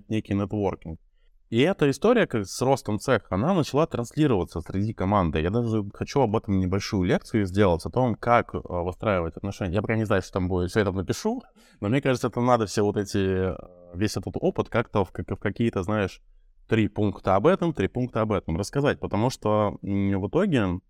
некий 0.09 0.35
нетворкинг. 0.35 1.01
И 1.55 1.61
эта 1.61 1.89
история 1.89 2.27
как 2.27 2.47
с 2.47 2.61
ростом 2.63 2.99
цеха, 2.99 3.37
она 3.37 3.55
начала 3.55 3.87
транслироваться 3.87 4.61
среди 4.61 4.93
команды. 4.93 5.41
Я 5.41 5.51
даже 5.51 5.85
хочу 5.95 6.21
об 6.21 6.35
этом 6.35 6.59
небольшую 6.59 7.05
лекцию 7.05 7.47
сделать, 7.47 7.87
о 7.87 7.91
том, 7.91 8.17
как 8.17 8.57
э, 8.57 8.59
выстраивать 8.61 9.37
отношения. 9.37 9.75
Я 9.75 9.81
пока 9.81 9.95
не 9.95 10.03
знаю, 10.03 10.23
что 10.23 10.33
там 10.33 10.49
будет, 10.49 10.71
все 10.71 10.81
это 10.81 10.91
напишу, 10.91 11.45
но 11.81 11.89
мне 11.89 12.03
кажется, 12.03 12.27
это 12.27 12.41
надо 12.41 12.67
все 12.67 12.83
вот 12.83 12.97
эти, 12.97 13.53
э, 13.53 13.57
весь 13.95 14.17
этот 14.17 14.35
опыт 14.35 14.69
как-то 14.69 15.05
в, 15.05 15.13
в 15.13 15.37
какие-то, 15.37 15.85
знаешь, 15.85 16.21
три 16.67 16.89
пункта 16.89 17.37
об 17.37 17.47
этом, 17.47 17.73
три 17.73 17.87
пункта 17.87 18.23
об 18.23 18.33
этом 18.33 18.57
рассказать, 18.57 18.99
потому 18.99 19.31
что 19.31 19.79
в 19.81 20.27
итоге 20.27 20.81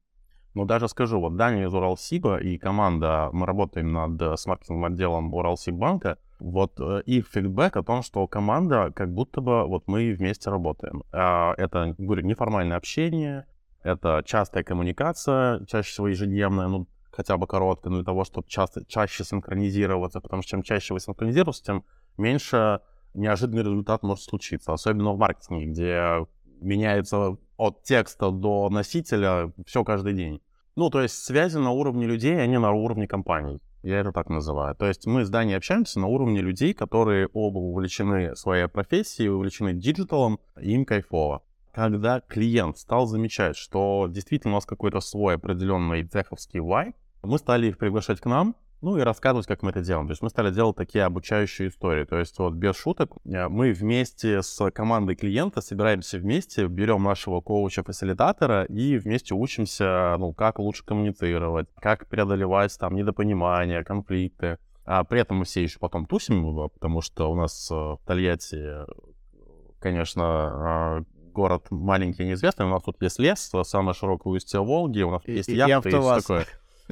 ну, 0.55 0.65
даже 0.65 0.89
скажу, 0.89 1.21
вот 1.21 1.37
Даня 1.37 1.65
из 1.65 1.75
Уралсиба 1.75 2.39
и 2.39 2.59
команда, 2.59 3.29
мы 3.33 3.45
работаем 3.45 3.93
над 3.93 4.23
э, 4.23 4.37
с 4.37 4.47
отделом 4.47 5.35
Уралсибанка, 5.35 6.19
вот 6.39 6.79
э, 6.79 7.03
их 7.07 7.27
фидбэк 7.27 7.77
о 7.77 7.83
том, 7.83 8.03
что 8.03 8.27
команда, 8.29 8.93
как 8.95 9.13
будто 9.13 9.41
бы 9.41 9.67
вот 9.67 9.89
мы 9.89 10.13
вместе 10.13 10.51
работаем. 10.51 11.03
А, 11.13 11.55
это, 11.57 11.95
говорю, 11.99 12.25
неформальное 12.25 12.77
общение, 12.77 13.47
это 13.83 14.23
частая 14.25 14.63
коммуникация, 14.63 15.65
чаще 15.67 15.91
всего 15.91 16.09
ежедневная, 16.09 16.69
ну, 16.69 16.87
хотя 17.11 17.37
бы 17.37 17.47
короткая, 17.47 17.91
ну, 17.91 17.99
для 17.99 18.05
того, 18.05 18.25
чтобы 18.25 18.49
часто, 18.49 18.85
чаще 18.87 19.25
синхронизироваться, 19.25 20.21
потому 20.21 20.43
что 20.43 20.51
чем 20.51 20.63
чаще 20.63 20.95
вы 20.95 21.01
синхронизируетесь, 21.01 21.63
тем 21.63 21.85
меньше 22.17 22.81
неожиданный 23.15 23.63
результат 23.63 24.03
может 24.03 24.25
случиться, 24.25 24.73
особенно 24.73 25.13
в 25.13 25.19
маркетинге, 25.19 25.67
где 25.67 26.27
меняется 26.61 27.37
от 27.57 27.83
текста 27.83 28.31
до 28.31 28.69
носителя 28.71 29.53
все 29.67 29.85
каждый 29.85 30.15
день. 30.15 30.41
Ну, 30.77 30.91
то 30.91 31.01
есть 31.01 31.15
связи 31.15 31.57
на 31.59 31.71
уровне 31.71 32.07
людей, 32.07 32.41
а 32.41 32.47
не 32.47 32.59
на 32.59 32.73
уровне 32.73 33.07
компаний. 33.07 33.61
Я 33.83 34.01
это 34.01 34.13
так 34.13 34.31
называю. 34.31 34.75
То 34.75 34.87
есть 34.87 35.07
мы 35.07 35.25
с 35.25 35.31
Даней 35.31 35.57
общаемся 35.57 36.01
на 36.01 36.07
уровне 36.07 36.41
людей, 36.41 36.73
которые 36.73 37.29
оба 37.33 37.59
увлечены 37.59 38.35
своей 38.35 38.67
профессией, 38.67 39.29
увлечены 39.29 39.75
диджиталом, 39.75 40.41
им 40.61 40.85
кайфово. 40.85 41.43
когда 41.73 42.21
клиент 42.21 42.79
стал 42.79 43.07
замечать, 43.07 43.57
что 43.57 44.07
действительно 44.09 44.55
у 44.55 44.57
нас 44.57 44.65
какой-то 44.65 45.01
свой 45.01 45.35
определенный 45.35 46.05
цеховский 46.05 46.61
вайб, 46.61 46.95
мы 47.23 47.39
стали 47.39 47.67
их 47.67 47.79
приглашать 47.79 48.21
к 48.21 48.27
нам, 48.27 48.55
ну 48.85 48.99
и 48.99 49.01
рассказывать, 49.01 49.47
как 49.47 49.62
мы 49.62 49.70
это 49.70 49.80
делаем. 49.80 50.07
То 50.07 50.12
есть 50.12 50.22
мы 50.22 50.28
стали 50.28 50.51
делать 50.51 50.76
такие 50.76 51.05
обучающие 51.05 51.68
истории. 51.68 52.05
То 52.05 52.18
есть 52.18 52.39
вот 52.39 52.53
без 52.53 52.76
шуток 52.76 53.12
э, 53.24 53.49
мы 53.49 53.72
вместе 53.72 54.43
с 54.43 54.70
командой 54.70 55.16
клиента 55.16 55.62
собираемся 55.62 56.18
вместе, 56.18 56.66
берем 56.66 57.03
нашего 57.03 57.41
коуча-фасилитатора 57.41 58.64
и 58.64 58.99
вместе 58.99 59.35
учимся, 59.35 60.16
ну, 60.18 60.35
как 60.35 60.59
лучше 60.59 60.85
коммуницировать, 60.85 61.66
как 61.80 62.07
преодолевать 62.09 62.78
там 62.78 62.95
недопонимания, 62.95 63.82
конфликты. 63.82 64.59
А 64.85 65.03
при 65.05 65.20
этом 65.20 65.39
мы 65.39 65.45
все 65.47 65.62
еще 65.62 65.78
потом 65.78 66.05
тусим, 66.05 66.68
потому 66.68 67.01
что 67.01 67.32
у 67.32 67.35
нас 67.35 67.70
э, 67.70 67.74
в 67.74 68.01
Тольятти, 68.05 68.85
конечно, 69.80 70.24
а, 70.24 71.03
город 71.32 71.68
маленький, 71.70 72.24
неизвестный. 72.24 72.66
У 72.66 72.68
нас 72.68 72.82
тут 72.82 73.01
есть 73.01 73.18
лес, 73.18 73.51
самая 73.62 73.95
широкая 73.95 74.35
устье 74.35 74.61
Волги, 74.61 75.01
у 75.01 75.11
нас 75.11 75.22
и, 75.24 75.32
есть 75.32 75.49
яхты 75.49 75.89
и, 75.89 75.93
и, 75.93 75.97
и 75.97 76.20
такое. 76.20 76.47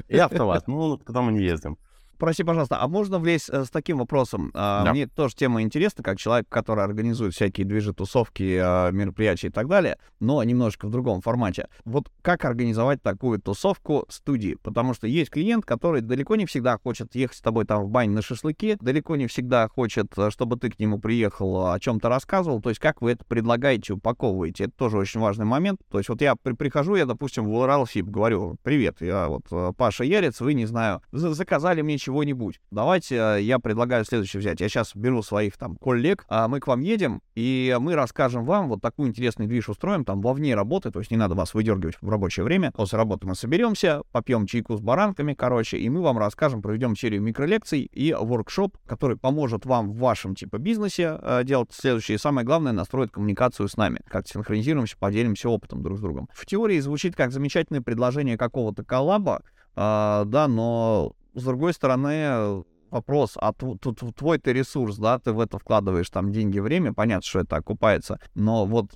И 0.09 0.19
автоваз. 0.19 0.67
Ну, 0.67 0.97
туда 0.97 1.23
мы 1.23 1.33
не 1.33 1.43
ездим. 1.43 1.79
Прости, 2.23 2.45
пожалуйста, 2.45 2.81
а 2.81 2.87
можно 2.87 3.19
влезть 3.19 3.51
э, 3.51 3.65
с 3.65 3.71
таким 3.71 3.99
вопросом? 3.99 4.53
А, 4.55 4.85
да. 4.85 4.93
Мне 4.93 5.09
тоже 5.09 5.35
тема 5.35 5.61
интересна, 5.61 6.05
как 6.05 6.19
человек, 6.19 6.47
который 6.49 6.85
организует 6.85 7.35
всякие 7.35 7.67
движи, 7.67 7.93
тусовки, 7.93 8.61
а, 8.63 8.93
мероприятия 8.93 9.49
и 9.49 9.51
так 9.51 9.67
далее, 9.67 9.99
но 10.21 10.41
немножко 10.45 10.87
в 10.87 10.91
другом 10.91 11.21
формате. 11.21 11.67
Вот 11.85 12.13
как 12.23 12.45
организовать 12.45 13.03
такую 13.03 13.41
тусовку 13.41 14.07
студии? 14.09 14.57
Потому 14.63 14.95
что 14.95 15.09
есть 15.09 15.33
клиент, 15.33 15.65
который 15.65 16.01
далеко 16.01 16.37
не 16.37 16.47
всегда 16.47 16.79
хочет 16.79 17.13
ехать 17.17 17.39
с 17.39 17.41
тобой 17.41 17.65
там 17.65 17.83
в 17.83 17.89
бань 17.89 18.11
на 18.11 18.23
шашлыки, 18.23 18.77
далеко 18.81 19.17
не 19.17 19.27
всегда 19.27 19.67
хочет, 19.67 20.17
э, 20.17 20.31
чтобы 20.31 20.57
ты 20.57 20.71
к 20.71 20.79
нему 20.79 21.01
приехал, 21.01 21.73
о 21.73 21.81
чем-то 21.81 22.09
рассказывал. 22.09 22.63
То 22.63 22.69
есть 22.69 22.81
как 22.81 23.03
вы 23.03 23.11
это 23.11 23.25
предлагаете, 23.25 23.95
упаковываете? 23.95 24.67
Это 24.67 24.75
тоже 24.77 24.97
очень 24.97 25.19
важный 25.19 25.45
момент. 25.45 25.81
То 25.91 25.99
есть 25.99 26.09
вот 26.09 26.23
я 26.23 26.37
при 26.37 26.53
прихожу, 26.53 26.95
я, 26.95 27.05
допустим, 27.05 27.47
в 27.47 27.53
Уралсиб 27.53 28.07
говорю, 28.07 28.59
привет, 28.63 28.99
я 29.01 29.27
вот 29.27 29.47
э, 29.51 29.73
Паша 29.77 30.05
Ярец, 30.05 30.41
вы, 30.41 30.55
не 30.55 30.67
знаю, 30.67 31.03
заказали 31.11 31.83
мне 31.83 31.99
чего 31.99 32.12
чего-нибудь. 32.13 32.61
Давайте 32.71 33.17
э, 33.17 33.41
я 33.41 33.59
предлагаю 33.59 34.05
следующее 34.05 34.41
взять. 34.41 34.61
Я 34.61 34.69
сейчас 34.69 34.95
беру 34.95 35.23
своих 35.23 35.57
там 35.57 35.77
коллег, 35.77 36.27
а 36.29 36.47
мы 36.47 36.61
к 36.61 36.67
вам 36.67 36.81
едем, 36.81 37.23
и 37.35 37.75
мы 37.81 37.95
расскажем 37.95 38.45
вам 38.45 38.69
вот 38.69 38.83
такую 38.83 39.09
интересную 39.09 39.49
движ 39.49 39.71
устроим 39.71 40.05
там 40.05 40.21
вовне 40.21 40.55
работы, 40.55 40.91
то 40.91 40.99
есть 40.99 41.11
не 41.11 41.17
надо 41.17 41.35
вас 41.35 41.55
выдергивать 41.55 41.97
в 42.01 42.09
рабочее 42.09 42.45
время. 42.45 42.71
После 42.73 42.99
работы 42.99 43.27
мы 43.27 43.35
соберемся, 43.35 44.03
попьем 44.13 44.47
чайку 44.47 44.77
с 44.77 44.81
баранками, 44.81 45.33
короче, 45.33 45.79
и 45.79 45.89
мы 45.89 46.03
вам 46.03 46.19
расскажем, 46.19 46.61
проведем 46.61 46.95
серию 46.97 47.23
микролекций 47.23 47.81
и 47.81 48.13
воркшоп, 48.13 48.77
который 48.87 49.17
поможет 49.17 49.65
вам 49.65 49.91
в 49.91 49.97
вашем 49.97 50.35
типа 50.35 50.59
бизнесе 50.59 51.19
э, 51.19 51.45
делать 51.45 51.71
следующее. 51.73 52.17
И 52.17 52.19
самое 52.19 52.47
главное, 52.47 52.73
настроить 52.73 53.11
коммуникацию 53.11 53.69
с 53.69 53.77
нами. 53.79 54.01
Как 54.09 54.29
синхронизируемся, 54.29 54.99
поделимся 54.99 55.49
опытом 55.49 55.83
друг 55.83 55.97
с 55.97 56.01
другом. 56.01 56.29
В 56.35 56.45
теории 56.45 56.79
звучит 56.79 57.17
как 57.17 57.33
замечательное 57.33 57.81
предложение 57.81 58.37
какого-то 58.37 58.85
коллаба, 58.85 59.43
Uh, 59.75 60.27
да, 60.27 60.49
но 60.49 61.15
с 61.35 61.45
другой 61.45 61.73
стороны, 61.73 62.65
вопрос, 62.91 63.37
а 63.37 63.53
твой-то 63.53 64.53
ресурс, 64.53 64.99
да, 64.99 65.19
ты 65.19 65.33
в 65.33 65.41
это 65.41 65.59
вкладываешь 65.59 66.11
там 66.11 66.31
деньги, 66.31 66.59
время, 66.59 66.93
понятно, 66.93 67.27
что 67.27 67.41
это 67.41 67.57
окупается, 67.57 68.21
но 68.35 68.67
вот 68.67 68.93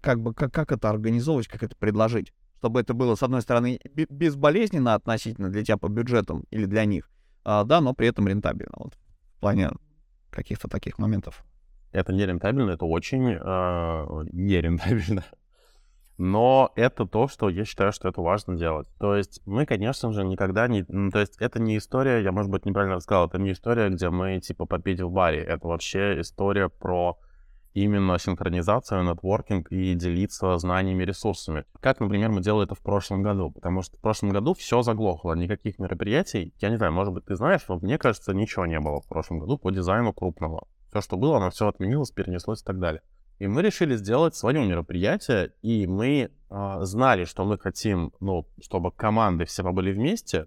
как 0.00 0.20
бы 0.20 0.32
как, 0.34 0.52
как 0.52 0.72
это 0.72 0.88
организовывать, 0.88 1.48
как 1.48 1.62
это 1.62 1.76
предложить, 1.76 2.32
чтобы 2.58 2.80
это 2.80 2.94
было, 2.94 3.14
с 3.16 3.22
одной 3.22 3.42
стороны, 3.42 3.80
безболезненно 3.94 4.94
относительно 4.94 5.50
для 5.50 5.64
тебя 5.64 5.76
по 5.76 5.88
бюджетам 5.88 6.44
или 6.50 6.64
для 6.64 6.84
них, 6.84 7.10
а, 7.44 7.64
да, 7.64 7.80
но 7.80 7.92
при 7.92 8.08
этом 8.08 8.28
рентабельно, 8.28 8.74
вот 8.76 8.94
в 9.36 9.40
плане 9.40 9.70
каких-то 10.30 10.68
таких 10.68 10.98
моментов. 10.98 11.44
Это 11.92 12.12
не 12.12 12.24
рентабельно, 12.26 12.70
это 12.70 12.86
очень 12.86 13.32
э, 13.32 14.24
нерентабельно. 14.32 15.24
Но 16.16 16.70
это 16.76 17.06
то, 17.06 17.26
что 17.26 17.48
я 17.48 17.64
считаю, 17.64 17.92
что 17.92 18.08
это 18.08 18.20
важно 18.20 18.56
делать. 18.56 18.88
То 18.98 19.16
есть 19.16 19.40
мы, 19.46 19.66
конечно 19.66 20.12
же, 20.12 20.24
никогда 20.24 20.68
не... 20.68 20.84
То 20.84 21.18
есть 21.18 21.36
это 21.38 21.60
не 21.60 21.76
история, 21.76 22.22
я, 22.22 22.30
может 22.30 22.50
быть, 22.50 22.64
неправильно 22.66 22.96
рассказал, 22.96 23.26
это 23.26 23.38
не 23.38 23.52
история, 23.52 23.88
где 23.88 24.10
мы, 24.10 24.38
типа, 24.40 24.66
попить 24.66 25.00
в 25.00 25.10
баре. 25.10 25.42
Это 25.42 25.66
вообще 25.66 26.20
история 26.20 26.68
про 26.68 27.18
именно 27.74 28.18
синхронизацию, 28.18 29.02
нетворкинг 29.02 29.70
и 29.72 29.94
делиться 29.94 30.56
знаниями 30.58 31.02
ресурсами. 31.02 31.64
Как, 31.80 31.98
например, 31.98 32.30
мы 32.30 32.40
делали 32.40 32.66
это 32.66 32.76
в 32.76 32.80
прошлом 32.80 33.22
году, 33.22 33.50
потому 33.50 33.82
что 33.82 33.96
в 33.96 34.00
прошлом 34.00 34.30
году 34.30 34.54
все 34.54 34.82
заглохло, 34.82 35.34
никаких 35.34 35.80
мероприятий. 35.80 36.54
Я 36.60 36.70
не 36.70 36.76
знаю, 36.76 36.92
может 36.92 37.12
быть, 37.12 37.24
ты 37.24 37.34
знаешь, 37.34 37.62
но 37.68 37.78
мне 37.78 37.98
кажется, 37.98 38.32
ничего 38.32 38.66
не 38.66 38.78
было 38.78 39.00
в 39.00 39.08
прошлом 39.08 39.40
году 39.40 39.58
по 39.58 39.72
дизайну 39.72 40.12
крупного. 40.12 40.68
Все, 40.90 41.00
что 41.00 41.16
было, 41.16 41.38
оно 41.38 41.50
все 41.50 41.66
отменилось, 41.66 42.12
перенеслось 42.12 42.62
и 42.62 42.64
так 42.64 42.78
далее. 42.78 43.02
И 43.38 43.46
мы 43.46 43.62
решили 43.62 43.96
сделать 43.96 44.34
свое 44.34 44.64
мероприятие, 44.64 45.52
и 45.62 45.86
мы 45.86 46.30
э, 46.50 46.78
знали, 46.82 47.24
что 47.24 47.44
мы 47.44 47.58
хотим, 47.58 48.12
ну, 48.20 48.46
чтобы 48.60 48.92
команды 48.92 49.44
все 49.44 49.62
побыли 49.62 49.92
вместе, 49.92 50.46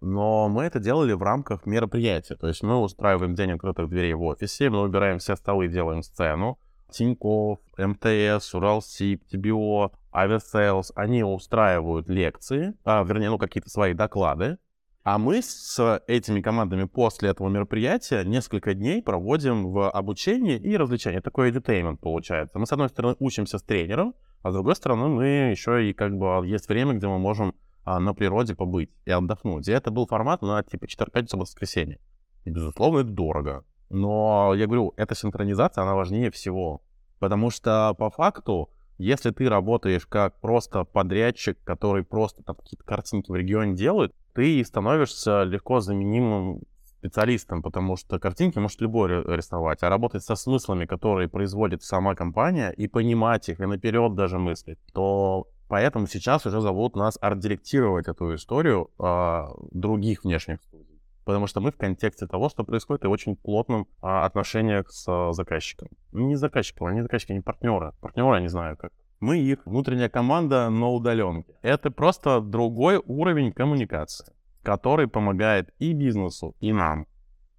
но 0.00 0.48
мы 0.48 0.64
это 0.64 0.80
делали 0.80 1.12
в 1.12 1.22
рамках 1.22 1.66
мероприятия. 1.66 2.36
То 2.36 2.48
есть 2.48 2.62
мы 2.62 2.80
устраиваем 2.80 3.34
день 3.34 3.52
открытых 3.52 3.88
дверей 3.88 4.14
в 4.14 4.22
офисе, 4.22 4.70
мы 4.70 4.82
убираем 4.82 5.18
все 5.18 5.36
столы, 5.36 5.68
делаем 5.68 6.02
сцену. 6.02 6.58
Тинькофф, 6.90 7.58
МТС, 7.76 8.54
Уралсиб, 8.54 9.24
ТБО, 9.28 9.92
Aviasales, 10.14 10.92
они 10.94 11.24
устраивают 11.24 12.08
лекции, 12.08 12.74
а, 12.84 13.02
вернее, 13.02 13.30
ну, 13.30 13.38
какие-то 13.38 13.68
свои 13.68 13.94
доклады, 13.94 14.58
а 15.04 15.18
мы 15.18 15.42
с 15.42 16.02
этими 16.06 16.40
командами 16.40 16.84
после 16.84 17.28
этого 17.28 17.50
мероприятия 17.50 18.24
несколько 18.24 18.72
дней 18.72 19.02
проводим 19.02 19.70
в 19.70 19.90
обучении 19.90 20.56
и 20.56 20.76
развлечении. 20.78 21.20
Такой 21.20 21.50
edutainment 21.50 21.98
получается. 21.98 22.58
Мы, 22.58 22.66
с 22.66 22.72
одной 22.72 22.88
стороны, 22.88 23.14
учимся 23.18 23.58
с 23.58 23.62
тренером, 23.62 24.14
а 24.42 24.50
с 24.50 24.54
другой 24.54 24.74
стороны, 24.74 25.08
мы 25.08 25.26
еще 25.50 25.88
и 25.88 25.92
как 25.92 26.16
бы 26.16 26.46
есть 26.46 26.68
время, 26.70 26.94
где 26.94 27.06
мы 27.06 27.18
можем 27.18 27.54
а, 27.84 28.00
на 28.00 28.14
природе 28.14 28.54
побыть 28.54 28.90
и 29.04 29.10
отдохнуть. 29.10 29.68
И 29.68 29.72
это 29.72 29.90
был 29.90 30.06
формат 30.06 30.40
на 30.40 30.62
типа 30.62 30.86
4-5 30.86 31.22
часов 31.24 31.40
воскресенье. 31.40 32.00
И, 32.44 32.50
безусловно, 32.50 33.00
это 33.00 33.10
дорого. 33.10 33.64
Но 33.90 34.54
я 34.54 34.66
говорю, 34.66 34.94
эта 34.96 35.14
синхронизация, 35.14 35.82
она 35.82 35.94
важнее 35.94 36.30
всего. 36.30 36.82
Потому 37.18 37.50
что 37.50 37.94
по 37.98 38.08
факту 38.08 38.70
если 38.98 39.30
ты 39.30 39.48
работаешь 39.48 40.06
как 40.06 40.40
просто 40.40 40.84
подрядчик, 40.84 41.58
который 41.64 42.04
просто 42.04 42.42
там 42.42 42.56
какие-то 42.56 42.84
картинки 42.84 43.30
в 43.30 43.34
регионе 43.34 43.74
делает, 43.74 44.12
ты 44.34 44.64
становишься 44.64 45.42
легко 45.44 45.80
заменимым 45.80 46.62
специалистом, 46.98 47.62
потому 47.62 47.96
что 47.96 48.18
картинки 48.18 48.58
может 48.58 48.80
любой 48.80 49.08
рисовать, 49.36 49.82
а 49.82 49.90
работать 49.90 50.24
со 50.24 50.36
смыслами, 50.36 50.86
которые 50.86 51.28
производит 51.28 51.82
сама 51.82 52.14
компания, 52.14 52.70
и 52.70 52.88
понимать 52.88 53.48
их, 53.48 53.60
и 53.60 53.66
наперед 53.66 54.14
даже 54.14 54.38
мыслить, 54.38 54.78
то 54.92 55.46
поэтому 55.68 56.06
сейчас 56.06 56.46
уже 56.46 56.60
зовут 56.60 56.96
нас 56.96 57.18
арт-директировать 57.20 58.08
эту 58.08 58.34
историю 58.34 58.90
э, 58.98 59.44
других 59.72 60.24
внешних 60.24 60.62
студий 60.62 60.93
потому 61.24 61.46
что 61.46 61.60
мы 61.60 61.70
в 61.70 61.76
контексте 61.76 62.26
того, 62.26 62.48
что 62.48 62.64
происходит, 62.64 63.04
и 63.04 63.08
очень 63.08 63.36
плотном 63.36 63.86
а, 64.00 64.24
отношениях 64.24 64.90
с 64.90 65.06
а, 65.08 65.32
заказчиком. 65.32 65.88
Ну, 66.12 66.26
не 66.26 66.36
заказчиком, 66.36 66.88
они 66.88 67.02
заказчики, 67.02 67.32
они 67.32 67.40
партнеры. 67.40 67.92
Партнеры, 68.00 68.36
я 68.36 68.40
не 68.40 68.48
знаю 68.48 68.76
как. 68.76 68.92
Мы 69.20 69.38
их 69.38 69.64
внутренняя 69.64 70.08
команда 70.08 70.68
на 70.68 70.88
удаленке. 70.88 71.54
Это 71.62 71.90
просто 71.90 72.40
другой 72.40 73.00
уровень 73.04 73.52
коммуникации, 73.52 74.32
который 74.62 75.08
помогает 75.08 75.72
и 75.78 75.92
бизнесу, 75.92 76.54
и 76.60 76.72
нам. 76.72 77.06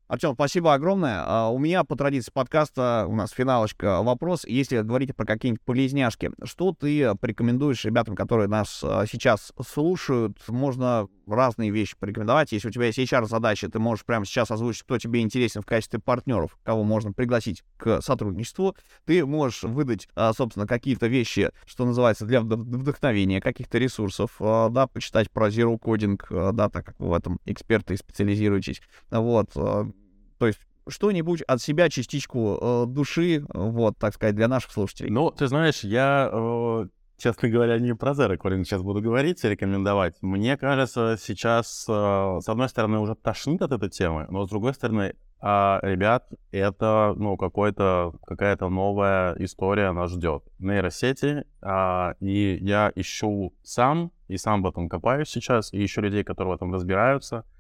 Артем, 0.08 0.34
спасибо 0.36 0.76
огромное. 0.76 1.24
А, 1.26 1.50
у 1.50 1.58
меня 1.58 1.84
по 1.84 1.96
традиции 1.96 2.32
подкаста 2.32 3.06
у 3.08 3.16
нас 3.16 3.32
финалочка 3.32 4.04
вопрос. 4.04 4.46
Если 4.46 4.80
говорить 4.82 5.16
про 5.16 5.26
какие-нибудь 5.26 5.64
полезняшки, 5.64 6.30
что 6.44 6.74
ты 6.74 7.16
порекомендуешь 7.16 7.84
ребятам, 7.86 8.16
которые 8.16 8.48
нас 8.48 8.84
а, 8.84 9.08
сейчас 9.08 9.52
слушают? 9.68 10.38
Можно 10.48 11.08
разные 11.28 11.72
вещи 11.72 11.96
порекомендовать. 12.00 12.52
Если 12.52 12.68
у 12.68 12.72
тебя 12.72 12.86
есть 12.86 13.00
HR-задача, 13.00 13.70
ты 13.70 13.80
можешь 13.80 14.06
прямо 14.06 14.26
сейчас 14.26 14.52
озвучить, 14.52 14.84
кто 14.84 14.98
тебе 14.98 15.22
интересен 15.22 15.62
в 15.62 15.66
качестве 15.66 16.00
партнеров, 16.00 16.58
кого 16.64 16.84
можно 16.84 17.14
пригласить 17.14 17.64
к 17.78 18.02
сотрудничеству. 18.02 18.76
Ты 19.06 19.26
можешь 19.26 19.64
выдать, 19.64 20.08
а, 20.16 20.34
собственно, 20.34 20.68
какие-то 20.68 21.08
вещи, 21.08 21.52
что 21.66 21.86
называется, 21.86 22.26
для 22.26 22.42
вдохновения, 22.42 23.42
каких-то 23.42 23.78
ресурсов, 23.78 24.36
да, 24.40 24.88
почитать 24.88 25.32
про 25.32 25.50
Zero 25.50 25.80
Coding, 25.80 26.54
да, 26.54 26.70
так 26.70 26.86
как 26.86 27.00
вы 27.00 27.10
в 27.10 27.14
этом 27.14 27.40
эксперты 27.46 27.94
и 27.94 27.98
специализируетесь. 27.98 28.82
Вот 29.10 29.50
то 30.38 30.48
есть 30.48 30.60
что-нибудь 30.88 31.42
от 31.42 31.62
себя, 31.62 31.90
частичку 31.90 32.60
э, 32.62 32.86
души, 32.88 33.44
вот, 33.54 33.98
так 33.98 34.14
сказать, 34.14 34.36
для 34.36 34.48
наших 34.48 34.72
слушателей. 34.72 35.10
Ну, 35.10 35.32
ты 35.32 35.48
знаешь, 35.48 35.84
я, 35.84 36.30
э, 36.32 36.88
честно 37.18 37.50
говоря, 37.50 37.80
не 37.80 37.96
про 37.96 38.12
Zero 38.12 38.38
Calling 38.38 38.64
сейчас 38.64 38.82
буду 38.82 39.02
говорить 39.02 39.44
и 39.44 39.50
рекомендовать. 39.50 40.16
Мне 40.22 40.58
кажется, 40.58 41.18
сейчас, 41.20 41.86
э, 41.88 42.40
с 42.42 42.50
одной 42.50 42.70
стороны, 42.70 43.00
уже 43.00 43.16
тошнит 43.16 43.62
от 43.62 43.72
этой 43.72 43.90
темы, 43.90 44.26
но 44.30 44.46
с 44.46 44.50
другой 44.50 44.74
стороны, 44.74 45.16
а, 45.40 45.80
ребят, 45.84 46.28
это, 46.52 47.14
ну, 47.18 47.38
какой-то, 47.38 48.14
какая-то 48.26 48.70
новая 48.70 49.36
история 49.40 49.92
нас 49.92 50.12
ждет. 50.12 50.44
Нейросети, 50.60 51.46
а, 51.62 52.16
и 52.20 52.58
я 52.62 52.92
ищу 52.96 53.54
сам, 53.64 54.12
и 54.28 54.38
сам 54.38 54.64
в 54.64 54.68
этом 54.68 54.90
копаюсь 54.90 55.30
сейчас, 55.30 55.72
и 55.74 55.84
ищу 55.84 56.02
людей, 56.02 56.24
которые 56.24 56.54
в 56.54 56.56
этом 56.56 56.74
разбираются— 56.74 57.44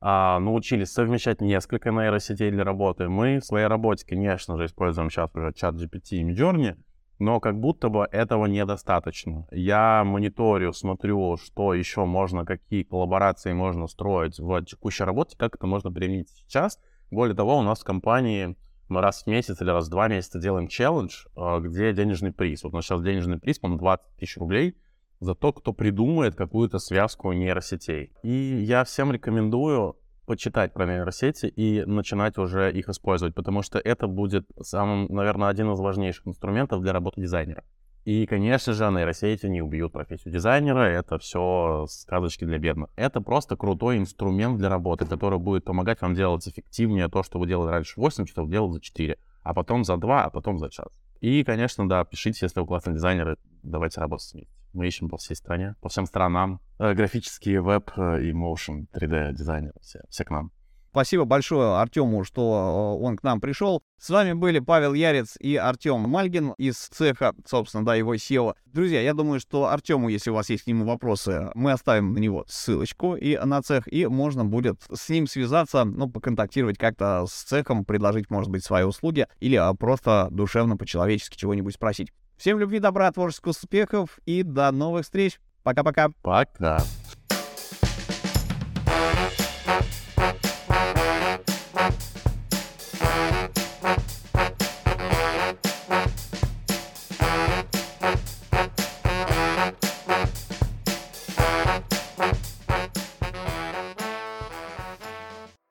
а, 0.00 0.38
научились 0.40 0.92
совмещать 0.92 1.40
несколько 1.40 1.90
нейросетей 1.90 2.50
для 2.50 2.64
работы. 2.64 3.08
Мы 3.08 3.38
в 3.38 3.44
своей 3.44 3.66
работе, 3.66 4.06
конечно 4.06 4.56
же, 4.56 4.66
используем 4.66 5.10
сейчас 5.10 5.30
уже 5.34 5.52
чат 5.52 5.74
GPT 5.74 6.18
и 6.18 6.24
Midjourney, 6.24 6.76
но 7.18 7.40
как 7.40 7.58
будто 7.58 7.88
бы 7.88 8.06
этого 8.10 8.46
недостаточно. 8.46 9.46
Я 9.50 10.04
мониторю, 10.04 10.72
смотрю, 10.72 11.36
что 11.36 11.74
еще 11.74 12.04
можно, 12.04 12.44
какие 12.44 12.82
коллаборации 12.82 13.52
можно 13.52 13.86
строить 13.86 14.38
в 14.38 14.64
текущей 14.64 15.04
работе, 15.04 15.36
как 15.38 15.56
это 15.56 15.66
можно 15.66 15.90
применить 15.90 16.28
сейчас. 16.30 16.78
Более 17.10 17.36
того, 17.36 17.58
у 17.58 17.62
нас 17.62 17.80
в 17.80 17.84
компании 17.84 18.56
мы 18.88 19.00
раз 19.00 19.24
в 19.24 19.26
месяц 19.26 19.60
или 19.60 19.70
раз 19.70 19.86
в 19.86 19.90
два 19.90 20.08
месяца 20.08 20.38
делаем 20.38 20.68
челлендж, 20.68 21.24
а, 21.34 21.60
где 21.60 21.92
денежный 21.92 22.32
приз. 22.32 22.62
Вот 22.62 22.72
у 22.72 22.76
нас 22.76 22.84
сейчас 22.84 23.02
денежный 23.02 23.38
приз, 23.38 23.58
по-моему, 23.58 23.80
20 23.80 24.16
тысяч 24.16 24.36
рублей 24.36 24.76
за 25.20 25.34
то, 25.34 25.52
кто 25.52 25.72
придумает 25.72 26.34
какую-то 26.34 26.78
связку 26.78 27.32
нейросетей. 27.32 28.12
И 28.22 28.30
я 28.30 28.84
всем 28.84 29.12
рекомендую 29.12 29.96
почитать 30.26 30.72
про 30.72 30.86
нейросети 30.86 31.46
и 31.46 31.84
начинать 31.84 32.36
уже 32.38 32.72
их 32.72 32.88
использовать, 32.88 33.34
потому 33.34 33.62
что 33.62 33.78
это 33.78 34.06
будет 34.06 34.46
самым, 34.60 35.06
наверное, 35.06 35.48
один 35.48 35.72
из 35.72 35.80
важнейших 35.80 36.26
инструментов 36.26 36.82
для 36.82 36.92
работы 36.92 37.20
дизайнера. 37.20 37.64
И, 38.04 38.24
конечно 38.26 38.72
же, 38.72 38.84
нейросети 38.90 39.46
не 39.46 39.62
убьют 39.62 39.92
профессию 39.92 40.32
дизайнера, 40.32 40.80
это 40.80 41.18
все 41.18 41.86
сказочки 41.88 42.44
для 42.44 42.58
бедных. 42.58 42.88
Это 42.94 43.20
просто 43.20 43.56
крутой 43.56 43.98
инструмент 43.98 44.58
для 44.58 44.68
работы, 44.68 45.06
который 45.06 45.40
будет 45.40 45.64
помогать 45.64 46.00
вам 46.02 46.14
делать 46.14 46.46
эффективнее 46.46 47.08
то, 47.08 47.24
что 47.24 47.40
вы 47.40 47.48
делали 47.48 47.70
раньше 47.70 48.00
8 48.00 48.26
часов, 48.26 48.48
делать 48.48 48.74
за 48.74 48.80
4, 48.80 49.18
а 49.42 49.54
потом 49.54 49.82
за 49.84 49.96
2, 49.96 50.24
а 50.24 50.30
потом 50.30 50.58
за 50.58 50.70
час. 50.70 50.88
И, 51.20 51.42
конечно, 51.42 51.88
да, 51.88 52.04
пишите, 52.04 52.40
если 52.42 52.60
вы 52.60 52.66
классный 52.66 52.94
дизайнер, 52.94 53.38
давайте 53.64 54.00
работать 54.00 54.32
вместе. 54.32 54.54
Мы 54.76 54.88
ищем 54.88 55.08
по 55.08 55.16
всей 55.16 55.34
стране, 55.34 55.74
по 55.80 55.88
всем 55.88 56.04
странам. 56.04 56.60
Э, 56.78 56.92
графические 56.92 57.62
веб 57.62 57.90
э, 57.96 58.24
и 58.24 58.32
motion 58.32 58.86
3D 58.94 59.32
дизайнеры, 59.32 59.72
все, 59.80 60.00
все 60.10 60.24
к 60.26 60.30
нам. 60.30 60.52
Спасибо 60.90 61.24
большое 61.24 61.80
Артему, 61.80 62.24
что 62.24 62.98
э, 63.00 63.02
он 63.02 63.16
к 63.16 63.22
нам 63.22 63.40
пришел. 63.40 63.82
С 63.98 64.10
вами 64.10 64.34
были 64.34 64.58
Павел 64.58 64.92
Ярец 64.92 65.38
и 65.40 65.56
Артем 65.56 66.00
Мальгин 66.00 66.52
из 66.58 66.76
цеха, 66.76 67.32
собственно, 67.46 67.86
да, 67.86 67.94
его 67.94 68.14
SEO. 68.16 68.54
Друзья, 68.66 69.00
я 69.00 69.14
думаю, 69.14 69.40
что 69.40 69.66
Артему, 69.68 70.10
если 70.10 70.28
у 70.28 70.34
вас 70.34 70.50
есть 70.50 70.64
к 70.64 70.66
нему 70.66 70.84
вопросы, 70.84 71.50
мы 71.54 71.72
оставим 71.72 72.12
на 72.12 72.18
него 72.18 72.44
ссылочку 72.46 73.16
и 73.16 73.34
на 73.38 73.62
цех, 73.62 73.90
и 73.90 74.06
можно 74.06 74.44
будет 74.44 74.82
с 74.92 75.08
ним 75.08 75.26
связаться, 75.26 75.84
ну, 75.84 76.10
поконтактировать 76.10 76.76
как-то 76.76 77.24
с 77.26 77.32
цехом, 77.32 77.86
предложить, 77.86 78.28
может 78.28 78.50
быть, 78.50 78.62
свои 78.62 78.84
услуги 78.84 79.26
или 79.40 79.58
просто 79.78 80.28
душевно, 80.30 80.76
по-человечески 80.76 81.38
чего-нибудь 81.38 81.76
спросить. 81.76 82.12
Всем 82.36 82.58
любви, 82.58 82.80
добра, 82.80 83.10
творческих 83.10 83.46
успехов 83.48 84.18
и 84.26 84.42
до 84.42 84.70
новых 84.70 85.04
встреч. 85.04 85.40
Пока-пока. 85.62 86.10
Пока. 86.22 86.78
-пока. 86.78 86.78
Пока. 86.78 87.05